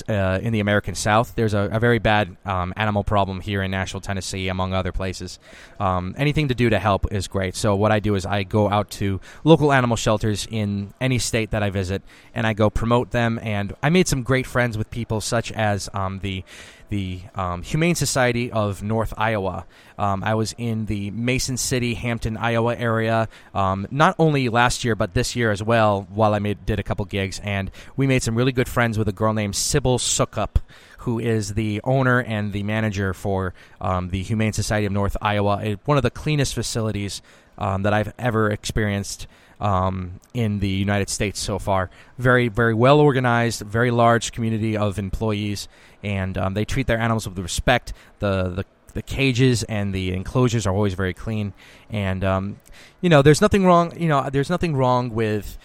uh, 0.08 0.38
in 0.42 0.52
the 0.52 0.60
American 0.60 0.94
South. 0.94 1.34
There's 1.34 1.54
a, 1.54 1.68
a 1.72 1.78
very 1.78 1.98
bad 1.98 2.36
um, 2.44 2.72
animal 2.76 3.04
problem 3.04 3.40
here 3.40 3.62
in 3.62 3.70
Nashville, 3.70 4.00
Tennessee, 4.00 4.48
among 4.48 4.74
other 4.74 4.92
places. 4.92 5.38
Um, 5.78 6.14
anything 6.18 6.48
to 6.48 6.54
do 6.54 6.70
to 6.70 6.78
help 6.78 7.12
is 7.12 7.28
great. 7.28 7.54
So 7.54 7.76
what 7.76 7.92
I 7.92 8.00
do 8.00 8.14
is 8.14 8.26
I 8.26 8.42
go 8.42 8.68
out 8.68 8.90
to 8.92 9.20
local 9.44 9.72
animal 9.72 9.96
shelters 9.96 10.46
in 10.50 10.92
any 11.00 11.18
state 11.18 11.50
that 11.50 11.62
I 11.62 11.70
visit, 11.70 12.02
and 12.34 12.46
I 12.46 12.52
go 12.52 12.70
promote 12.70 13.10
them. 13.10 13.38
And 13.42 13.74
I 13.82 13.90
made 13.90 14.08
some 14.08 14.22
great 14.22 14.46
friends 14.46 14.76
with 14.76 14.90
people 14.90 15.20
such 15.20 15.52
as 15.52 15.88
um, 15.94 16.20
the 16.20 16.44
the 16.88 17.20
um, 17.34 17.62
Humane 17.62 17.94
Society 17.94 18.50
of 18.50 18.82
North 18.82 19.12
Iowa. 19.16 19.66
Um, 19.98 20.22
I 20.24 20.34
was 20.34 20.54
in 20.58 20.86
the 20.86 21.10
Mason 21.10 21.56
City, 21.56 21.94
Hampton, 21.94 22.36
Iowa 22.36 22.76
area, 22.76 23.28
um, 23.54 23.86
not 23.90 24.14
only 24.18 24.48
last 24.48 24.84
year 24.84 24.94
but 24.94 25.14
this 25.14 25.36
year 25.36 25.50
as 25.50 25.62
well. 25.62 26.06
While 26.10 26.34
I 26.34 26.38
made, 26.38 26.64
did 26.64 26.78
a 26.78 26.82
couple 26.82 27.04
gigs, 27.04 27.40
and 27.42 27.70
we 27.96 28.06
made 28.06 28.22
some 28.22 28.34
really 28.34 28.52
good 28.52 28.68
friends 28.68 28.98
with 28.98 29.08
a 29.08 29.12
girl 29.12 29.32
named 29.32 29.56
Sybil 29.56 29.98
Sookup, 29.98 30.58
who 30.98 31.18
is 31.18 31.54
the 31.54 31.80
owner 31.84 32.22
and 32.22 32.52
the 32.52 32.62
manager 32.62 33.14
for 33.14 33.54
um, 33.80 34.10
the 34.10 34.22
Humane 34.22 34.52
Society 34.52 34.86
of 34.86 34.92
North 34.92 35.16
Iowa, 35.20 35.76
one 35.84 35.96
of 35.96 36.02
the 36.02 36.10
cleanest 36.10 36.54
facilities 36.54 37.22
um, 37.58 37.82
that 37.82 37.92
I've 37.92 38.12
ever 38.18 38.50
experienced 38.50 39.26
um, 39.60 40.20
in 40.34 40.60
the 40.60 40.68
United 40.68 41.08
States 41.08 41.40
so 41.40 41.58
far. 41.58 41.90
Very, 42.18 42.48
very 42.48 42.74
well 42.74 43.00
organized, 43.00 43.62
very 43.62 43.90
large 43.90 44.32
community 44.32 44.76
of 44.76 44.98
employees, 44.98 45.68
and 46.02 46.36
um, 46.38 46.54
they 46.54 46.64
treat 46.64 46.86
their 46.86 46.98
animals 46.98 47.28
with 47.28 47.38
respect. 47.38 47.92
The, 48.18 48.48
the 48.48 48.64
the 48.94 49.02
cages 49.02 49.62
and 49.64 49.94
the 49.94 50.12
enclosures 50.12 50.66
are 50.66 50.74
always 50.74 50.94
very 50.94 51.14
clean, 51.14 51.52
and 51.90 52.24
um, 52.24 52.60
you 53.00 53.08
know, 53.08 53.22
there's 53.22 53.40
nothing 53.40 53.64
wrong. 53.64 53.92
You 53.96 54.08
know, 54.08 54.28
there's 54.30 54.50
nothing 54.50 54.74
wrong 54.74 55.10
with 55.10 55.58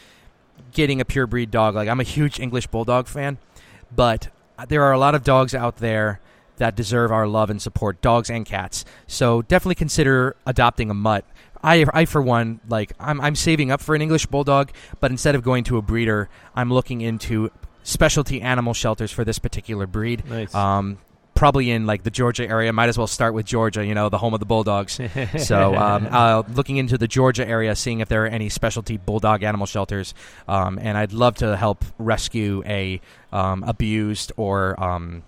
getting 0.71 1.01
a 1.01 1.05
pure 1.05 1.25
breed 1.25 1.49
dog. 1.49 1.75
Like 1.75 1.89
I'm 1.89 1.99
a 1.99 2.03
huge 2.03 2.39
English 2.39 2.67
bulldog 2.67 3.07
fan, 3.07 3.37
but 3.95 4.29
there 4.67 4.83
are 4.83 4.91
a 4.91 4.99
lot 4.99 5.15
of 5.15 5.23
dogs 5.23 5.55
out 5.55 5.77
there 5.77 6.19
that 6.57 6.75
deserve 6.75 7.11
our 7.11 7.27
love 7.27 7.49
and 7.49 7.61
support, 7.61 8.01
dogs 8.01 8.29
and 8.29 8.45
cats. 8.45 8.85
So 9.07 9.41
definitely 9.41 9.75
consider 9.75 10.35
adopting 10.45 10.89
a 10.89 10.93
mutt. 10.93 11.25
I, 11.63 11.85
I 11.93 12.05
for 12.05 12.21
one, 12.21 12.59
like 12.67 12.91
I'm, 12.99 13.21
I'm 13.21 13.35
saving 13.35 13.71
up 13.71 13.81
for 13.81 13.95
an 13.95 14.01
English 14.01 14.25
bulldog, 14.25 14.71
but 14.99 15.11
instead 15.11 15.35
of 15.35 15.43
going 15.43 15.63
to 15.65 15.77
a 15.77 15.81
breeder, 15.81 16.29
I'm 16.55 16.71
looking 16.71 17.01
into 17.01 17.51
specialty 17.83 18.41
animal 18.41 18.73
shelters 18.73 19.11
for 19.11 19.23
this 19.23 19.39
particular 19.39 19.87
breed. 19.87 20.25
Nice. 20.25 20.53
Um, 20.53 20.97
probably 21.35 21.71
in 21.71 21.85
like 21.85 22.03
the 22.03 22.11
Georgia 22.11 22.47
area. 22.47 22.71
Might 22.71 22.89
as 22.89 22.97
well 22.97 23.07
start 23.07 23.33
with 23.33 23.45
Georgia, 23.45 23.85
you 23.85 23.93
know, 23.93 24.09
the 24.09 24.17
home 24.17 24.33
of 24.33 24.39
the 24.39 24.45
Bulldogs. 24.45 24.99
so, 25.37 25.75
um, 25.75 26.07
uh, 26.09 26.43
looking 26.53 26.77
into 26.77 26.97
the 26.97 27.07
Georgia 27.07 27.47
area, 27.47 27.75
seeing 27.75 27.99
if 27.99 28.09
there 28.09 28.23
are 28.23 28.27
any 28.27 28.49
specialty 28.49 28.97
bulldog 28.97 29.43
animal 29.43 29.65
shelters, 29.65 30.13
um, 30.47 30.79
and 30.79 30.97
I'd 30.97 31.13
love 31.13 31.35
to 31.37 31.55
help 31.57 31.83
rescue 31.97 32.63
a 32.65 33.01
um, 33.31 33.63
abused 33.63 34.31
or 34.37 34.81
um, 34.81 35.23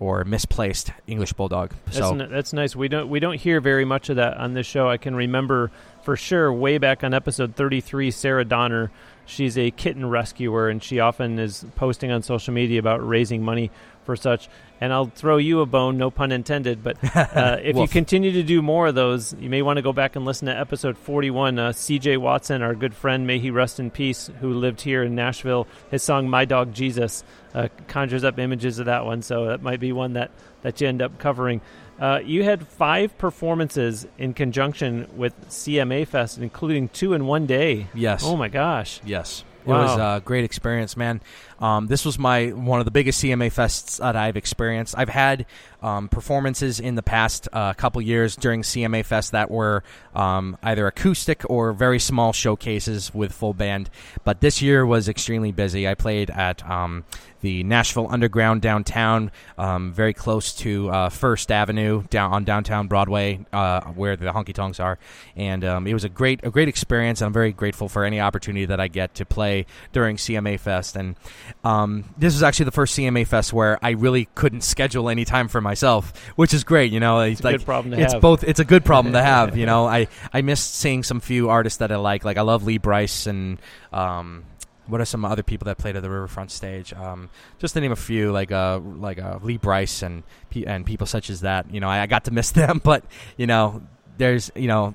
or 0.00 0.24
misplaced 0.24 0.90
English 1.06 1.34
bulldog. 1.34 1.72
So 1.92 2.00
that's, 2.00 2.22
n- 2.22 2.30
that's 2.30 2.52
nice. 2.52 2.74
We 2.74 2.88
don't 2.88 3.08
we 3.08 3.20
don't 3.20 3.38
hear 3.38 3.60
very 3.60 3.84
much 3.84 4.08
of 4.08 4.16
that 4.16 4.36
on 4.36 4.54
this 4.54 4.66
show. 4.66 4.88
I 4.88 4.96
can 4.96 5.14
remember 5.14 5.70
for 6.02 6.16
sure 6.16 6.52
way 6.52 6.78
back 6.78 7.04
on 7.04 7.14
episode 7.14 7.54
33 7.54 8.10
Sarah 8.10 8.44
Donner 8.44 8.90
she's 9.30 9.56
a 9.56 9.70
kitten 9.70 10.08
rescuer 10.08 10.68
and 10.68 10.82
she 10.82 11.00
often 11.00 11.38
is 11.38 11.64
posting 11.76 12.10
on 12.10 12.22
social 12.22 12.52
media 12.52 12.78
about 12.78 13.06
raising 13.06 13.42
money 13.42 13.70
for 14.04 14.16
such 14.16 14.48
and 14.80 14.92
I'll 14.92 15.06
throw 15.06 15.36
you 15.36 15.60
a 15.60 15.66
bone, 15.66 15.98
no 15.98 16.10
pun 16.10 16.32
intended. 16.32 16.82
But 16.82 16.96
uh, 17.14 17.58
if 17.62 17.76
you 17.76 17.86
continue 17.86 18.32
to 18.32 18.42
do 18.42 18.62
more 18.62 18.88
of 18.88 18.94
those, 18.94 19.34
you 19.34 19.50
may 19.50 19.62
want 19.62 19.76
to 19.76 19.82
go 19.82 19.92
back 19.92 20.16
and 20.16 20.24
listen 20.24 20.46
to 20.46 20.58
episode 20.58 20.96
41. 20.96 21.58
Uh, 21.58 21.72
C.J. 21.72 22.16
Watson, 22.16 22.62
our 22.62 22.74
good 22.74 22.94
friend, 22.94 23.26
may 23.26 23.38
he 23.38 23.50
rest 23.50 23.78
in 23.78 23.90
peace, 23.90 24.30
who 24.40 24.54
lived 24.54 24.80
here 24.80 25.02
in 25.02 25.14
Nashville, 25.14 25.66
his 25.90 26.02
song 26.02 26.28
"My 26.28 26.46
Dog 26.46 26.72
Jesus" 26.72 27.22
uh, 27.54 27.68
conjures 27.88 28.24
up 28.24 28.38
images 28.38 28.78
of 28.78 28.86
that 28.86 29.04
one. 29.04 29.22
So 29.22 29.46
that 29.46 29.62
might 29.62 29.80
be 29.80 29.92
one 29.92 30.14
that 30.14 30.30
that 30.62 30.80
you 30.80 30.88
end 30.88 31.02
up 31.02 31.18
covering. 31.18 31.60
Uh, 31.98 32.20
you 32.24 32.42
had 32.44 32.66
five 32.66 33.16
performances 33.18 34.06
in 34.16 34.32
conjunction 34.32 35.06
with 35.16 35.38
CMA 35.50 36.06
Fest, 36.06 36.38
including 36.38 36.88
two 36.88 37.12
in 37.12 37.26
one 37.26 37.44
day. 37.44 37.88
Yes. 37.92 38.22
Oh 38.24 38.36
my 38.36 38.48
gosh. 38.48 39.02
Yes. 39.04 39.44
It 39.62 39.68
wow. 39.68 39.82
was 39.82 39.98
a 39.98 40.22
great 40.24 40.44
experience, 40.44 40.96
man. 40.96 41.20
Um, 41.60 41.86
this 41.86 42.04
was 42.04 42.18
my 42.18 42.48
one 42.48 42.78
of 42.78 42.84
the 42.84 42.90
biggest 42.90 43.22
CMA 43.22 43.52
fests 43.52 43.98
that 43.98 44.16
I've 44.16 44.36
experienced. 44.36 44.94
I've 44.96 45.08
had 45.08 45.46
um, 45.82 46.08
performances 46.08 46.80
in 46.80 46.94
the 46.94 47.02
past 47.02 47.48
uh, 47.52 47.72
couple 47.74 48.00
years 48.02 48.36
during 48.36 48.62
CMA 48.62 49.04
Fest 49.04 49.32
that 49.32 49.50
were 49.50 49.82
um, 50.14 50.56
either 50.62 50.86
acoustic 50.86 51.48
or 51.48 51.72
very 51.72 51.98
small 51.98 52.32
showcases 52.32 53.12
with 53.14 53.32
full 53.32 53.54
band. 53.54 53.90
But 54.24 54.40
this 54.40 54.62
year 54.62 54.84
was 54.84 55.08
extremely 55.08 55.52
busy. 55.52 55.88
I 55.88 55.94
played 55.94 56.30
at 56.30 56.68
um, 56.68 57.04
the 57.40 57.62
Nashville 57.64 58.08
Underground 58.10 58.60
downtown, 58.60 59.30
um, 59.56 59.92
very 59.92 60.12
close 60.12 60.52
to 60.56 60.90
uh, 60.90 61.08
First 61.08 61.50
Avenue 61.50 62.04
down 62.10 62.32
on 62.32 62.44
downtown 62.44 62.86
Broadway, 62.86 63.44
uh, 63.52 63.80
where 63.92 64.16
the 64.16 64.26
honky 64.26 64.52
tonks 64.52 64.78
are, 64.78 64.98
and 65.36 65.64
um, 65.64 65.86
it 65.86 65.94
was 65.94 66.04
a 66.04 66.08
great 66.08 66.40
a 66.44 66.50
great 66.50 66.68
experience. 66.68 67.22
I'm 67.22 67.32
very 67.32 67.52
grateful 67.52 67.88
for 67.88 68.04
any 68.04 68.20
opportunity 68.20 68.66
that 68.66 68.80
I 68.80 68.88
get 68.88 69.14
to 69.16 69.24
play 69.24 69.66
during 69.92 70.16
CMA 70.16 70.60
Fest. 70.60 70.96
And 70.96 71.16
um, 71.64 72.04
this 72.18 72.34
was 72.34 72.42
actually 72.42 72.66
the 72.66 72.72
first 72.72 72.96
CMA 72.96 73.26
Fest 73.26 73.52
where 73.52 73.78
I 73.82 73.90
really 73.90 74.28
couldn't 74.34 74.62
schedule 74.62 75.08
any 75.08 75.24
time 75.24 75.48
for 75.48 75.60
myself, 75.60 76.16
which 76.36 76.54
is 76.54 76.64
great. 76.64 76.92
You 76.92 77.00
know, 77.00 77.20
it's 77.20 77.42
like, 77.42 77.56
a 77.56 77.58
good 77.58 77.66
problem 77.66 77.92
to 77.92 78.00
it's 78.00 78.12
have. 78.12 78.22
both. 78.22 78.44
It's 78.44 78.60
a 78.60 78.64
good 78.64 78.84
problem 78.84 79.14
to 79.14 79.22
have. 79.22 79.56
You 79.56 79.66
know, 79.70 79.86
I 79.86 80.08
I 80.32 80.42
missed 80.42 80.74
seeing 80.74 81.02
some 81.02 81.20
few 81.20 81.50
artists 81.50 81.78
that 81.78 81.92
I 81.92 81.96
like. 81.96 82.24
Like 82.24 82.36
I 82.36 82.42
love 82.42 82.64
Lee 82.64 82.78
Brice 82.78 83.26
and. 83.26 83.58
Um, 83.92 84.44
what 84.86 85.00
are 85.00 85.04
some 85.04 85.24
other 85.24 85.44
people 85.44 85.66
that 85.66 85.78
played 85.78 85.94
at 85.94 86.02
the 86.02 86.10
Riverfront 86.10 86.50
stage? 86.50 86.92
Um, 86.92 87.30
just 87.60 87.74
to 87.74 87.80
name 87.80 87.92
a 87.92 87.96
few, 87.96 88.32
like 88.32 88.50
uh, 88.50 88.80
like 88.80 89.20
uh, 89.20 89.38
Lee 89.40 89.56
Brice 89.56 90.02
and 90.02 90.24
and 90.66 90.84
people 90.84 91.06
such 91.06 91.30
as 91.30 91.42
that. 91.42 91.72
You 91.72 91.80
know, 91.80 91.88
I, 91.88 92.00
I 92.00 92.06
got 92.06 92.24
to 92.24 92.32
miss 92.32 92.50
them, 92.60 92.80
but 92.82 93.04
you 93.36 93.46
know, 93.46 93.82
there's 94.18 94.50
you 94.56 94.66
know, 94.66 94.94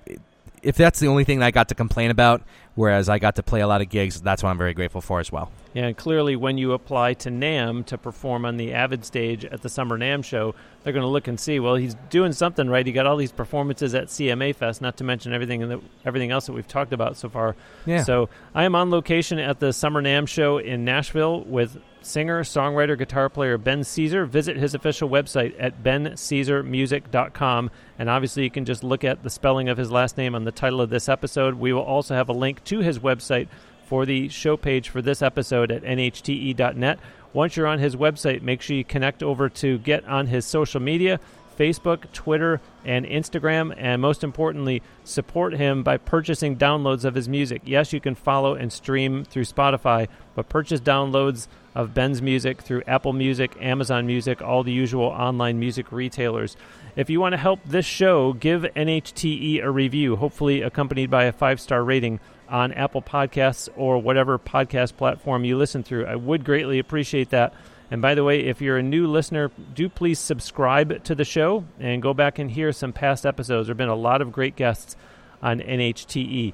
if 0.66 0.76
that's 0.76 1.00
the 1.00 1.08
only 1.08 1.24
thing 1.24 1.40
that 1.40 1.46
I 1.46 1.52
got 1.52 1.70
to 1.70 1.76
complain 1.76 2.10
about, 2.10 2.42
whereas 2.74 3.08
I 3.08 3.20
got 3.20 3.36
to 3.36 3.44
play 3.44 3.62
a 3.62 3.68
lot 3.68 3.82
of 3.82 3.90
gigs, 3.90 4.20
that's 4.20 4.42
what 4.42 4.50
I'm 4.50 4.58
very 4.58 4.74
grateful 4.74 5.00
for 5.00 5.20
as 5.20 5.32
well. 5.32 5.52
Yeah, 5.76 5.86
and 5.86 5.96
clearly 5.96 6.36
when 6.36 6.58
you 6.58 6.74
apply 6.74 7.14
to 7.16 7.30
NAMM 7.30 7.86
to 7.86 7.98
perform 8.00 8.46
on 8.46 8.58
the 8.58 8.74
Avid 8.74 9.06
stage 9.06 9.46
at 9.46 9.62
the 9.62 9.70
Summer 9.70 9.98
NAMM 9.98 10.26
show, 10.26 10.56
they're 10.84 10.94
going 10.94 11.04
to 11.04 11.10
look 11.10 11.28
and 11.28 11.40
see, 11.40 11.60
well, 11.60 11.76
he's 11.76 11.96
doing 12.10 12.34
something 12.34 12.68
right. 12.68 12.86
He 12.86 12.92
got 12.92 13.06
all 13.06 13.18
these 13.18 13.32
performances 13.32 13.94
at 13.94 14.08
CMA 14.08 14.56
Fest, 14.56 14.82
not 14.82 14.98
to 14.98 15.04
mention 15.04 15.34
everything 15.34 15.68
the, 15.70 15.80
everything 16.04 16.32
else 16.32 16.48
that 16.48 16.54
we've 16.54 16.68
talked 16.68 16.94
about 16.94 17.16
so 17.16 17.30
far. 17.30 17.56
Yeah. 17.86 18.04
So 18.04 18.30
I 18.56 18.64
am 18.64 18.74
on 18.76 18.90
location 18.90 19.38
at 19.38 19.60
the 19.60 19.72
Summer 19.72 20.02
NAMM 20.02 20.28
show 20.28 20.58
in 20.58 20.84
Nashville 20.84 21.42
with 21.42 21.78
singer, 22.06 22.44
songwriter, 22.44 22.98
guitar 22.98 23.30
player 23.30 23.58
Ben 23.58 23.84
Cesare. 23.84 24.26
Visit 24.26 24.58
his 24.58 24.74
official 24.76 25.10
website 25.10 25.56
at 25.60 25.84
bencesaremusic.com. 25.84 27.72
And 27.98 28.10
obviously, 28.10 28.44
you 28.44 28.52
can 28.52 28.66
just 28.66 28.84
look 28.84 29.04
at 29.04 29.24
the 29.24 29.30
spelling 29.30 29.70
of 29.70 29.78
his 29.78 29.92
last 29.92 30.18
name 30.18 30.36
on 30.36 30.44
the 30.44 30.52
title 30.52 30.82
of 30.82 30.90
this 30.90 31.10
episode. 31.10 31.56
We 31.56 31.74
will 31.74 31.82
also 31.82 32.16
have 32.16 32.30
a 32.30 32.34
link 32.34 32.64
to 32.66 32.80
his 32.80 33.00
website 33.00 33.48
for 33.86 34.06
the 34.06 34.30
show 34.30 34.58
page 34.58 34.90
for 34.90 35.02
this 35.02 35.22
episode 35.22 35.72
at 35.72 35.84
nhte.net. 35.84 37.00
Once 37.34 37.58
you're 37.58 37.68
on 37.68 37.80
his 37.80 37.96
website, 37.96 38.42
make 38.42 38.62
sure 38.62 38.78
you 38.78 38.84
connect 38.84 39.22
over 39.22 39.50
to 39.50 39.78
get 39.80 40.06
on 40.06 40.28
his 40.28 40.46
social 40.46 40.80
media 40.80 41.20
Facebook, 41.58 42.12
Twitter, 42.12 42.62
and 42.84 43.06
Instagram. 43.06 43.74
And 43.78 44.02
most 44.02 44.24
importantly, 44.24 44.82
support 45.04 45.54
him 45.54 45.84
by 45.84 45.98
purchasing 45.98 46.58
downloads 46.58 47.06
of 47.06 47.16
his 47.16 47.30
music. 47.30 47.62
Yes, 47.66 47.94
you 47.94 48.00
can 48.00 48.16
follow 48.16 48.56
and 48.56 48.72
stream 48.72 49.24
through 49.24 49.46
Spotify, 49.46 50.08
but 50.36 50.50
purchase 50.50 50.82
downloads 50.82 51.48
of 51.76 51.94
Ben's 51.94 52.22
music 52.22 52.62
through 52.62 52.82
Apple 52.88 53.14
Music, 53.14 53.56
Amazon 53.60 54.08
Music, 54.08 54.42
all 54.42 54.64
the 54.64 54.72
usual 54.72 55.06
online 55.08 55.60
music 55.60 55.92
retailers. 55.92 56.56
If 56.96 57.10
you 57.10 57.20
want 57.20 57.34
to 57.34 57.38
help 57.38 57.60
this 57.66 57.86
show, 57.86 58.32
give 58.32 58.62
NHTE 58.62 59.62
a 59.62 59.70
review, 59.70 60.16
hopefully 60.16 60.62
accompanied 60.62 61.12
by 61.12 61.26
a 61.26 61.34
five 61.34 61.60
star 61.60 61.84
rating 61.84 62.22
on 62.48 62.72
Apple 62.72 63.02
Podcasts 63.02 63.68
or 63.76 63.98
whatever 64.02 64.40
podcast 64.40 64.96
platform 64.96 65.44
you 65.44 65.58
listen 65.58 65.84
through. 65.84 66.06
I 66.06 66.16
would 66.16 66.46
greatly 66.46 66.80
appreciate 66.80 67.32
that. 67.32 67.54
And 67.92 68.02
by 68.02 68.16
the 68.16 68.24
way, 68.24 68.42
if 68.42 68.62
you're 68.62 68.78
a 68.78 68.84
new 68.84 69.08
listener, 69.08 69.52
do 69.74 69.90
please 69.90 70.18
subscribe 70.18 71.04
to 71.04 71.14
the 71.14 71.26
show 71.26 71.66
and 71.80 72.02
go 72.02 72.14
back 72.14 72.40
and 72.40 72.50
hear 72.50 72.72
some 72.72 72.94
past 72.94 73.26
episodes. 73.26 73.68
There 73.68 73.74
have 73.74 73.78
been 73.78 73.90
a 73.90 73.96
lot 73.96 74.22
of 74.22 74.32
great 74.32 74.56
guests 74.56 74.96
on 75.42 75.60
NHTE. 75.60 76.54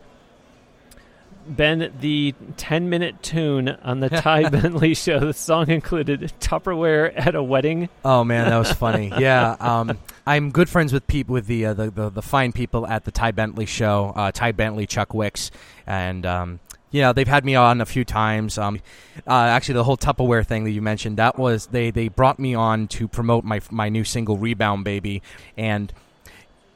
Ben, 1.55 1.91
the 1.99 2.33
10 2.57 2.89
minute 2.89 3.21
tune 3.21 3.69
on 3.69 3.99
the 3.99 4.09
Ty 4.09 4.49
Bentley 4.49 4.93
show, 4.93 5.19
the 5.19 5.33
song 5.33 5.69
included 5.69 6.31
Tupperware 6.39 7.13
at 7.15 7.35
a 7.35 7.43
wedding. 7.43 7.89
Oh 8.03 8.23
man, 8.23 8.49
that 8.49 8.57
was 8.57 8.71
funny. 8.73 9.11
yeah, 9.17 9.55
um, 9.59 9.97
I'm 10.25 10.51
good 10.51 10.69
friends 10.69 10.93
with 10.93 11.07
people 11.07 11.33
with 11.33 11.47
the, 11.47 11.67
uh, 11.67 11.73
the, 11.73 11.91
the 11.91 12.09
the 12.09 12.21
fine 12.21 12.51
people 12.51 12.87
at 12.87 13.05
the 13.05 13.11
Ty 13.11 13.31
Bentley 13.31 13.65
show, 13.65 14.13
uh, 14.15 14.31
Ty 14.31 14.53
Bentley, 14.53 14.87
Chuck 14.87 15.13
Wicks, 15.13 15.51
and 15.85 16.25
um, 16.25 16.59
yeah, 16.91 17.13
they've 17.13 17.27
had 17.27 17.45
me 17.45 17.55
on 17.55 17.81
a 17.81 17.85
few 17.85 18.03
times. 18.03 18.57
Um, 18.57 18.79
uh, 19.27 19.31
actually, 19.31 19.75
the 19.75 19.83
whole 19.83 19.97
Tupperware 19.97 20.45
thing 20.45 20.65
that 20.65 20.71
you 20.71 20.81
mentioned, 20.81 21.17
that 21.17 21.37
was 21.37 21.67
they 21.67 21.91
they 21.91 22.07
brought 22.09 22.39
me 22.39 22.53
on 22.53 22.87
to 22.89 23.07
promote 23.07 23.43
my 23.43 23.61
my 23.69 23.89
new 23.89 24.03
single 24.03 24.37
Rebound 24.37 24.83
Baby, 24.83 25.21
and 25.57 25.91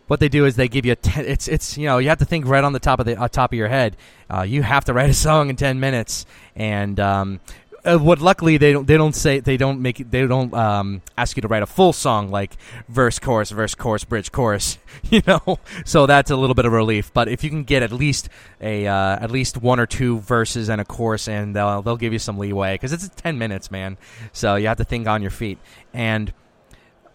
what 0.07 0.19
they 0.19 0.29
do 0.29 0.45
is 0.45 0.55
they 0.55 0.67
give 0.67 0.85
you 0.85 0.93
a 0.93 0.95
ten, 0.95 1.25
it's 1.25 1.47
it's 1.47 1.77
you 1.77 1.85
know 1.85 1.97
you 1.97 2.09
have 2.09 2.19
to 2.19 2.25
think 2.25 2.47
right 2.47 2.63
on 2.63 2.73
the 2.73 2.79
top 2.79 2.99
of 2.99 3.05
the 3.05 3.19
uh, 3.19 3.27
top 3.27 3.51
of 3.51 3.57
your 3.57 3.67
head. 3.67 3.97
Uh, 4.31 4.41
you 4.41 4.63
have 4.63 4.85
to 4.85 4.93
write 4.93 5.09
a 5.09 5.13
song 5.13 5.49
in 5.49 5.55
ten 5.55 5.79
minutes, 5.79 6.25
and 6.55 6.99
um, 6.99 7.39
uh, 7.85 7.97
what 7.97 8.19
luckily 8.19 8.57
they 8.57 8.73
don't 8.73 8.87
they 8.87 8.97
don't 8.97 9.15
say 9.15 9.39
they 9.39 9.57
don't 9.57 9.81
make 9.81 10.09
they 10.09 10.25
don't 10.25 10.53
um, 10.53 11.01
ask 11.17 11.37
you 11.37 11.41
to 11.41 11.47
write 11.47 11.63
a 11.63 11.67
full 11.67 11.93
song 11.93 12.29
like 12.29 12.55
verse 12.89 13.19
chorus 13.19 13.51
verse 13.51 13.75
chorus 13.75 14.03
bridge 14.03 14.31
chorus 14.31 14.77
you 15.09 15.21
know? 15.27 15.59
So 15.85 16.05
that's 16.05 16.31
a 16.31 16.35
little 16.35 16.55
bit 16.55 16.65
of 16.65 16.71
relief. 16.71 17.13
But 17.13 17.27
if 17.27 17.43
you 17.43 17.49
can 17.49 17.63
get 17.63 17.83
at 17.83 17.91
least 17.91 18.29
a 18.61 18.87
uh, 18.87 19.17
at 19.19 19.31
least 19.31 19.57
one 19.57 19.79
or 19.79 19.85
two 19.85 20.19
verses 20.19 20.69
and 20.69 20.81
a 20.81 20.85
chorus 20.85 21.27
and 21.27 21.55
they'll 21.55 21.81
they'll 21.81 21.97
give 21.97 22.13
you 22.13 22.19
some 22.19 22.37
leeway 22.37 22.75
because 22.75 22.93
it's 22.93 23.07
10 23.09 23.37
minutes 23.37 23.71
man. 23.71 23.97
So 24.33 24.55
you 24.55 24.67
have 24.67 24.77
to 24.77 24.83
think 24.83 25.07
on 25.07 25.21
your 25.21 25.31
feet. 25.31 25.59
And 25.93 26.33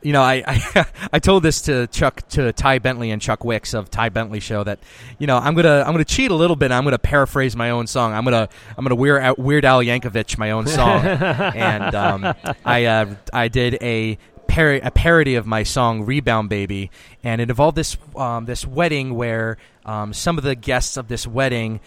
you 0.02 0.12
know, 0.12 0.22
I, 0.22 0.42
I, 0.46 0.86
I 1.14 1.18
told 1.18 1.42
this 1.42 1.62
to 1.62 1.86
Chuck 1.88 2.26
to 2.30 2.52
Ty 2.52 2.78
Bentley 2.78 3.10
and 3.10 3.20
Chuck 3.20 3.44
Wicks 3.44 3.74
of 3.74 3.90
Ty 3.90 4.10
Bentley 4.10 4.40
show 4.40 4.64
that 4.64 4.78
you 5.18 5.26
know 5.26 5.36
I'm 5.36 5.54
gonna 5.54 5.84
I'm 5.86 5.92
gonna 5.92 6.04
cheat 6.04 6.30
a 6.30 6.34
little 6.34 6.56
bit. 6.56 6.72
I'm 6.72 6.84
gonna 6.84 6.98
paraphrase 6.98 7.56
my 7.56 7.70
own 7.70 7.86
song. 7.86 8.12
I'm 8.12 8.24
gonna 8.24 8.48
I'm 8.76 8.84
gonna 8.84 8.94
Weird 8.94 9.22
Al, 9.22 9.34
Weird 9.36 9.64
Al 9.64 9.80
Yankovic 9.80 10.38
my 10.38 10.50
own 10.50 10.66
song, 10.66 11.04
and 11.06 11.94
um, 11.94 12.34
I 12.64 12.84
uh, 12.86 13.14
I 13.32 13.48
did 13.48 13.78
a 13.82 14.18
par- 14.48 14.80
a 14.82 14.90
parody 14.90 15.36
of 15.36 15.46
my 15.46 15.62
song 15.62 16.04
"Rebound 16.04 16.48
Baby," 16.48 16.90
and 17.22 17.40
it 17.40 17.50
involved 17.50 17.76
this 17.76 17.96
um, 18.16 18.44
this 18.44 18.66
wedding 18.66 19.14
where 19.14 19.58
um, 19.84 20.12
some 20.12 20.38
of 20.38 20.44
the 20.44 20.54
guests 20.54 20.96
of 20.96 21.08
this 21.08 21.26
wedding 21.26 21.80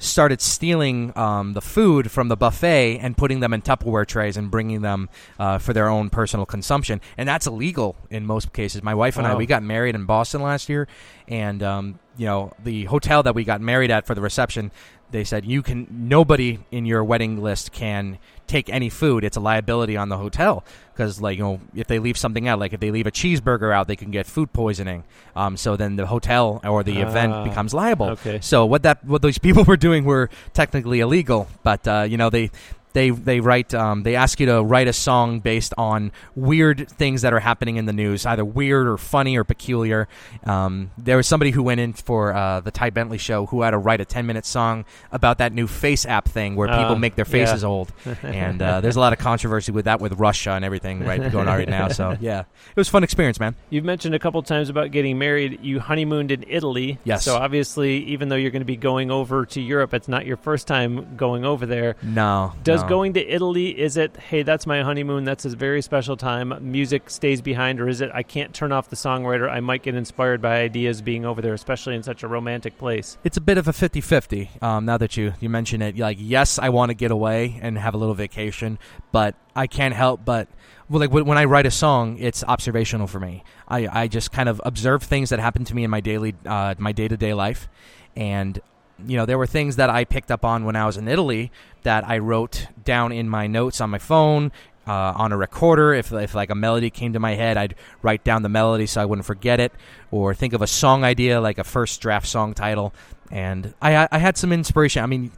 started 0.00 0.40
stealing 0.40 1.16
um, 1.16 1.52
the 1.52 1.60
food 1.60 2.10
from 2.10 2.28
the 2.28 2.36
buffet 2.36 2.98
and 2.98 3.16
putting 3.16 3.40
them 3.40 3.52
in 3.52 3.60
Tupperware 3.60 4.06
trays 4.06 4.36
and 4.36 4.50
bringing 4.50 4.80
them 4.80 5.08
uh, 5.38 5.58
for 5.58 5.72
their 5.72 5.88
own 5.88 6.08
personal 6.10 6.46
consumption, 6.46 7.00
and 7.16 7.28
that's 7.28 7.46
illegal 7.46 7.94
in 8.08 8.26
most 8.26 8.52
cases. 8.52 8.82
My 8.82 8.94
wife 8.94 9.16
and 9.16 9.26
Wow. 9.26 9.34
I 9.34 9.36
we 9.36 9.46
got 9.46 9.62
married 9.62 9.94
in 9.94 10.06
Boston 10.06 10.42
last 10.42 10.68
year, 10.68 10.88
and 11.28 11.62
um, 11.62 11.98
you 12.16 12.26
know 12.26 12.52
the 12.64 12.84
hotel 12.86 13.22
that 13.22 13.34
we 13.34 13.44
got 13.44 13.60
married 13.60 13.90
at 13.90 14.06
for 14.06 14.14
the 14.14 14.22
reception. 14.22 14.72
They 15.10 15.24
said 15.24 15.44
you 15.44 15.62
can 15.62 15.86
nobody 15.90 16.58
in 16.70 16.86
your 16.86 17.02
wedding 17.04 17.42
list 17.42 17.72
can 17.72 18.18
take 18.46 18.68
any 18.68 18.88
food. 18.88 19.24
It's 19.24 19.36
a 19.36 19.40
liability 19.40 19.96
on 19.96 20.08
the 20.08 20.16
hotel 20.16 20.64
because 20.92 21.20
like 21.20 21.36
you 21.38 21.44
know 21.44 21.60
if 21.74 21.86
they 21.88 21.98
leave 21.98 22.16
something 22.16 22.46
out, 22.48 22.58
like 22.58 22.72
if 22.72 22.80
they 22.80 22.90
leave 22.90 23.06
a 23.06 23.10
cheeseburger 23.10 23.74
out, 23.74 23.88
they 23.88 23.96
can 23.96 24.10
get 24.10 24.26
food 24.26 24.52
poisoning. 24.52 25.04
Um, 25.34 25.56
so 25.56 25.76
then 25.76 25.96
the 25.96 26.06
hotel 26.06 26.60
or 26.64 26.82
the 26.82 27.02
Ah, 27.02 27.08
event 27.08 27.44
becomes 27.44 27.74
liable. 27.74 28.10
okay. 28.10 28.38
So 28.40 28.66
what 28.66 28.82
that 28.84 29.04
what 29.04 29.22
those 29.22 29.38
people 29.46 29.64
were 29.64 29.76
doing 29.76 30.04
were 30.04 30.30
technically 30.52 31.00
illegal, 31.00 31.48
but 31.62 31.86
uh, 31.88 32.06
you 32.08 32.16
know 32.16 32.30
they. 32.30 32.50
They 32.92 33.10
they 33.10 33.40
write 33.40 33.72
um, 33.74 34.02
they 34.02 34.16
ask 34.16 34.40
you 34.40 34.46
to 34.46 34.62
write 34.62 34.88
a 34.88 34.92
song 34.92 35.40
based 35.40 35.72
on 35.78 36.10
weird 36.34 36.88
things 36.90 37.22
that 37.22 37.32
are 37.32 37.40
happening 37.40 37.76
in 37.76 37.86
the 37.86 37.92
news, 37.92 38.26
either 38.26 38.44
weird 38.44 38.86
or 38.88 38.96
funny 38.98 39.36
or 39.36 39.44
peculiar. 39.44 40.08
Um, 40.44 40.90
there 40.98 41.16
was 41.16 41.26
somebody 41.26 41.50
who 41.52 41.62
went 41.62 41.80
in 41.80 41.92
for 41.92 42.34
uh, 42.34 42.60
the 42.60 42.70
Ty 42.70 42.90
Bentley 42.90 43.18
show 43.18 43.46
who 43.46 43.62
had 43.62 43.70
to 43.70 43.78
write 43.78 44.00
a 44.00 44.04
ten 44.04 44.26
minute 44.26 44.44
song 44.44 44.84
about 45.12 45.38
that 45.38 45.52
new 45.52 45.66
Face 45.66 46.04
app 46.06 46.28
thing 46.28 46.56
where 46.56 46.68
people 46.68 46.96
Uh, 46.96 46.96
make 46.96 47.14
their 47.14 47.26
yeah. 47.26 47.32
faces 47.46 47.62
old, 47.64 47.92
and 48.22 48.60
uh, 48.60 48.80
there's 48.80 48.96
a 48.96 49.00
lot 49.00 49.12
of 49.12 49.18
controversy 49.18 49.70
with 49.72 49.84
that 49.84 50.00
with 50.00 50.14
Russia 50.14 50.50
and 50.52 50.64
everything 50.64 51.04
right 51.04 51.20
going 51.32 51.46
on 51.48 51.56
right 51.58 51.68
now. 51.68 51.88
So 51.88 52.16
yeah, 52.20 52.40
it 52.40 52.76
was 52.76 52.88
a 52.88 52.90
fun 52.90 53.04
experience, 53.04 53.38
man. 53.38 53.54
You've 53.70 53.84
mentioned 53.84 54.14
a 54.14 54.18
couple 54.18 54.42
times 54.42 54.68
about 54.68 54.90
getting 54.90 55.18
married. 55.18 55.60
You 55.62 55.78
honeymooned 55.80 56.30
in 56.32 56.44
Italy. 56.48 56.98
Yes. 57.04 57.24
So 57.24 57.36
obviously, 57.36 57.98
even 58.06 58.28
though 58.28 58.36
you're 58.36 58.50
going 58.50 58.62
to 58.62 58.66
be 58.66 58.76
going 58.76 59.10
over 59.10 59.46
to 59.46 59.60
Europe, 59.60 59.94
it's 59.94 60.08
not 60.08 60.26
your 60.26 60.36
first 60.36 60.66
time 60.66 61.16
going 61.16 61.44
over 61.44 61.66
there. 61.66 61.96
No, 62.02 62.52
Does 62.64 62.79
going 62.88 63.12
to 63.14 63.26
Italy 63.26 63.78
is 63.78 63.96
it? 63.96 64.16
Hey, 64.16 64.42
that's 64.42 64.66
my 64.66 64.82
honeymoon. 64.82 65.24
That's 65.24 65.44
a 65.44 65.50
very 65.50 65.82
special 65.82 66.16
time. 66.16 66.54
Music 66.60 67.10
stays 67.10 67.40
behind, 67.40 67.80
or 67.80 67.88
is 67.88 68.00
it? 68.00 68.10
I 68.14 68.22
can't 68.22 68.54
turn 68.54 68.72
off 68.72 68.88
the 68.88 68.96
songwriter. 68.96 69.50
I 69.50 69.60
might 69.60 69.82
get 69.82 69.94
inspired 69.94 70.40
by 70.40 70.60
ideas 70.60 71.02
being 71.02 71.24
over 71.24 71.42
there, 71.42 71.54
especially 71.54 71.94
in 71.94 72.02
such 72.02 72.22
a 72.22 72.28
romantic 72.28 72.78
place. 72.78 73.18
It's 73.24 73.36
a 73.36 73.40
bit 73.40 73.58
of 73.58 73.68
a 73.68 73.72
50-50. 73.72 74.62
Um, 74.62 74.84
now 74.84 74.96
that 74.96 75.16
you, 75.16 75.34
you 75.40 75.48
mention 75.48 75.82
it, 75.82 75.98
like 75.98 76.18
yes, 76.20 76.58
I 76.58 76.68
want 76.68 76.90
to 76.90 76.94
get 76.94 77.10
away 77.10 77.58
and 77.62 77.78
have 77.78 77.94
a 77.94 77.98
little 77.98 78.14
vacation, 78.14 78.78
but 79.12 79.34
I 79.54 79.66
can't 79.66 79.94
help 79.94 80.24
but 80.24 80.48
well, 80.88 80.98
like 81.00 81.12
when 81.12 81.24
when 81.24 81.38
I 81.38 81.44
write 81.44 81.66
a 81.66 81.70
song, 81.70 82.18
it's 82.18 82.42
observational 82.42 83.06
for 83.06 83.20
me. 83.20 83.44
I, 83.68 84.02
I 84.02 84.08
just 84.08 84.32
kind 84.32 84.48
of 84.48 84.60
observe 84.64 85.04
things 85.04 85.30
that 85.30 85.38
happen 85.38 85.64
to 85.64 85.74
me 85.74 85.84
in 85.84 85.90
my 85.90 86.00
daily 86.00 86.34
uh, 86.44 86.74
my 86.78 86.90
day 86.90 87.06
to 87.06 87.16
day 87.16 87.32
life, 87.32 87.68
and 88.16 88.60
you 89.06 89.16
know 89.16 89.26
there 89.26 89.38
were 89.38 89.46
things 89.46 89.76
that 89.76 89.90
I 89.90 90.04
picked 90.04 90.30
up 90.30 90.44
on 90.44 90.64
when 90.64 90.76
I 90.76 90.86
was 90.86 90.96
in 90.96 91.08
Italy 91.08 91.50
that 91.82 92.06
I 92.06 92.18
wrote 92.18 92.66
down 92.84 93.12
in 93.12 93.28
my 93.28 93.46
notes 93.46 93.80
on 93.80 93.90
my 93.90 93.98
phone. 93.98 94.52
Uh, 94.86 95.12
on 95.14 95.30
a 95.30 95.36
recorder, 95.36 95.92
if 95.94 96.10
if 96.10 96.34
like 96.34 96.50
a 96.50 96.54
melody 96.54 96.90
came 96.90 97.12
to 97.12 97.20
my 97.20 97.34
head, 97.34 97.56
I'd 97.56 97.76
write 98.02 98.24
down 98.24 98.42
the 98.42 98.48
melody 98.48 98.86
so 98.86 99.00
I 99.00 99.04
wouldn't 99.04 99.26
forget 99.26 99.60
it, 99.60 99.72
or 100.10 100.34
think 100.34 100.52
of 100.52 100.62
a 100.62 100.66
song 100.66 101.04
idea 101.04 101.40
like 101.40 101.58
a 101.58 101.64
first 101.64 102.00
draft 102.00 102.26
song 102.26 102.54
title, 102.54 102.92
and 103.30 103.74
I 103.80 104.08
I 104.10 104.18
had 104.18 104.36
some 104.36 104.52
inspiration. 104.52 105.04
I 105.04 105.06
mean, 105.06 105.30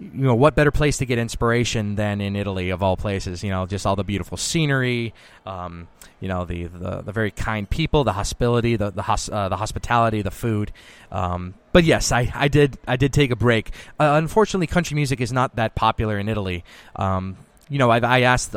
you 0.00 0.10
know, 0.12 0.34
what 0.34 0.54
better 0.54 0.70
place 0.70 0.98
to 0.98 1.06
get 1.06 1.18
inspiration 1.18 1.96
than 1.96 2.20
in 2.20 2.36
Italy 2.36 2.70
of 2.70 2.82
all 2.82 2.96
places? 2.96 3.42
You 3.42 3.50
know, 3.50 3.66
just 3.66 3.86
all 3.86 3.96
the 3.96 4.04
beautiful 4.04 4.36
scenery, 4.36 5.12
um, 5.44 5.88
you 6.20 6.28
know, 6.28 6.44
the, 6.44 6.64
the 6.64 7.02
the 7.02 7.12
very 7.12 7.30
kind 7.30 7.68
people, 7.68 8.04
the 8.04 8.12
hospitality, 8.12 8.76
the 8.76 8.90
the, 8.90 9.02
uh, 9.32 9.48
the 9.48 9.56
hospitality, 9.56 10.22
the 10.22 10.30
food. 10.30 10.72
Um, 11.10 11.54
but 11.72 11.84
yes, 11.84 12.12
I, 12.12 12.30
I 12.34 12.48
did 12.48 12.78
I 12.86 12.96
did 12.96 13.12
take 13.12 13.30
a 13.30 13.36
break. 13.36 13.70
Uh, 13.98 14.14
unfortunately, 14.14 14.68
country 14.68 14.94
music 14.94 15.20
is 15.20 15.32
not 15.32 15.56
that 15.56 15.74
popular 15.74 16.18
in 16.18 16.28
Italy. 16.28 16.64
Um, 16.96 17.36
you 17.68 17.78
know, 17.78 17.90
I, 17.90 17.98
I 17.98 18.20
asked. 18.20 18.54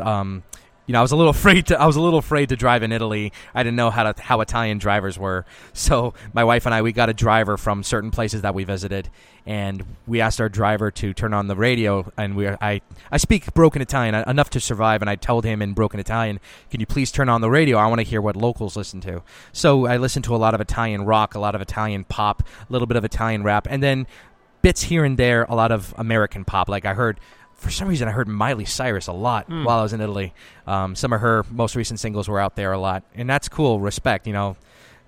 You 0.86 0.94
know, 0.94 0.98
I 0.98 1.02
was 1.02 1.12
a 1.12 1.16
little 1.16 1.30
afraid 1.42 1.66
to. 1.66 1.80
I 1.80 1.86
was 1.86 1.96
a 1.96 2.00
little 2.00 2.18
afraid 2.18 2.48
to 2.48 2.56
drive 2.56 2.82
in 2.82 2.92
Italy. 2.92 3.32
I 3.54 3.62
didn't 3.62 3.76
know 3.76 3.90
how 3.90 4.10
to, 4.10 4.20
how 4.20 4.40
Italian 4.40 4.78
drivers 4.78 5.18
were. 5.18 5.44
So 5.74 6.14
my 6.32 6.44
wife 6.44 6.66
and 6.66 6.74
I, 6.74 6.82
we 6.82 6.92
got 6.92 7.08
a 7.08 7.14
driver 7.14 7.56
from 7.56 7.82
certain 7.82 8.10
places 8.10 8.42
that 8.42 8.54
we 8.54 8.62
visited, 8.62 9.08
and 9.46 9.84
we 10.06 10.20
asked 10.20 10.40
our 10.40 10.48
driver 10.48 10.90
to 10.92 11.12
turn 11.12 11.34
on 11.34 11.48
the 11.48 11.56
radio. 11.56 12.12
And 12.16 12.36
we, 12.36 12.48
I, 12.48 12.82
I 13.10 13.16
speak 13.16 13.52
broken 13.54 13.82
Italian 13.82 14.14
uh, 14.14 14.24
enough 14.26 14.50
to 14.50 14.60
survive, 14.60 15.02
and 15.02 15.10
I 15.10 15.16
told 15.16 15.44
him 15.44 15.60
in 15.60 15.72
broken 15.72 15.98
Italian, 15.98 16.40
"Can 16.70 16.80
you 16.80 16.86
please 16.86 17.10
turn 17.10 17.28
on 17.28 17.40
the 17.40 17.50
radio? 17.50 17.78
I 17.78 17.86
want 17.86 18.00
to 18.00 18.06
hear 18.06 18.20
what 18.20 18.36
locals 18.36 18.76
listen 18.76 19.00
to." 19.02 19.22
So 19.52 19.86
I 19.86 19.96
listened 19.96 20.24
to 20.26 20.36
a 20.36 20.38
lot 20.38 20.54
of 20.54 20.60
Italian 20.60 21.04
rock, 21.04 21.34
a 21.34 21.40
lot 21.40 21.54
of 21.54 21.60
Italian 21.60 22.04
pop, 22.04 22.42
a 22.42 22.72
little 22.72 22.86
bit 22.86 22.96
of 22.96 23.04
Italian 23.04 23.42
rap, 23.42 23.66
and 23.68 23.82
then 23.82 24.06
bits 24.62 24.82
here 24.84 25.04
and 25.04 25.18
there, 25.18 25.44
a 25.48 25.54
lot 25.54 25.72
of 25.72 25.92
American 25.98 26.44
pop. 26.44 26.68
Like 26.68 26.84
I 26.84 26.94
heard 26.94 27.20
for 27.62 27.70
some 27.70 27.88
reason 27.88 28.08
I 28.08 28.10
heard 28.10 28.28
Miley 28.28 28.64
Cyrus 28.66 29.06
a 29.06 29.12
lot 29.12 29.46
Hmm. 29.46 29.64
while 29.64 29.78
I 29.78 29.82
was 29.82 29.92
in 29.92 30.00
Italy. 30.00 30.34
Um, 30.66 30.94
some 30.94 31.12
of 31.12 31.20
her 31.20 31.44
most 31.50 31.76
recent 31.76 31.98
singles 32.00 32.28
were 32.28 32.38
out 32.40 32.56
there 32.56 32.72
a 32.72 32.78
lot, 32.78 33.02
and 33.14 33.28
that's 33.30 33.48
cool. 33.48 33.80
Respect, 33.80 34.26
you 34.26 34.32
know, 34.32 34.56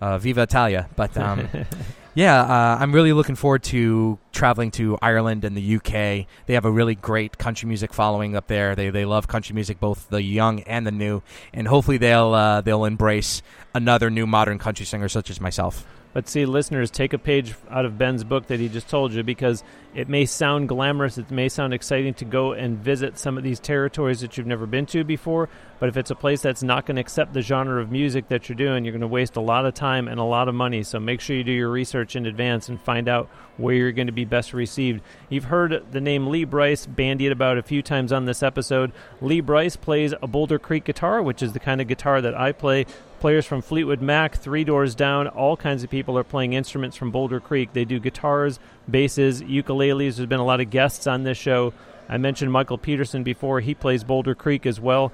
uh, 0.01 0.19
Viva 0.19 0.43
Italia. 0.43 0.89
But 0.97 1.17
um, 1.19 1.49
yeah, 2.15 2.41
uh, 2.43 2.79
I'm 2.81 2.93
really 2.93 3.13
looking 3.13 3.35
forward 3.37 3.63
to 3.65 4.19
traveling 4.33 4.71
to 4.73 4.97
Ireland 5.03 5.45
and 5.45 5.57
the 5.57 5.77
UK. 5.77 6.27
They 6.47 6.55
have 6.55 6.65
a 6.65 6.71
really 6.71 6.95
great 6.95 7.39
country 7.39 7.69
music 7.69 7.93
following 7.93 8.37
up 8.37 8.47
there. 8.47 8.75
They 8.75 8.91
they 8.91 9.05
love 9.05 9.29
country 9.29 9.55
music, 9.55 9.81
both 9.81 10.09
the 10.09 10.23
young 10.23 10.61
and 10.61 10.87
the 10.87 10.93
new, 10.93 11.23
and 11.53 11.67
hopefully 11.69 11.99
they'll 11.99 12.33
uh, 12.35 12.61
they'll 12.61 12.85
embrace 12.85 13.43
another 13.75 14.11
new 14.11 14.27
modern 14.27 14.59
country 14.59 14.87
singer 14.87 15.09
such 15.09 15.31
as 15.31 15.41
myself. 15.41 15.85
Let's 16.15 16.31
see, 16.31 16.47
listeners, 16.47 16.93
take 16.93 17.13
a 17.13 17.19
page 17.19 17.57
out 17.69 17.85
of 17.85 17.99
Ben's 17.99 18.23
book 18.23 18.47
that 18.47 18.61
he 18.61 18.69
just 18.69 18.89
told 18.89 19.13
you 19.13 19.25
because 19.25 19.65
it 19.95 20.09
may 20.09 20.27
sound 20.27 20.69
glamorous, 20.69 21.19
it 21.19 21.31
may 21.33 21.49
sound 21.49 21.75
exciting 21.75 22.15
to 22.15 22.25
go 22.25 22.53
and 22.53 22.79
visit 22.79 23.19
some 23.19 23.37
of 23.37 23.43
these 23.43 23.59
territories 23.59 24.21
that 24.21 24.37
you've 24.37 24.47
never 24.47 24.65
been 24.65 24.87
to 24.87 25.03
before. 25.03 25.49
But 25.81 25.89
if 25.89 25.97
it's 25.97 26.13
a 26.13 26.15
place 26.15 26.41
that's 26.41 26.63
not 26.63 26.87
going 26.87 26.97
to 26.97 27.01
accept 27.01 27.35
the 27.35 27.43
genre 27.43 27.83
of 27.83 27.91
music 27.91 28.29
that 28.29 28.49
you're 28.49 28.55
doing, 28.55 28.85
you're 28.85 28.93
going 28.93 29.01
to 29.01 29.09
waste 29.09 29.35
a 29.35 29.41
lot 29.41 29.67
of 29.67 29.75
time 29.75 30.07
and 30.07 30.21
a 30.21 30.25
lot 30.25 30.49
of 30.49 30.55
money. 30.55 30.85
So 30.85 31.01
make 31.01 31.21
sure 31.21 31.35
you 31.35 31.43
do 31.43 31.53
your 31.53 31.69
research 31.69 32.15
in 32.15 32.27
advance 32.27 32.69
and 32.69 32.81
find 32.81 33.09
out 33.09 33.29
where 33.57 33.75
you're 33.75 33.93
going 33.93 34.07
to 34.07 34.13
be 34.13 34.25
best 34.25 34.53
received. 34.53 35.03
You've 35.29 35.45
heard 35.45 35.85
the 35.91 36.01
name 36.01 36.29
Lee 36.29 36.45
Brice 36.45 36.87
bandied 36.87 37.33
about 37.33 37.59
a 37.59 37.63
few 37.63 37.83
times 37.83 38.13
on 38.13 38.25
this 38.25 38.43
episode. 38.43 38.93
Lee 39.21 39.41
Brice 39.41 39.77
plays 39.77 40.15
a 40.23 40.29
Boulder 40.29 40.59
Creek 40.61 40.85
guitar, 40.85 41.23
which 41.23 41.43
is 41.43 41.53
the 41.53 41.61
kind 41.61 41.81
of 41.81 41.89
guitar 41.89 42.21
that 42.21 42.35
I 42.35 42.53
play. 42.53 42.87
Players 43.25 43.47
from 43.47 43.63
Fleetwood 43.63 44.03
Mac, 44.03 44.37
Three 44.37 44.65
Doors 44.65 44.95
Down, 44.95 45.29
all 45.29 45.57
kinds 45.57 45.83
of 45.83 45.89
people 45.89 46.19
are 46.19 46.25
playing 46.25 46.53
instruments 46.53 46.95
from 46.95 47.11
Boulder 47.11 47.41
Creek. 47.41 47.73
They 47.73 47.87
do 47.87 47.99
guitars, 47.99 48.61
basses, 48.87 49.41
ukuleles. 49.41 50.17
There's 50.17 50.29
been 50.29 50.41
a 50.41 50.45
lot 50.45 50.61
of 50.61 50.69
guests 50.69 51.07
on 51.07 51.23
this 51.23 51.39
show. 51.39 51.73
I 52.07 52.19
mentioned 52.19 52.53
Michael 52.53 52.77
Peterson 52.77 53.23
before. 53.23 53.61
He 53.61 53.75
plays 53.75 54.05
Boulder 54.05 54.35
Creek 54.35 54.67
as 54.67 54.79
well. 54.79 55.11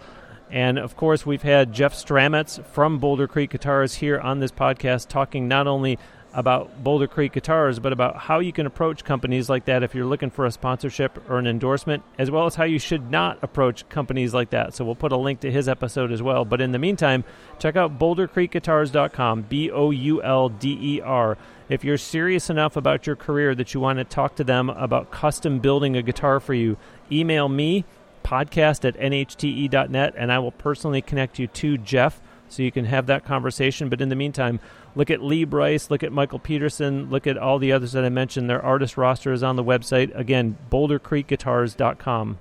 And 0.51 0.77
of 0.77 0.97
course, 0.97 1.25
we've 1.25 1.45
had 1.45 1.73
Jeff 1.73 1.95
Strametz 1.95 2.67
from 2.67 2.99
Boulder 2.99 3.29
Creek 3.29 3.51
Guitars 3.51 3.95
here 3.95 4.19
on 4.19 4.41
this 4.41 4.51
podcast 4.51 5.07
talking 5.07 5.47
not 5.47 5.69
only 5.69 5.97
about 6.33 6.83
Boulder 6.83 7.07
Creek 7.07 7.33
Guitars, 7.33 7.79
but 7.79 7.93
about 7.93 8.17
how 8.17 8.39
you 8.39 8.53
can 8.53 8.67
approach 8.67 9.05
companies 9.05 9.49
like 9.49 9.65
that 9.65 9.83
if 9.83 9.95
you're 9.95 10.07
looking 10.07 10.31
for 10.31 10.47
a 10.47 10.51
sponsorship 10.51 11.19
or 11.29 11.39
an 11.39 11.47
endorsement, 11.47 12.03
as 12.19 12.31
well 12.31 12.47
as 12.47 12.55
how 12.55 12.65
you 12.65 12.79
should 12.79 13.11
not 13.11 13.39
approach 13.43 13.89
companies 13.89 14.33
like 14.33 14.51
that. 14.51 14.75
So 14.75 14.85
we'll 14.85 14.95
put 14.95 15.13
a 15.13 15.17
link 15.17 15.41
to 15.41 15.51
his 15.51 15.69
episode 15.69 16.13
as 16.13 16.23
well. 16.23 16.45
But 16.45 16.61
in 16.61 16.73
the 16.73 16.79
meantime, 16.79 17.25
check 17.59 17.77
out 17.77 17.99
bouldercreekguitars.com, 17.99 19.43
B 19.43 19.71
O 19.71 19.91
U 19.91 20.23
L 20.23 20.49
D 20.49 20.79
E 20.81 21.01
R. 21.01 21.37
If 21.69 21.85
you're 21.85 21.99
serious 21.99 22.51
enough 22.51 22.77
about 22.77 23.07
your 23.07 23.17
career 23.17 23.55
that 23.55 23.75
you 23.75 23.81
want 23.81 23.99
to 23.99 24.05
talk 24.05 24.35
to 24.37 24.45
them 24.45 24.71
about 24.71 25.11
custom 25.11 25.61
building 25.61 25.97
a 25.97 26.03
guitar 26.03 26.41
for 26.41 26.55
you, 26.55 26.77
email 27.13 27.49
me, 27.49 27.85
podcast 28.25 28.85
at 28.85 28.97
nhte.net, 28.99 30.15
and 30.17 30.33
I 30.33 30.39
will 30.41 30.51
personally 30.53 31.01
connect 31.01 31.39
you 31.39 31.47
to 31.47 31.79
Jeff 31.79 32.21
so 32.49 32.63
you 32.63 32.73
can 32.73 32.85
have 32.85 33.07
that 33.07 33.25
conversation. 33.25 33.89
But 33.89 34.01
in 34.01 34.09
the 34.09 34.17
meantime, 34.17 34.61
Look 34.95 35.11
at 35.11 35.23
Lee 35.23 35.45
Brice, 35.45 35.91
look 35.91 36.03
at 36.03 36.13
Michael 36.13 36.39
Peterson, 36.39 37.11
look 37.11 37.27
at 37.27 37.39
all 37.39 37.59
the 37.59 37.73
others 37.73 37.93
that 37.93 38.05
I 38.05 38.09
mentioned. 38.09 38.51
Their 38.51 38.63
artist 38.63 38.97
roster 38.97 39.33
is 39.33 39.43
on 39.43 39.57
the 39.57 39.65
website. 39.65 40.17
Again, 40.19 40.59
bouldercreekguitars.com. 40.71 42.39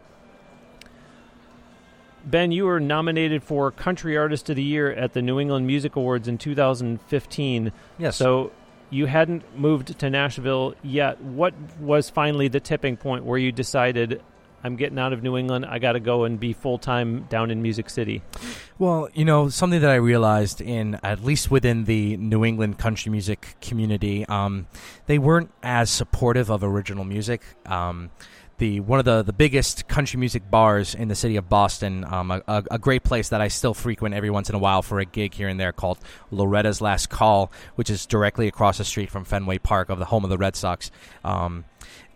Ben, 2.26 2.52
you 2.52 2.66
were 2.66 2.80
nominated 2.80 3.44
for 3.44 3.72
Country 3.72 4.18
Artist 4.18 4.50
of 4.50 4.56
the 4.56 4.64
Year 4.64 4.92
at 4.92 5.14
the 5.14 5.22
New 5.22 5.40
England 5.40 5.68
Music 5.68 5.96
Awards 5.96 6.28
in 6.28 6.38
2015. 6.38 7.72
Yes. 7.98 8.18
So 8.18 8.52
you 8.90 9.06
hadn't 9.06 9.58
moved 9.58 9.98
to 10.00 10.10
Nashville 10.10 10.76
yet. 10.84 11.22
What 11.22 11.54
was 11.80 12.10
finally 12.10 12.48
the 12.48 12.60
tipping 12.60 12.98
point 12.98 13.24
where 13.24 13.38
you 13.38 13.52
decided 13.52 14.22
I'm 14.64 14.76
getting 14.76 15.00
out 15.00 15.14
of 15.14 15.24
New 15.24 15.38
England. 15.38 15.66
I 15.66 15.80
got 15.80 15.94
to 15.94 16.00
go 16.00 16.24
and 16.24 16.40
be 16.40 16.54
full 16.54 16.78
time 16.78 17.24
down 17.30 17.52
in 17.52 17.62
Music 17.62 17.90
City. 17.90 18.22
Well, 18.78 19.10
you 19.14 19.26
know, 19.26 19.50
something 19.50 19.82
that 19.82 19.90
I 19.90 19.96
realized 19.96 20.62
in 20.62 21.00
at 21.04 21.24
least 21.24 21.52
within 21.52 21.86
the 21.86 22.18
New 22.18 22.46
England 22.46 22.78
country 22.78 23.12
music 23.12 23.56
community, 23.62 24.26
um, 24.26 24.68
they 25.06 25.18
weren't 25.18 25.52
as 25.64 25.90
supportive 25.90 26.50
of 26.50 26.64
original 26.64 27.04
music. 27.04 27.42
Um, 27.66 28.12
the 28.60 28.82
one 28.82 29.00
of 29.00 29.06
the, 29.06 29.24
the 29.24 29.34
biggest 29.34 29.88
country 29.88 30.20
music 30.20 30.50
bars 30.52 30.94
in 30.94 31.08
the 31.08 31.16
city 31.16 31.38
of 31.38 31.50
Boston, 31.50 32.04
um, 32.04 32.30
a, 32.30 32.44
a, 32.70 32.78
great 32.78 33.04
place 33.04 33.30
that 33.30 33.42
I 33.42 33.48
still 33.48 33.74
frequent 33.74 34.14
every 34.14 34.30
once 34.30 34.50
in 34.50 34.56
a 34.56 34.60
while 34.60 34.82
for 34.82 35.00
a 35.00 35.06
gig 35.06 35.34
here 35.34 35.48
and 35.48 35.60
there 35.60 35.72
called 35.72 35.98
Loretta's 36.30 36.82
Last 36.82 37.10
Call, 37.10 37.52
which 37.76 37.90
is 37.90 38.06
directly 38.06 38.48
across 38.48 38.78
the 38.78 38.84
street 38.84 39.10
from 39.10 39.24
Fenway 39.24 39.58
Park, 39.58 39.90
of 39.90 39.98
the 39.98 40.06
home 40.06 40.24
of 40.24 40.30
the 40.30 40.38
Red 40.38 40.56
Sox. 40.56 40.92
Um, 41.24 41.66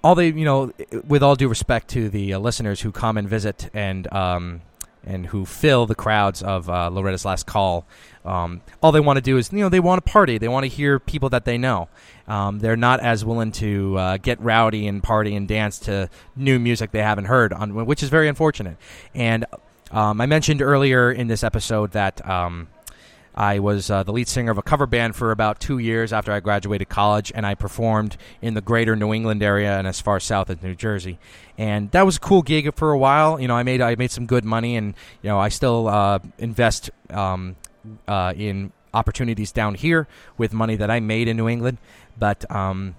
all 0.04 0.16
they, 0.16 0.28
you 0.28 0.46
know, 0.46 0.72
with 1.08 1.24
all 1.24 1.36
due 1.36 1.48
respect 1.48 1.88
to 1.90 2.10
the 2.10 2.34
uh, 2.34 2.40
listeners 2.40 2.82
who 2.82 2.92
come 2.92 3.18
and 3.18 3.28
visit 3.28 3.70
and 3.74 4.12
um, 4.14 4.62
and 5.06 5.28
who 5.28 5.46
fill 5.46 5.86
the 5.86 5.96
crowds 5.96 6.42
of 6.42 6.70
uh, 6.70 6.90
Loretta's 6.90 7.26
Last 7.26 7.46
Call, 7.46 7.86
um, 8.26 8.62
all 8.82 8.92
they 8.92 9.00
want 9.00 9.18
to 9.18 9.22
do 9.22 9.38
is, 9.38 9.52
you 9.52 9.60
know, 9.60 9.70
they 9.70 9.80
want 9.80 10.04
to 10.04 10.12
party. 10.12 10.38
They 10.38 10.48
want 10.48 10.64
to 10.64 10.70
hear 10.70 11.00
people 11.00 11.30
that 11.30 11.46
they 11.46 11.58
know. 11.58 11.90
Um, 12.28 12.60
they're 12.60 12.78
not 12.78 13.02
as 13.02 13.26
willing 13.26 13.52
to 13.54 13.98
uh, 13.98 14.18
get 14.18 14.40
rowdy 14.40 14.88
and 14.88 15.04
party 15.04 15.36
and 15.36 15.48
dance 15.48 15.80
to 15.80 16.10
new 16.36 16.58
music 16.58 16.92
they 16.92 17.02
haven't 17.02 17.26
heard, 17.26 17.52
on, 17.52 17.86
which 17.86 18.02
is 18.02 18.10
very 18.10 18.30
unfortunate. 18.30 18.78
And 19.14 19.46
um, 19.92 20.22
I 20.22 20.26
mentioned 20.26 20.62
earlier 20.62 21.12
in 21.12 21.28
this 21.28 21.44
episode 21.44 21.92
that 21.92 22.28
um, 22.28 22.70
I 23.36 23.60
was 23.60 23.90
uh, 23.90 24.04
the 24.04 24.12
lead 24.12 24.28
singer 24.28 24.52
of 24.52 24.58
a 24.58 24.62
cover 24.62 24.86
band 24.86 25.16
for 25.16 25.32
about 25.32 25.60
two 25.60 25.80
years 25.80 26.14
after 26.14 26.32
I 26.32 26.40
graduated 26.40 26.90
college, 26.90 27.32
and 27.34 27.46
I 27.46 27.56
performed 27.56 28.18
in 28.42 28.54
the 28.54 28.62
greater 28.62 28.96
New 28.96 29.14
England 29.14 29.42
area 29.42 29.78
and 29.78 29.88
as 29.88 30.00
far 30.00 30.20
south 30.20 30.50
as 30.50 30.62
New 30.62 30.76
Jersey. 30.76 31.18
And 31.58 31.90
that 31.92 32.06
was 32.06 32.18
a 32.18 32.20
cool 32.20 32.42
gig 32.42 32.74
for 32.76 32.92
a 32.92 32.98
while. 32.98 33.40
You 33.40 33.48
know, 33.48 33.56
I 33.56 33.64
made 33.64 33.82
I 33.82 33.96
made 33.96 34.12
some 34.12 34.26
good 34.26 34.46
money, 34.46 34.76
and 34.76 34.94
you 35.22 35.30
know, 35.30 35.40
I 35.40 35.50
still 35.50 35.88
uh, 35.88 36.20
invest 36.38 36.92
um, 37.10 37.56
uh, 38.08 38.34
in 38.36 38.72
opportunities 38.94 39.52
down 39.52 39.76
here 39.76 40.08
with 40.38 40.54
money 40.54 40.76
that 40.76 40.92
I 40.92 41.00
made 41.00 41.28
in 41.28 41.38
New 41.38 41.50
England. 41.50 41.80
But 42.18 42.50
um, 42.52 42.96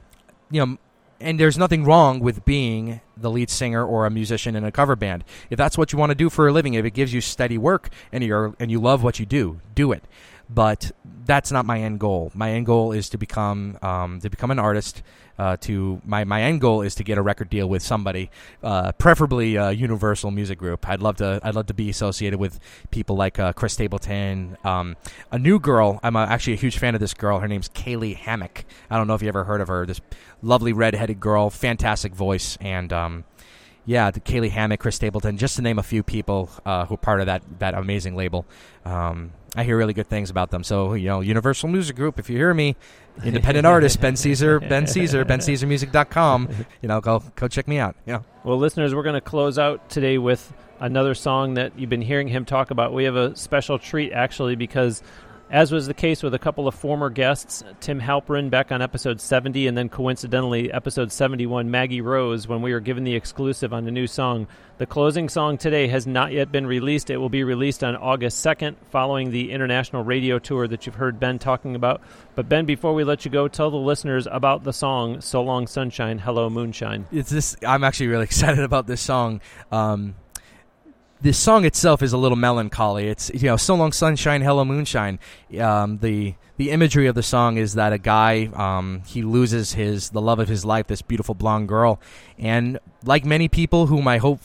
you 0.51 0.65
know, 0.65 0.79
and 1.25 1.41
there's 1.41 1.59
nothing 1.59 1.85
wrong 1.85 2.21
with 2.21 2.45
being 2.45 3.01
the 3.17 3.31
lead 3.31 3.51
singer 3.51 3.85
or 3.85 4.07
a 4.07 4.11
musician 4.11 4.55
in 4.55 4.65
a 4.65 4.71
cover 4.71 4.95
band. 4.95 5.25
If 5.51 5.57
that's 5.57 5.79
what 5.79 5.93
you 5.93 5.99
want 5.99 6.11
to 6.11 6.15
do 6.15 6.31
for 6.31 6.47
a 6.47 6.53
living, 6.53 6.75
if 6.75 6.85
it 6.85 6.93
gives 6.93 7.13
you 7.13 7.21
steady 7.21 7.59
work 7.59 7.89
and 8.13 8.23
you're 8.23 8.55
and 8.61 8.71
you 8.71 8.81
love 8.81 9.03
what 9.03 9.19
you 9.19 9.27
do, 9.27 9.61
do 9.75 9.91
it 9.91 10.05
but 10.49 10.93
that's 11.27 11.51
not 11.51 11.65
my 11.65 11.81
end 11.81 12.01
goal. 12.01 12.31
My 12.35 12.53
end 12.53 12.67
goal 12.67 12.93
is 12.93 13.09
to 13.11 13.19
become 13.19 13.79
um, 13.83 14.21
to 14.21 14.31
become 14.31 14.51
an 14.51 14.59
artist. 14.59 15.03
Uh, 15.37 15.57
to 15.57 16.01
my 16.05 16.23
my 16.23 16.43
end 16.43 16.61
goal 16.61 16.83
is 16.83 16.95
to 16.95 17.03
get 17.03 17.19
a 17.19 17.23
record 17.23 17.51
deal 17.51 17.69
with 17.69 17.83
somebody, 17.83 18.31
uh, 18.63 18.93
preferably 18.93 19.57
a 19.57 19.73
Universal 19.73 20.31
Music 20.31 20.57
Group. 20.57 20.89
I'd 20.89 21.03
love 21.03 21.17
to 21.17 21.41
I'd 21.43 21.57
love 21.57 21.67
to 21.67 21.75
be 21.75 21.91
associated 21.91 22.39
with 22.39 22.61
people 22.93 23.17
like 23.17 23.41
uh, 23.41 23.53
Chris 23.53 23.73
Stapleton. 23.73 24.57
Um, 24.63 24.97
a 25.33 25.39
new 25.39 25.59
girl. 25.59 25.99
I'm 26.05 26.15
actually 26.15 26.53
a 26.53 26.57
huge 26.57 26.79
fan 26.79 26.95
of 26.95 27.01
this 27.01 27.15
girl. 27.15 27.41
Her 27.41 27.49
name's 27.49 27.69
Caylee 27.69 28.17
Hammack. 28.17 28.65
I 28.89 28.97
don't 28.97 29.09
know 29.09 29.15
if 29.15 29.23
you 29.23 29.29
ever 29.29 29.43
heard 29.43 29.61
of 29.61 29.67
her. 29.67 29.87
This 29.87 30.01
lovely 30.41 30.73
redheaded 30.73 31.19
girl, 31.19 31.51
fantastic 31.51 32.15
voice, 32.15 32.57
and 32.61 32.93
um, 32.93 33.25
yeah, 33.87 34.13
the 34.13 34.21
Caylee 34.21 34.51
Hammack, 34.53 34.79
Chris 34.79 34.95
Stapleton, 34.97 35.37
just 35.37 35.57
to 35.57 35.63
name 35.63 35.81
a 35.81 35.83
few 35.83 36.05
people 36.05 36.49
uh, 36.65 36.87
who 36.87 36.95
are 36.95 36.99
part 36.99 37.19
of 37.19 37.27
that 37.27 37.43
that 37.59 37.75
amazing 37.75 38.15
label. 38.15 38.47
Um, 38.85 39.33
I 39.57 39.65
hear 39.65 39.77
really 39.77 39.93
good 39.93 40.09
things 40.09 40.31
about 40.31 40.51
them. 40.51 40.65
So 40.65 40.95
you 40.95 41.07
know, 41.07 41.21
Universal 41.21 41.69
Music 41.69 41.97
Group. 41.97 42.19
If 42.19 42.29
you 42.29 42.37
hear 42.37 42.53
me, 42.55 42.77
independent 43.25 43.67
artist 43.67 44.01
Ben 44.01 44.17
Cesare, 44.17 44.61
Ben 44.61 44.87
Cesare, 44.87 45.25
BenCesareMusic.com. 45.25 46.49
You 46.83 46.89
know, 46.89 47.01
go 47.01 47.23
go 47.37 47.49
check 47.49 47.67
me 47.67 47.79
out. 47.79 47.97
Yeah. 48.05 48.21
Well, 48.43 48.59
listeners, 48.59 48.95
we're 48.95 49.03
going 49.03 49.15
to 49.15 49.21
close 49.23 49.59
out 49.59 49.89
today 49.89 50.19
with 50.19 50.53
another 50.81 51.15
song 51.15 51.55
that 51.55 51.79
you've 51.79 51.89
been 51.89 52.03
hearing 52.03 52.29
him 52.29 52.45
talk 52.45 52.71
about. 52.71 52.93
We 52.93 53.05
have 53.05 53.17
a 53.17 53.35
special 53.37 53.79
treat 53.79 54.13
actually 54.13 54.55
because 54.55 55.03
as 55.55 55.71
was 55.71 55.87
the 55.87 55.95
case 55.95 56.21
with 56.21 56.35
a 56.35 56.39
couple 56.39 56.67
of 56.67 56.75
former 56.75 57.09
guests, 57.09 57.63
Tim 57.79 58.01
Halperin 58.01 58.51
back 58.51 58.73
on 58.73 58.83
episode 58.83 59.21
70, 59.21 59.69
and 59.69 59.79
then 59.79 59.89
coincidentally, 59.89 60.73
episode 60.73 61.13
71, 61.13 61.71
Maggie 61.71 62.01
Rose, 62.01 62.49
when 62.49 62.61
we 62.61 62.73
were 62.73 62.81
given 62.81 63.05
the 63.05 63.15
exclusive 63.15 63.73
on 63.73 63.85
the 63.85 63.93
new 63.93 64.09
song. 64.09 64.49
The 64.79 64.87
closing 64.87 65.29
song 65.29 65.57
today 65.57 65.87
has 65.87 66.09
not 66.09 66.33
yet 66.33 66.51
been 66.51 66.67
released. 66.67 67.09
It 67.09 67.19
will 67.19 67.29
be 67.29 67.45
released 67.45 67.85
on 67.85 67.95
August 67.95 68.45
2nd, 68.45 68.75
following 68.91 69.31
the 69.31 69.53
international 69.53 70.03
radio 70.03 70.41
tour 70.41 70.67
that 70.67 70.87
you've 70.87 70.97
heard 70.97 71.21
Ben 71.21 71.39
talking 71.39 71.77
about. 71.77 72.01
But, 72.35 72.49
Ben, 72.49 72.67
before 72.67 72.93
we 72.93 73.05
let 73.05 73.25
you 73.25 73.31
go, 73.31 73.47
tell 73.47 73.71
the 73.71 73.77
listeners 73.77 74.27
about 74.29 74.65
the 74.65 74.73
song 74.73 75.21
So 75.21 75.41
Long 75.41 75.69
Sunshine, 75.69 76.19
Hello 76.19 76.51
Moonshine. 76.51 77.07
It's 77.13 77.31
this, 77.31 77.57
I'm 77.65 77.85
actually 77.85 78.09
really 78.09 78.25
excited 78.25 78.65
about 78.65 78.89
this 78.89 79.01
song. 79.01 79.41
Um, 79.71 80.17
the 81.25 81.33
song 81.33 81.65
itself 81.65 82.03
is 82.03 82.13
a 82.13 82.19
little 82.19 82.37
melancholy. 82.37 83.09
It's 83.09 83.31
you 83.33 83.49
know, 83.49 83.57
so 83.57 83.75
long 83.75 83.93
sunshine, 83.93 84.43
hello 84.43 84.63
moonshine. 84.63 85.19
Um, 85.59 85.97
the 85.99 86.35
the 86.59 86.71
imagery 86.71 87.07
of 87.07 87.15
the 87.15 87.23
song 87.23 87.57
is 87.57 87.75
that 87.75 87.95
a 87.95 87.99
guy 87.99 88.51
um, 88.53 89.03
he 89.07 89.23
loses 89.23 89.73
his 89.73 90.11
the 90.11 90.21
love 90.21 90.39
of 90.39 90.49
his 90.49 90.67
life, 90.67 90.87
this 90.87 91.01
beautiful 91.01 91.35
blonde 91.35 91.67
girl, 91.67 91.99
and 92.39 92.79
like 93.05 93.25
many 93.25 93.49
people 93.49 93.87
whom 93.87 94.07
I 94.07 94.19
hope 94.19 94.39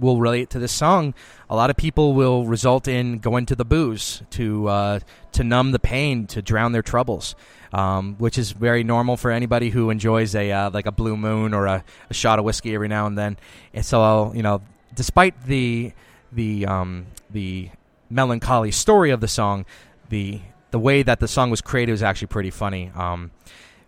will 0.00 0.20
relate 0.20 0.48
to 0.50 0.58
this 0.58 0.72
song, 0.72 1.12
a 1.50 1.54
lot 1.54 1.68
of 1.68 1.76
people 1.76 2.14
will 2.14 2.46
result 2.46 2.88
in 2.88 3.18
going 3.18 3.44
to 3.44 3.54
the 3.54 3.66
booze 3.66 4.22
to 4.30 4.68
uh, 4.68 5.00
to 5.32 5.44
numb 5.44 5.72
the 5.72 5.78
pain, 5.78 6.26
to 6.28 6.40
drown 6.40 6.72
their 6.72 6.82
troubles. 6.82 7.36
Um, 7.74 8.16
which 8.18 8.36
is 8.36 8.52
very 8.52 8.84
normal 8.84 9.16
for 9.16 9.30
anybody 9.30 9.70
who 9.70 9.88
enjoys 9.88 10.34
a 10.34 10.52
uh, 10.52 10.70
like 10.70 10.84
a 10.84 10.92
blue 10.92 11.16
moon 11.16 11.54
or 11.54 11.64
a, 11.64 11.82
a, 12.10 12.12
shot 12.12 12.38
of 12.38 12.44
whiskey 12.44 12.74
every 12.74 12.88
now 12.88 13.06
and 13.06 13.16
then. 13.16 13.38
And 13.72 13.82
so, 13.82 14.30
you 14.34 14.42
know, 14.42 14.60
despite 14.94 15.46
the 15.46 15.94
the 16.32 16.66
um, 16.66 17.06
the 17.30 17.70
melancholy 18.10 18.70
story 18.70 19.10
of 19.10 19.20
the 19.20 19.28
song, 19.28 19.64
the 20.08 20.40
the 20.70 20.78
way 20.78 21.02
that 21.02 21.20
the 21.20 21.28
song 21.28 21.50
was 21.50 21.60
created 21.60 21.92
was 21.92 22.02
actually 22.02 22.28
pretty 22.28 22.50
funny. 22.50 22.90
Um, 22.94 23.30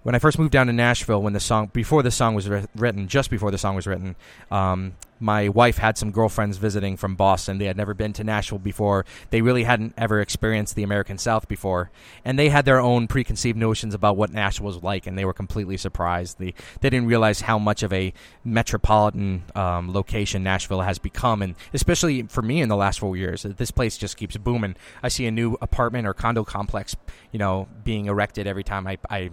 when 0.04 0.14
I 0.14 0.18
first 0.18 0.38
moved 0.38 0.52
down 0.52 0.68
to 0.68 0.72
Nashville, 0.72 1.20
when 1.20 1.32
the 1.32 1.40
song 1.40 1.70
before 1.72 2.02
the 2.02 2.10
song 2.10 2.34
was 2.34 2.48
written, 2.48 3.08
just 3.08 3.30
before 3.30 3.50
the 3.50 3.58
song 3.58 3.74
was 3.74 3.86
written, 3.86 4.16
um, 4.50 4.94
my 5.18 5.48
wife 5.48 5.78
had 5.78 5.96
some 5.96 6.10
girlfriends 6.10 6.58
visiting 6.58 6.98
from 6.98 7.14
Boston. 7.14 7.56
They 7.56 7.64
had 7.64 7.78
never 7.78 7.94
been 7.94 8.12
to 8.14 8.24
Nashville 8.24 8.58
before. 8.58 9.06
They 9.30 9.40
really 9.40 9.64
hadn't 9.64 9.94
ever 9.96 10.20
experienced 10.20 10.74
the 10.74 10.82
American 10.82 11.16
South 11.16 11.48
before, 11.48 11.90
and 12.22 12.38
they 12.38 12.50
had 12.50 12.66
their 12.66 12.80
own 12.80 13.06
preconceived 13.06 13.56
notions 13.56 13.94
about 13.94 14.18
what 14.18 14.30
Nashville 14.30 14.66
was 14.66 14.82
like, 14.82 15.06
and 15.06 15.16
they 15.16 15.24
were 15.24 15.32
completely 15.32 15.78
surprised. 15.78 16.38
They 16.38 16.52
they 16.82 16.90
didn't 16.90 17.06
realize 17.06 17.40
how 17.40 17.58
much 17.58 17.82
of 17.82 17.90
a 17.90 18.12
metropolitan 18.44 19.44
um, 19.54 19.90
location 19.90 20.42
Nashville 20.42 20.82
has 20.82 20.98
become, 20.98 21.40
and 21.40 21.54
especially 21.72 22.24
for 22.24 22.42
me 22.42 22.60
in 22.60 22.68
the 22.68 22.76
last 22.76 23.00
four 23.00 23.16
years, 23.16 23.44
this 23.44 23.70
place 23.70 23.96
just 23.96 24.18
keeps 24.18 24.36
booming. 24.36 24.76
I 25.02 25.08
see 25.08 25.24
a 25.24 25.30
new 25.30 25.56
apartment 25.62 26.06
or 26.06 26.12
condo 26.12 26.44
complex, 26.44 26.94
you 27.32 27.38
know, 27.38 27.68
being 27.84 28.04
erected 28.04 28.46
every 28.46 28.64
time 28.64 28.86
I, 28.86 28.98
I 29.08 29.30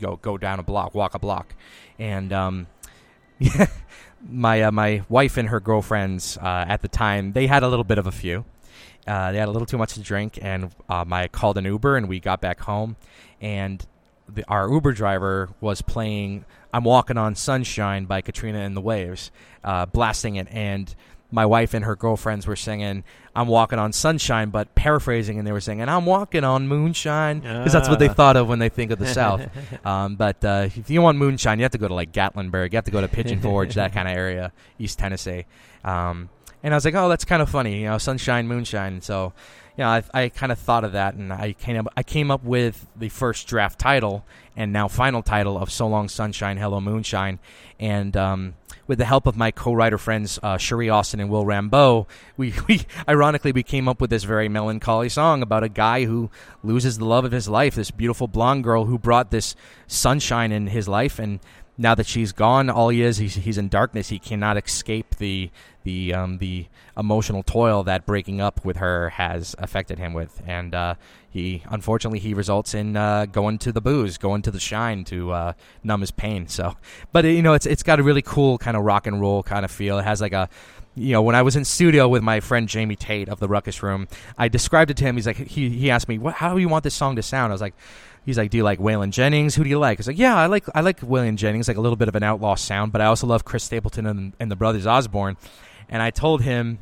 go 0.00 0.16
go 0.16 0.38
down 0.38 0.58
a 0.58 0.62
block, 0.62 0.94
walk 0.94 1.14
a 1.14 1.18
block, 1.18 1.54
and 1.98 2.32
um, 2.32 2.66
my 4.28 4.62
uh, 4.62 4.70
my 4.70 5.02
wife 5.08 5.36
and 5.36 5.48
her 5.48 5.60
girlfriends 5.60 6.38
uh, 6.38 6.64
at 6.68 6.82
the 6.82 6.88
time 6.88 7.32
they 7.32 7.46
had 7.46 7.62
a 7.62 7.68
little 7.68 7.84
bit 7.84 7.98
of 7.98 8.06
a 8.06 8.12
few. 8.12 8.44
Uh, 9.06 9.32
they 9.32 9.38
had 9.38 9.48
a 9.48 9.50
little 9.50 9.66
too 9.66 9.78
much 9.78 9.94
to 9.94 10.00
drink, 10.00 10.38
and 10.40 10.70
um, 10.88 11.12
I 11.12 11.26
called 11.28 11.58
an 11.58 11.64
Uber, 11.64 11.96
and 11.96 12.08
we 12.08 12.20
got 12.20 12.40
back 12.40 12.60
home, 12.60 12.96
and 13.40 13.84
the, 14.28 14.44
our 14.46 14.70
Uber 14.70 14.92
driver 14.92 15.50
was 15.60 15.82
playing 15.82 16.44
"I'm 16.72 16.84
Walking 16.84 17.18
on 17.18 17.34
Sunshine" 17.34 18.04
by 18.04 18.20
Katrina 18.20 18.60
and 18.60 18.76
the 18.76 18.80
Waves, 18.80 19.30
uh, 19.64 19.86
blasting 19.86 20.36
it, 20.36 20.46
and 20.50 20.94
my 21.32 21.44
wife 21.46 21.74
and 21.74 21.84
her 21.84 21.96
girlfriends 21.96 22.46
were 22.46 22.54
singing 22.56 23.02
"I'm 23.34 23.48
walking 23.48 23.78
on 23.80 23.92
sunshine," 23.92 24.50
but 24.50 24.74
paraphrasing, 24.76 25.38
and 25.38 25.46
they 25.46 25.52
were 25.52 25.60
singing 25.60 25.88
"I'm 25.88 26.06
walking 26.06 26.44
on 26.44 26.68
moonshine" 26.68 27.40
because 27.40 27.72
that's 27.72 27.88
what 27.88 27.98
they 27.98 28.08
Ah. 28.08 28.14
thought 28.14 28.36
of 28.36 28.48
when 28.48 28.58
they 28.60 28.68
think 28.68 28.90
of 28.92 28.98
the 29.00 29.06
South. 29.06 29.42
Um, 29.84 30.14
but 30.16 30.44
uh, 30.44 30.68
if 30.76 30.90
you 30.90 31.02
want 31.02 31.18
moonshine, 31.18 31.58
you 31.58 31.64
have 31.64 31.72
to 31.72 31.78
go 31.78 31.88
to 31.88 31.94
like 31.94 32.12
Gatlinburg, 32.12 32.72
you 32.72 32.76
have 32.76 32.84
to 32.84 32.90
go 32.92 33.00
to 33.00 33.08
Pigeon 33.08 33.40
Forge, 33.46 33.74
that 33.74 33.92
kind 33.92 34.06
of 34.06 34.14
area, 34.16 34.52
East 34.78 34.98
Tennessee. 34.98 35.46
Um, 35.82 36.28
and 36.62 36.72
I 36.72 36.76
was 36.76 36.84
like, 36.84 36.94
oh, 36.94 37.08
that's 37.08 37.24
kind 37.24 37.42
of 37.42 37.50
funny, 37.50 37.80
you 37.80 37.86
know, 37.86 37.98
sunshine, 37.98 38.46
moonshine. 38.46 39.00
So, 39.00 39.32
you 39.76 39.82
know, 39.82 39.88
I, 39.90 40.04
I 40.14 40.28
kind 40.28 40.52
of 40.52 40.58
thought 40.60 40.84
of 40.84 40.92
that, 40.92 41.14
and 41.14 41.32
I 41.32 41.54
came 41.54 41.78
up, 41.78 41.92
I 41.96 42.02
came 42.04 42.30
up 42.30 42.44
with 42.44 42.86
the 42.94 43.08
first 43.08 43.48
draft 43.48 43.78
title 43.80 44.24
and 44.56 44.72
now 44.72 44.86
final 44.86 45.22
title 45.22 45.56
of 45.58 45.72
"So 45.72 45.88
Long 45.88 46.08
Sunshine, 46.08 46.58
Hello 46.58 46.80
Moonshine," 46.80 47.38
and 47.80 48.14
um, 48.16 48.54
with 48.86 48.98
the 48.98 49.04
help 49.04 49.26
of 49.26 49.36
my 49.36 49.50
co-writer 49.50 49.98
friends 49.98 50.38
uh, 50.42 50.58
Cherie 50.58 50.90
Austin 50.90 51.20
and 51.20 51.30
Will 51.30 51.44
Rambeaux, 51.44 52.06
we, 52.36 52.54
we 52.68 52.82
ironically 53.08 53.52
we 53.52 53.62
came 53.62 53.88
up 53.88 54.00
with 54.00 54.10
this 54.10 54.24
very 54.24 54.48
melancholy 54.48 55.08
song 55.08 55.42
about 55.42 55.64
a 55.64 55.68
guy 55.68 56.04
who 56.04 56.30
loses 56.62 56.98
the 56.98 57.04
love 57.04 57.24
of 57.24 57.32
his 57.32 57.48
life, 57.48 57.74
this 57.74 57.90
beautiful 57.90 58.28
blonde 58.28 58.64
girl 58.64 58.86
who 58.86 58.98
brought 58.98 59.30
this 59.30 59.54
sunshine 59.86 60.52
in 60.52 60.68
his 60.68 60.88
life, 60.88 61.18
and 61.18 61.40
now 61.78 61.94
that 61.94 62.06
she's 62.06 62.32
gone, 62.32 62.68
all 62.68 62.90
he 62.90 63.02
is 63.02 63.16
he's, 63.16 63.34
he's 63.34 63.58
in 63.58 63.68
darkness. 63.68 64.08
He 64.08 64.18
cannot 64.18 64.56
escape 64.56 65.16
the 65.16 65.50
the 65.84 66.14
um, 66.14 66.38
the 66.38 66.66
emotional 66.96 67.42
toil 67.42 67.82
that 67.84 68.06
breaking 68.06 68.40
up 68.40 68.64
with 68.64 68.76
her 68.76 69.10
has 69.10 69.54
affected 69.58 69.98
him 69.98 70.12
with, 70.12 70.42
and 70.46 70.74
uh, 70.74 70.94
he 71.32 71.62
unfortunately 71.70 72.18
he 72.18 72.34
results 72.34 72.74
in 72.74 72.96
uh, 72.96 73.26
going 73.26 73.58
to 73.58 73.72
the 73.72 73.80
booze, 73.80 74.18
going 74.18 74.42
to 74.42 74.50
the 74.50 74.60
shine 74.60 75.04
to 75.04 75.32
uh, 75.32 75.52
numb 75.82 76.02
his 76.02 76.10
pain. 76.10 76.46
So, 76.46 76.76
but 77.10 77.24
you 77.24 77.42
know, 77.42 77.54
it's 77.54 77.64
it's 77.64 77.82
got 77.82 77.98
a 77.98 78.02
really 78.02 78.22
cool 78.22 78.58
kind 78.58 78.76
of 78.76 78.84
rock 78.84 79.06
and 79.06 79.20
roll 79.20 79.42
kind 79.42 79.64
of 79.64 79.70
feel. 79.70 79.98
It 79.98 80.04
has 80.04 80.20
like 80.20 80.32
a 80.34 80.48
you 80.94 81.12
know, 81.12 81.22
when 81.22 81.34
I 81.34 81.40
was 81.40 81.56
in 81.56 81.64
studio 81.64 82.06
with 82.06 82.22
my 82.22 82.40
friend 82.40 82.68
Jamie 82.68 82.96
Tate 82.96 83.30
of 83.30 83.40
the 83.40 83.48
Rukkus 83.48 83.82
Room, 83.82 84.08
I 84.36 84.48
described 84.48 84.90
it 84.90 84.96
to 84.98 85.04
him. 85.04 85.16
He's 85.16 85.26
like, 85.26 85.36
he 85.36 85.70
he 85.70 85.90
asked 85.90 86.08
me, 86.08 86.18
what, 86.18 86.34
how 86.34 86.54
do 86.54 86.60
you 86.60 86.68
want 86.68 86.84
this 86.84 86.94
song 86.94 87.16
to 87.16 87.22
sound? 87.22 87.50
I 87.50 87.54
was 87.54 87.62
like, 87.62 87.74
he's 88.26 88.36
like, 88.36 88.50
do 88.50 88.58
you 88.58 88.62
like 88.62 88.78
Waylon 88.78 89.10
Jennings? 89.10 89.54
Who 89.54 89.64
do 89.64 89.70
you 89.70 89.78
like? 89.78 89.98
I 89.98 90.00
was 90.00 90.06
like, 90.06 90.18
yeah, 90.18 90.36
I 90.36 90.46
like 90.46 90.64
I 90.74 90.82
like 90.82 91.00
Waylon 91.00 91.36
Jennings, 91.36 91.66
like 91.66 91.78
a 91.78 91.80
little 91.80 91.96
bit 91.96 92.08
of 92.08 92.14
an 92.14 92.22
outlaw 92.22 92.56
sound, 92.56 92.92
but 92.92 93.00
I 93.00 93.06
also 93.06 93.26
love 93.26 93.44
Chris 93.44 93.64
Stapleton 93.64 94.06
and, 94.06 94.34
and 94.38 94.50
the 94.50 94.56
Brothers 94.56 94.86
Osborne. 94.86 95.38
And 95.88 96.02
I 96.02 96.10
told 96.10 96.42
him, 96.42 96.78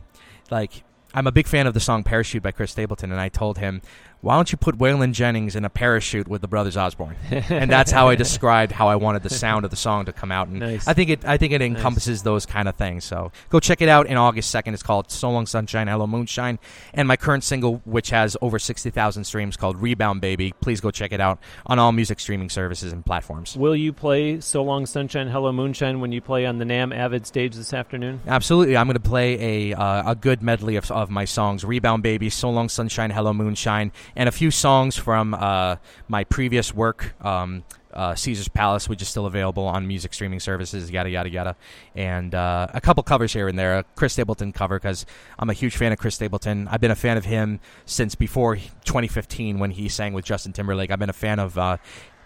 like, 0.51 0.85
I'm 1.15 1.27
a 1.27 1.33
big 1.33 1.47
fan 1.47 1.67
of 1.67 1.75
the 1.75 1.81
song 1.81 2.05
Parachute 2.05 2.43
by 2.43 2.53
Chris 2.53 2.71
Stapleton, 2.71 3.11
and 3.11 3.21
I 3.21 3.29
told 3.29 3.59
him, 3.59 3.83
why 4.23 4.37
don't 4.37 4.53
you 4.53 4.59
put 4.59 4.77
Waylon 4.77 5.13
Jennings 5.13 5.57
in 5.57 5.65
a 5.65 5.71
parachute 5.71 6.29
with 6.29 6.43
the 6.43 6.49
Brothers 6.49 6.77
Osborne? 6.77 7.17
and 7.31 7.71
that's 7.71 7.91
how 7.91 8.09
I 8.09 8.17
described 8.17 8.71
how 8.73 8.89
I 8.89 8.97
wanted 8.97 9.23
the 9.23 9.31
sound 9.31 9.65
of 9.65 9.71
the 9.71 9.77
song 9.77 10.05
to 10.05 10.13
come 10.13 10.31
out. 10.31 10.49
And 10.49 10.61
Nice. 10.61 10.87
I 10.87 10.93
think 10.93 11.11
it 11.11 11.25
I 11.25 11.37
think 11.39 11.53
it 11.53 11.63
encompasses 11.63 12.23
those 12.23 12.45
kind 12.45 12.69
of 12.69 12.77
things. 12.77 13.05
So 13.05 13.33
go 13.49 13.61
check 13.61 13.81
it 13.81 13.89
out 13.89 14.07
in 14.07 14.17
August 14.17 14.51
second. 14.51 14.75
It's 14.75 14.83
called 14.83 15.11
So 15.11 15.31
Long 15.31 15.47
Sunshine, 15.47 15.89
Hello 15.89 16.07
Moonshine, 16.07 16.59
and 16.93 17.09
my 17.09 17.17
current 17.17 17.45
single, 17.45 17.81
which 17.85 18.11
has 18.11 18.37
over 18.43 18.59
sixty 18.59 18.91
thousand 18.91 19.25
streams, 19.25 19.57
called 19.57 19.81
Rebound 19.81 20.21
Baby. 20.21 20.53
Please 20.61 20.81
go 20.81 20.91
check 20.91 21.13
it 21.13 21.21
out 21.21 21.39
on 21.67 21.79
all 21.79 21.93
music 21.93 22.21
streaming 22.21 22.51
services 22.51 22.93
and 22.93 23.05
platforms. 23.07 23.57
Will 23.57 23.77
you 23.77 23.93
play 23.93 24.41
"So 24.41 24.63
Long 24.63 24.85
Sunshine, 24.87 25.29
Hello 25.29 25.51
Moonshine" 25.53 26.01
when 26.01 26.13
you 26.13 26.21
play 26.21 26.45
on 26.45 26.59
the 26.59 26.65
NAMM 26.65 26.95
Avid 26.95 27.27
stage 27.27 27.55
this 27.55 27.73
afternoon? 27.73 28.21
Absolutely, 28.27 28.77
I'm 28.77 28.87
going 28.87 28.95
to 28.95 29.01
play 29.01 29.71
a 29.71 29.77
uh, 29.79 30.11
a 30.13 30.15
good 30.15 30.43
medley 30.43 30.77
of, 30.77 30.91
of 30.91 31.09
my 31.09 31.25
songs: 31.25 31.65
"Rebound 31.65 32.03
Baby," 32.03 32.29
"So 32.29 32.51
Long 32.51 32.69
Sunshine," 32.69 33.11
"Hello 33.11 33.33
Moonshine," 33.33 33.93
and 34.17 34.29
a 34.29 34.33
few 34.33 34.51
songs 34.51 34.97
from 34.97 35.35
uh, 35.35 35.77
my 36.09 36.25
previous 36.25 36.75
work. 36.75 37.15
Um, 37.25 37.65
uh, 37.93 38.15
Caesar's 38.15 38.49
Palace, 38.49 38.89
which 38.89 39.03
is 39.03 39.09
still 39.09 39.27
available 39.27 39.65
on 39.65 39.87
music 39.87 40.15
streaming 40.15 40.41
services, 40.41 40.91
yada 40.91 41.11
yada 41.11 41.29
yada, 41.29 41.57
and 41.95 42.35
uh, 42.35 42.69
a 42.73 42.81
couple 42.81 43.03
covers 43.03 43.33
here 43.33 43.49
and 43.49 43.59
there. 43.59 43.79
A 43.79 43.85
Chris 43.97 44.13
Stapleton 44.13 44.53
cover 44.53 44.79
because 44.79 45.07
I'm 45.39 45.51
a 45.51 45.53
huge 45.53 45.77
fan 45.77 45.93
of 45.93 45.99
Chris 45.99 46.15
Stapleton. 46.15 46.69
I've 46.69 46.81
been 46.81 46.93
a 46.93 46.97
fan 46.97 47.17
of 47.17 47.25
him 47.25 47.61
since 47.87 48.15
before 48.15 48.57
2015 48.57 49.59
when 49.59 49.73
he 49.73 49.89
sang 49.89 50.13
with 50.13 50.25
Justin 50.25 50.53
Timberlake. 50.53 50.91
I've 50.91 50.99
been 50.99 51.11
a 51.11 51.15
fan 51.15 51.39
of 51.39 51.59
uh, 51.59 51.79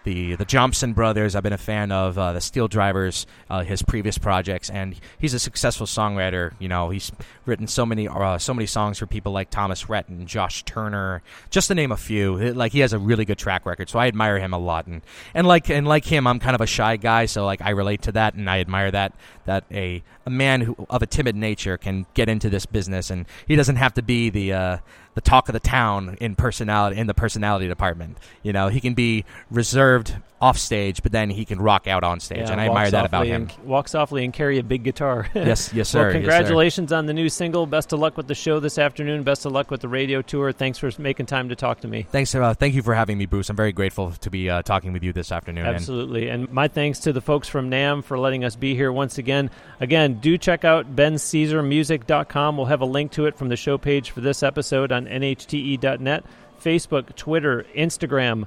the 0.05 0.35
the 0.35 0.45
Jompson 0.45 0.95
brothers. 0.95 1.35
I've 1.35 1.43
been 1.43 1.51
a 1.53 1.57
fan 1.57 1.91
of 1.91 2.17
uh, 2.17 2.31
the 2.31 2.39
Steel 2.39 2.69
Drivers, 2.69 3.27
uh, 3.49 3.63
his 3.63 3.81
previous 3.81 4.17
projects, 4.17 4.69
and 4.69 4.95
he's 5.19 5.33
a 5.33 5.39
successful 5.39 5.85
songwriter. 5.85 6.53
You 6.59 6.69
know, 6.69 6.89
he's 6.91 7.11
written 7.45 7.67
so 7.67 7.85
many 7.85 8.07
uh, 8.07 8.37
so 8.37 8.53
many 8.53 8.65
songs 8.65 8.97
for 8.99 9.05
people 9.07 9.33
like 9.33 9.49
Thomas 9.49 9.89
Rhett 9.89 10.07
and 10.07 10.25
Josh 10.27 10.63
Turner, 10.63 11.21
just 11.49 11.67
to 11.67 11.75
name 11.75 11.91
a 11.91 11.97
few. 11.97 12.37
It- 12.37 12.55
like 12.55 12.71
he 12.71 12.79
has 12.79 12.93
a 12.93 12.99
really 12.99 13.25
good 13.25 13.37
track 13.37 13.65
record, 13.65 13.89
so 13.89 13.99
I 13.99 14.07
admire 14.07 14.39
him 14.39 14.53
a 14.53 14.57
lot. 14.57 14.87
And 14.87 15.01
and 15.33 15.45
like 15.45 15.69
and 15.69 15.85
like 15.85 16.05
him, 16.05 16.25
I'm 16.25 16.39
kind 16.39 16.55
of 16.55 16.61
a 16.61 16.65
shy 16.67 16.95
guy, 16.95 17.25
so 17.25 17.45
like 17.45 17.61
I 17.61 17.71
relate 17.71 18.03
to 18.03 18.13
that, 18.13 18.35
and 18.35 18.49
I 18.49 18.61
admire 18.61 18.91
that 18.91 19.13
that 19.45 19.65
a 19.71 20.03
a 20.25 20.29
man 20.29 20.61
who 20.61 20.75
of 20.89 21.01
a 21.01 21.05
timid 21.05 21.35
nature 21.35 21.77
can 21.77 22.05
get 22.13 22.29
into 22.29 22.49
this 22.49 22.65
business, 22.65 23.09
and 23.09 23.25
he 23.47 23.55
doesn't 23.55 23.75
have 23.75 23.93
to 23.93 24.01
be 24.01 24.29
the 24.29 24.53
uh, 24.53 24.77
the 25.13 25.21
talk 25.21 25.49
of 25.49 25.53
the 25.53 25.59
town 25.59 26.17
in 26.19 26.35
personality 26.35 26.97
in 26.97 27.07
the 27.07 27.13
personality 27.13 27.67
department. 27.67 28.17
You 28.43 28.53
know, 28.53 28.69
he 28.69 28.81
can 28.81 28.93
be 28.93 29.25
reserved 29.51 30.17
off 30.41 30.57
stage, 30.57 31.01
but 31.01 31.13
then 31.13 31.29
he 31.29 31.45
can 31.45 31.59
rock 31.61 31.87
out 31.87 32.03
on 32.03 32.19
stage, 32.19 32.39
Yeah, 32.39 32.51
and 32.51 32.59
I 32.59 32.65
admire 32.65 32.91
that 32.91 33.05
about 33.05 33.25
him. 33.25 33.43
and- 33.43 33.65
walk 33.67 33.87
softly 33.87 34.25
and 34.25 34.33
carry 34.33 34.59
a 34.59 34.63
big 34.63 34.83
guitar. 34.83 35.27
yes, 35.33 35.71
yes, 35.73 35.87
sir. 35.87 35.99
Well, 35.99 36.07
yes, 36.07 36.13
sir. 36.13 36.13
congratulations 36.13 36.91
on 36.91 37.05
the 37.05 37.13
new 37.13 37.29
single. 37.29 37.65
Best 37.65 37.93
of 37.93 37.99
luck 37.99 38.17
with 38.17 38.27
the 38.27 38.35
show 38.35 38.59
this 38.59 38.77
afternoon. 38.77 39.23
Best 39.23 39.45
of 39.45 39.53
luck 39.53 39.71
with 39.71 39.79
the 39.79 39.87
radio 39.87 40.21
tour. 40.21 40.51
Thanks 40.51 40.77
for 40.77 40.91
making 40.99 41.27
time 41.27 41.47
to 41.49 41.55
talk 41.55 41.79
to 41.81 41.87
me. 41.87 42.03
Thanks, 42.11 42.35
uh, 42.35 42.53
thank 42.53 42.75
you 42.75 42.81
for 42.81 42.93
having 42.93 43.17
me, 43.17 43.25
Bruce. 43.25 43.49
I'm 43.49 43.55
very 43.55 43.71
grateful 43.71 44.11
to 44.11 44.29
be 44.29 44.49
uh, 44.49 44.61
talking 44.61 44.91
with 44.91 45.03
you 45.03 45.13
this 45.13 45.31
afternoon. 45.31 45.65
and- 45.65 45.75
Absolutely. 45.75 46.27
And 46.27 46.51
my 46.51 46.67
thanks 46.67 46.99
to 46.99 47.13
the 47.13 47.21
folks 47.21 47.47
from 47.47 47.71
NAMM 47.71 48.03
for 48.03 48.19
letting 48.19 48.43
us 48.43 48.57
be 48.57 48.75
here 48.75 48.91
once 48.91 49.17
again. 49.17 49.49
Again, 49.79 50.15
do 50.15 50.37
check 50.37 50.65
out 50.65 50.95
bencesaremusic.com. 50.95 52.57
We'll 52.57 52.65
have 52.67 52.81
a 52.81 52.85
link 52.85 53.11
to 53.13 53.25
it 53.25 53.37
from 53.37 53.49
the 53.49 53.55
show 53.55 53.77
page 53.77 54.11
for 54.11 54.21
this 54.21 54.43
episode 54.43 54.91
on 54.91 55.05
nhte.net. 55.07 56.25
Facebook, 56.61 57.15
Twitter, 57.15 57.65
Instagram. 57.75 58.45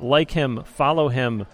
Like 0.00 0.30
him, 0.30 0.62
follow 0.64 1.08
him. 1.08 1.46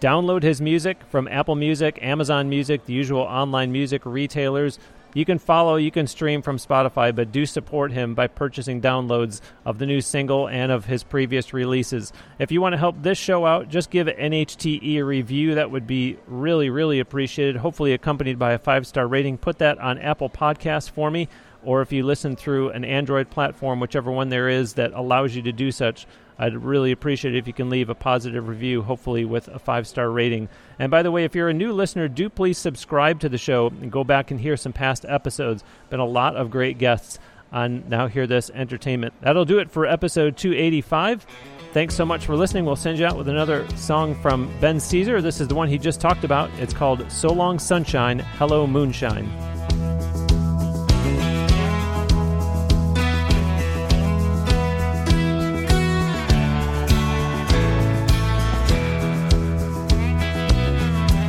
Download 0.00 0.42
his 0.42 0.60
music 0.60 0.98
from 1.08 1.28
Apple 1.28 1.54
Music, 1.54 1.98
Amazon 2.02 2.48
Music, 2.48 2.84
the 2.84 2.92
usual 2.92 3.22
online 3.22 3.72
music 3.72 4.04
retailers. 4.04 4.78
You 5.14 5.24
can 5.24 5.38
follow, 5.38 5.76
you 5.76 5.92
can 5.92 6.08
stream 6.08 6.42
from 6.42 6.58
Spotify, 6.58 7.14
but 7.14 7.30
do 7.30 7.46
support 7.46 7.92
him 7.92 8.14
by 8.14 8.26
purchasing 8.26 8.82
downloads 8.82 9.40
of 9.64 9.78
the 9.78 9.86
new 9.86 10.00
single 10.00 10.48
and 10.48 10.72
of 10.72 10.86
his 10.86 11.04
previous 11.04 11.54
releases. 11.54 12.12
If 12.40 12.50
you 12.50 12.60
want 12.60 12.72
to 12.72 12.78
help 12.78 12.96
this 13.00 13.16
show 13.16 13.46
out, 13.46 13.68
just 13.68 13.90
give 13.90 14.08
NHTE 14.08 14.96
a 14.96 15.04
review. 15.04 15.54
That 15.54 15.70
would 15.70 15.86
be 15.86 16.18
really, 16.26 16.68
really 16.68 16.98
appreciated. 16.98 17.56
Hopefully, 17.56 17.92
accompanied 17.92 18.40
by 18.40 18.54
a 18.54 18.58
five 18.58 18.88
star 18.88 19.06
rating. 19.06 19.38
Put 19.38 19.58
that 19.58 19.78
on 19.78 20.00
Apple 20.00 20.28
Podcasts 20.28 20.90
for 20.90 21.12
me, 21.12 21.28
or 21.64 21.82
if 21.82 21.92
you 21.92 22.04
listen 22.04 22.36
through 22.36 22.70
an 22.70 22.84
Android 22.84 23.30
platform, 23.30 23.80
whichever 23.80 24.10
one 24.10 24.28
there 24.28 24.48
is 24.48 24.74
that 24.74 24.92
allows 24.92 25.34
you 25.34 25.42
to 25.42 25.52
do 25.52 25.70
such. 25.70 26.06
I'd 26.38 26.56
really 26.56 26.90
appreciate 26.90 27.34
it 27.34 27.38
if 27.38 27.46
you 27.46 27.52
can 27.52 27.70
leave 27.70 27.88
a 27.88 27.94
positive 27.94 28.48
review, 28.48 28.82
hopefully 28.82 29.24
with 29.24 29.48
a 29.48 29.58
five 29.58 29.86
star 29.86 30.10
rating. 30.10 30.48
And 30.78 30.90
by 30.90 31.02
the 31.02 31.10
way, 31.10 31.24
if 31.24 31.34
you're 31.34 31.48
a 31.48 31.54
new 31.54 31.72
listener, 31.72 32.08
do 32.08 32.28
please 32.28 32.58
subscribe 32.58 33.20
to 33.20 33.28
the 33.28 33.38
show 33.38 33.68
and 33.68 33.92
go 33.92 34.04
back 34.04 34.30
and 34.30 34.40
hear 34.40 34.56
some 34.56 34.72
past 34.72 35.04
episodes. 35.08 35.62
Been 35.90 36.00
a 36.00 36.04
lot 36.04 36.36
of 36.36 36.50
great 36.50 36.78
guests 36.78 37.18
on 37.52 37.88
Now 37.88 38.08
Hear 38.08 38.26
This 38.26 38.50
Entertainment. 38.50 39.14
That'll 39.20 39.44
do 39.44 39.60
it 39.60 39.70
for 39.70 39.86
episode 39.86 40.36
285. 40.36 41.24
Thanks 41.72 41.94
so 41.94 42.04
much 42.04 42.26
for 42.26 42.36
listening. 42.36 42.64
We'll 42.64 42.76
send 42.76 42.98
you 42.98 43.06
out 43.06 43.16
with 43.16 43.28
another 43.28 43.66
song 43.76 44.14
from 44.16 44.52
Ben 44.60 44.78
Cesare. 44.78 45.22
This 45.22 45.40
is 45.40 45.48
the 45.48 45.54
one 45.54 45.68
he 45.68 45.78
just 45.78 46.00
talked 46.00 46.24
about. 46.24 46.50
It's 46.58 46.74
called 46.74 47.10
So 47.10 47.32
Long 47.32 47.58
Sunshine, 47.58 48.18
Hello 48.18 48.66
Moonshine. 48.66 49.28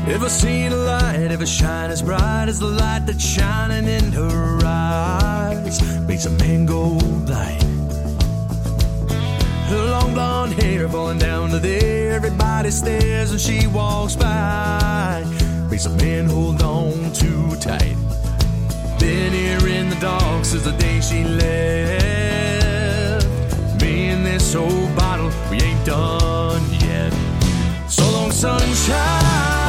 Ever 0.08 0.30
seen 0.30 0.72
a 0.72 0.76
light 0.76 1.32
ever 1.32 1.48
shine 1.48 1.90
as 1.90 2.02
bright 2.02 2.46
as 2.48 2.60
the 2.60 2.68
light 2.68 3.06
that's 3.08 3.26
shining 3.26 3.88
in 3.88 4.12
her 4.12 4.60
eyes? 4.64 5.82
Makes 6.08 6.26
a 6.26 6.30
man 6.30 6.68
go 6.68 7.00
blind. 7.26 7.64
Her 9.68 9.90
long 9.90 10.14
blonde 10.14 10.54
hair 10.54 10.88
falling 10.88 11.18
down 11.18 11.50
to 11.50 11.60
there. 11.60 12.14
Everybody 12.14 12.70
stares 12.70 13.32
when 13.32 13.40
she 13.40 13.66
walks 13.66 14.16
by. 14.16 15.24
Makes 15.72 15.88
a 15.88 15.98
man 15.98 16.28
hold 16.28 16.62
on 16.62 17.12
too 17.12 17.56
tight. 17.56 17.96
Been 19.00 19.34
here 19.34 19.68
in 19.68 19.90
the 19.90 19.98
dark 20.00 20.46
since 20.46 20.64
the 20.64 20.72
day 20.74 21.02
she 21.02 21.24
left. 21.24 23.26
Me 23.82 24.10
and 24.10 24.24
this 24.24 24.54
old 24.56 24.96
bottle, 24.96 25.32
we 25.50 25.60
ain't 25.62 25.84
done 25.86 26.62
yet. 26.80 27.12
So 27.90 28.08
long, 28.12 28.32
sunshine, 28.32 29.65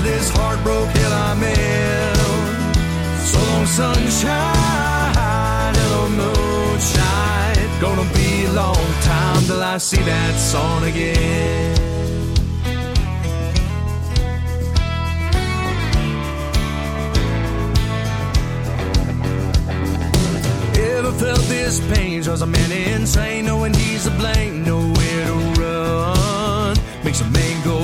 of 0.00 0.04
this 0.04 0.30
heartbroken 0.30 0.96
hell 0.96 1.12
I'm 1.12 1.42
in. 1.42 2.14
So 3.30 3.38
long 3.38 3.66
sunshine, 3.66 4.24
hello 5.74 6.08
moonshine. 6.20 7.80
Gonna 7.80 8.08
be 8.14 8.46
a 8.46 8.52
long 8.52 8.86
time 9.02 9.42
till 9.44 9.62
I 9.62 9.78
see 9.78 10.02
that 10.02 10.34
sun 10.38 10.84
again. 10.84 11.76
Ever 20.74 21.12
felt 21.12 21.44
this 21.48 21.80
pain? 21.92 22.22
Drives 22.22 22.42
a 22.42 22.46
man 22.46 22.72
insane, 22.72 23.44
knowing 23.46 23.74
he's 23.74 24.04
to 24.04 24.10
blame, 24.10 24.64
nowhere 24.64 25.26
to 25.26 25.60
run. 25.60 26.76
Makes 27.04 27.20
a 27.20 27.30
man 27.30 27.64
go. 27.64 27.79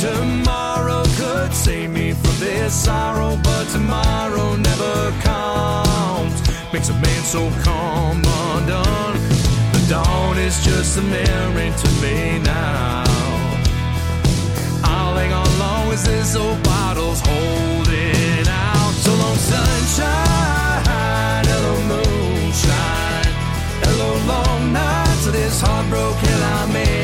Tomorrow 0.00 1.02
could 1.18 1.52
save 1.52 1.90
me 1.90 2.12
from 2.12 2.38
this 2.40 2.72
sorrow, 2.72 3.38
but 3.44 3.68
tomorrow 3.68 4.56
never 4.56 5.12
comes. 5.20 6.40
Makes 6.72 6.88
a 6.88 6.94
man 6.94 7.22
so 7.22 7.50
calm 7.60 8.16
undone. 8.16 9.18
The 9.74 9.86
dawn 9.90 10.38
is 10.38 10.64
just 10.64 10.96
a 10.96 11.02
memory 11.02 11.70
to 11.82 11.88
me 12.00 12.38
now. 12.38 13.04
I'll 14.84 15.16
hang 15.16 15.34
on 15.34 15.58
long 15.58 15.92
as 15.92 16.06
this 16.06 16.34
old 16.34 16.62
bottle's 16.62 17.20
holding 17.20 18.48
out. 18.48 18.94
So 19.04 19.14
long, 19.14 19.36
sunshine, 19.36 20.82
hello, 21.44 21.74
moonshine, 21.92 23.34
hello, 23.84 24.16
long 24.26 24.72
nights 24.72 25.26
of 25.26 25.34
this 25.34 25.60
heartbroken 25.60 26.42
I'm 26.42 26.99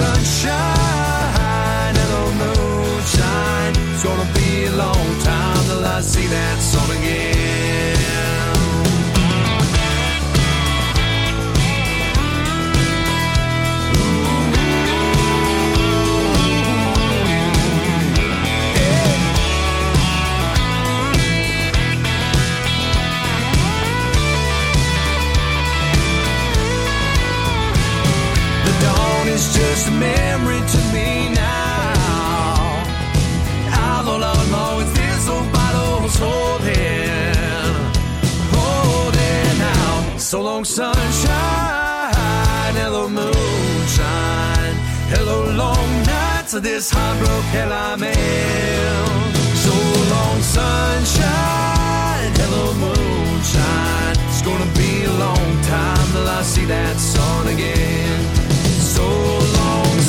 sunshine, 0.00 1.94
hello, 2.00 2.22
moonshine. 2.40 3.74
It's 3.92 4.04
gonna 4.04 4.28
be 4.40 4.64
a 4.64 4.72
long 4.84 5.08
time 5.20 5.64
till 5.68 5.84
I 5.84 6.00
see 6.00 6.26
that 6.26 6.58
sun 6.70 6.90
again. 6.98 7.39
Just 29.80 29.88
a 29.88 29.98
memory 29.98 30.60
to 30.74 30.78
me 30.92 31.32
now. 31.34 32.84
Although 33.82 34.18
Lord 34.18 34.52
always 34.52 34.92
this 34.92 35.28
old 35.28 35.50
bottle's 35.52 36.16
holding, 36.18 37.74
holding 38.56 39.60
out. 39.78 40.20
So 40.20 40.42
long, 40.42 40.64
sunshine, 40.64 41.32
hello, 42.82 43.08
moonshine, 43.08 44.76
hello, 45.14 45.50
long 45.64 45.90
nights 46.04 46.52
of 46.54 46.62
this 46.62 46.90
heartbroken 46.90 47.42
hell 47.54 47.72
I'm 47.72 48.02
in. 48.02 48.14
So 49.64 49.72
long, 50.14 50.42
sunshine, 50.42 52.32
hello, 52.42 52.74
moonshine. 52.84 54.16
It's 54.28 54.42
gonna 54.42 54.70
be 54.76 55.04
a 55.04 55.12
long 55.26 55.62
time 55.62 56.06
till 56.12 56.28
I 56.28 56.42
see 56.42 56.66
that 56.66 56.96
sun 56.96 57.48
again. 57.48 58.20
So 58.80 59.39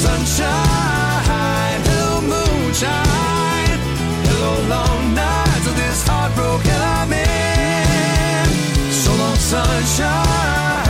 sunshine, 0.01 1.79
hello, 1.85 2.21
moonshine, 2.31 3.79
hello, 4.25 4.53
long 4.73 5.13
nights 5.13 5.67
of 5.69 5.75
this 5.77 5.99
heartbroken 6.09 6.79
I'm 6.97 7.13
in. 7.13 8.47
So 8.89 9.11
long, 9.21 9.37
sunshine, 9.53 10.85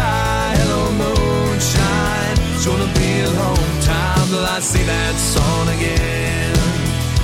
hello, 0.60 0.82
moonshine. 1.02 2.38
It's 2.56 2.66
gonna 2.66 2.92
be 3.02 3.12
a 3.28 3.32
long 3.44 3.72
time 3.84 4.28
till 4.32 4.46
I 4.56 4.60
see 4.62 4.86
that 4.94 5.16
sun 5.34 5.68
again. 5.76 6.56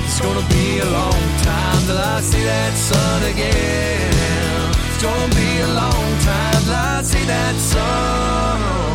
It's 0.04 0.20
gonna 0.20 0.46
be 0.56 0.80
a 0.80 0.88
long 0.98 1.24
time 1.48 1.80
till 1.88 2.00
I 2.14 2.20
see 2.20 2.44
that 2.52 2.74
sun 2.88 3.20
again. 3.32 4.76
It's 4.88 5.00
gonna 5.02 5.34
be 5.40 5.50
a 5.68 5.70
long 5.82 6.08
time 6.28 6.60
till 6.66 6.74
I 6.74 7.00
see 7.02 7.24
that 7.32 7.56
sun 7.72 8.87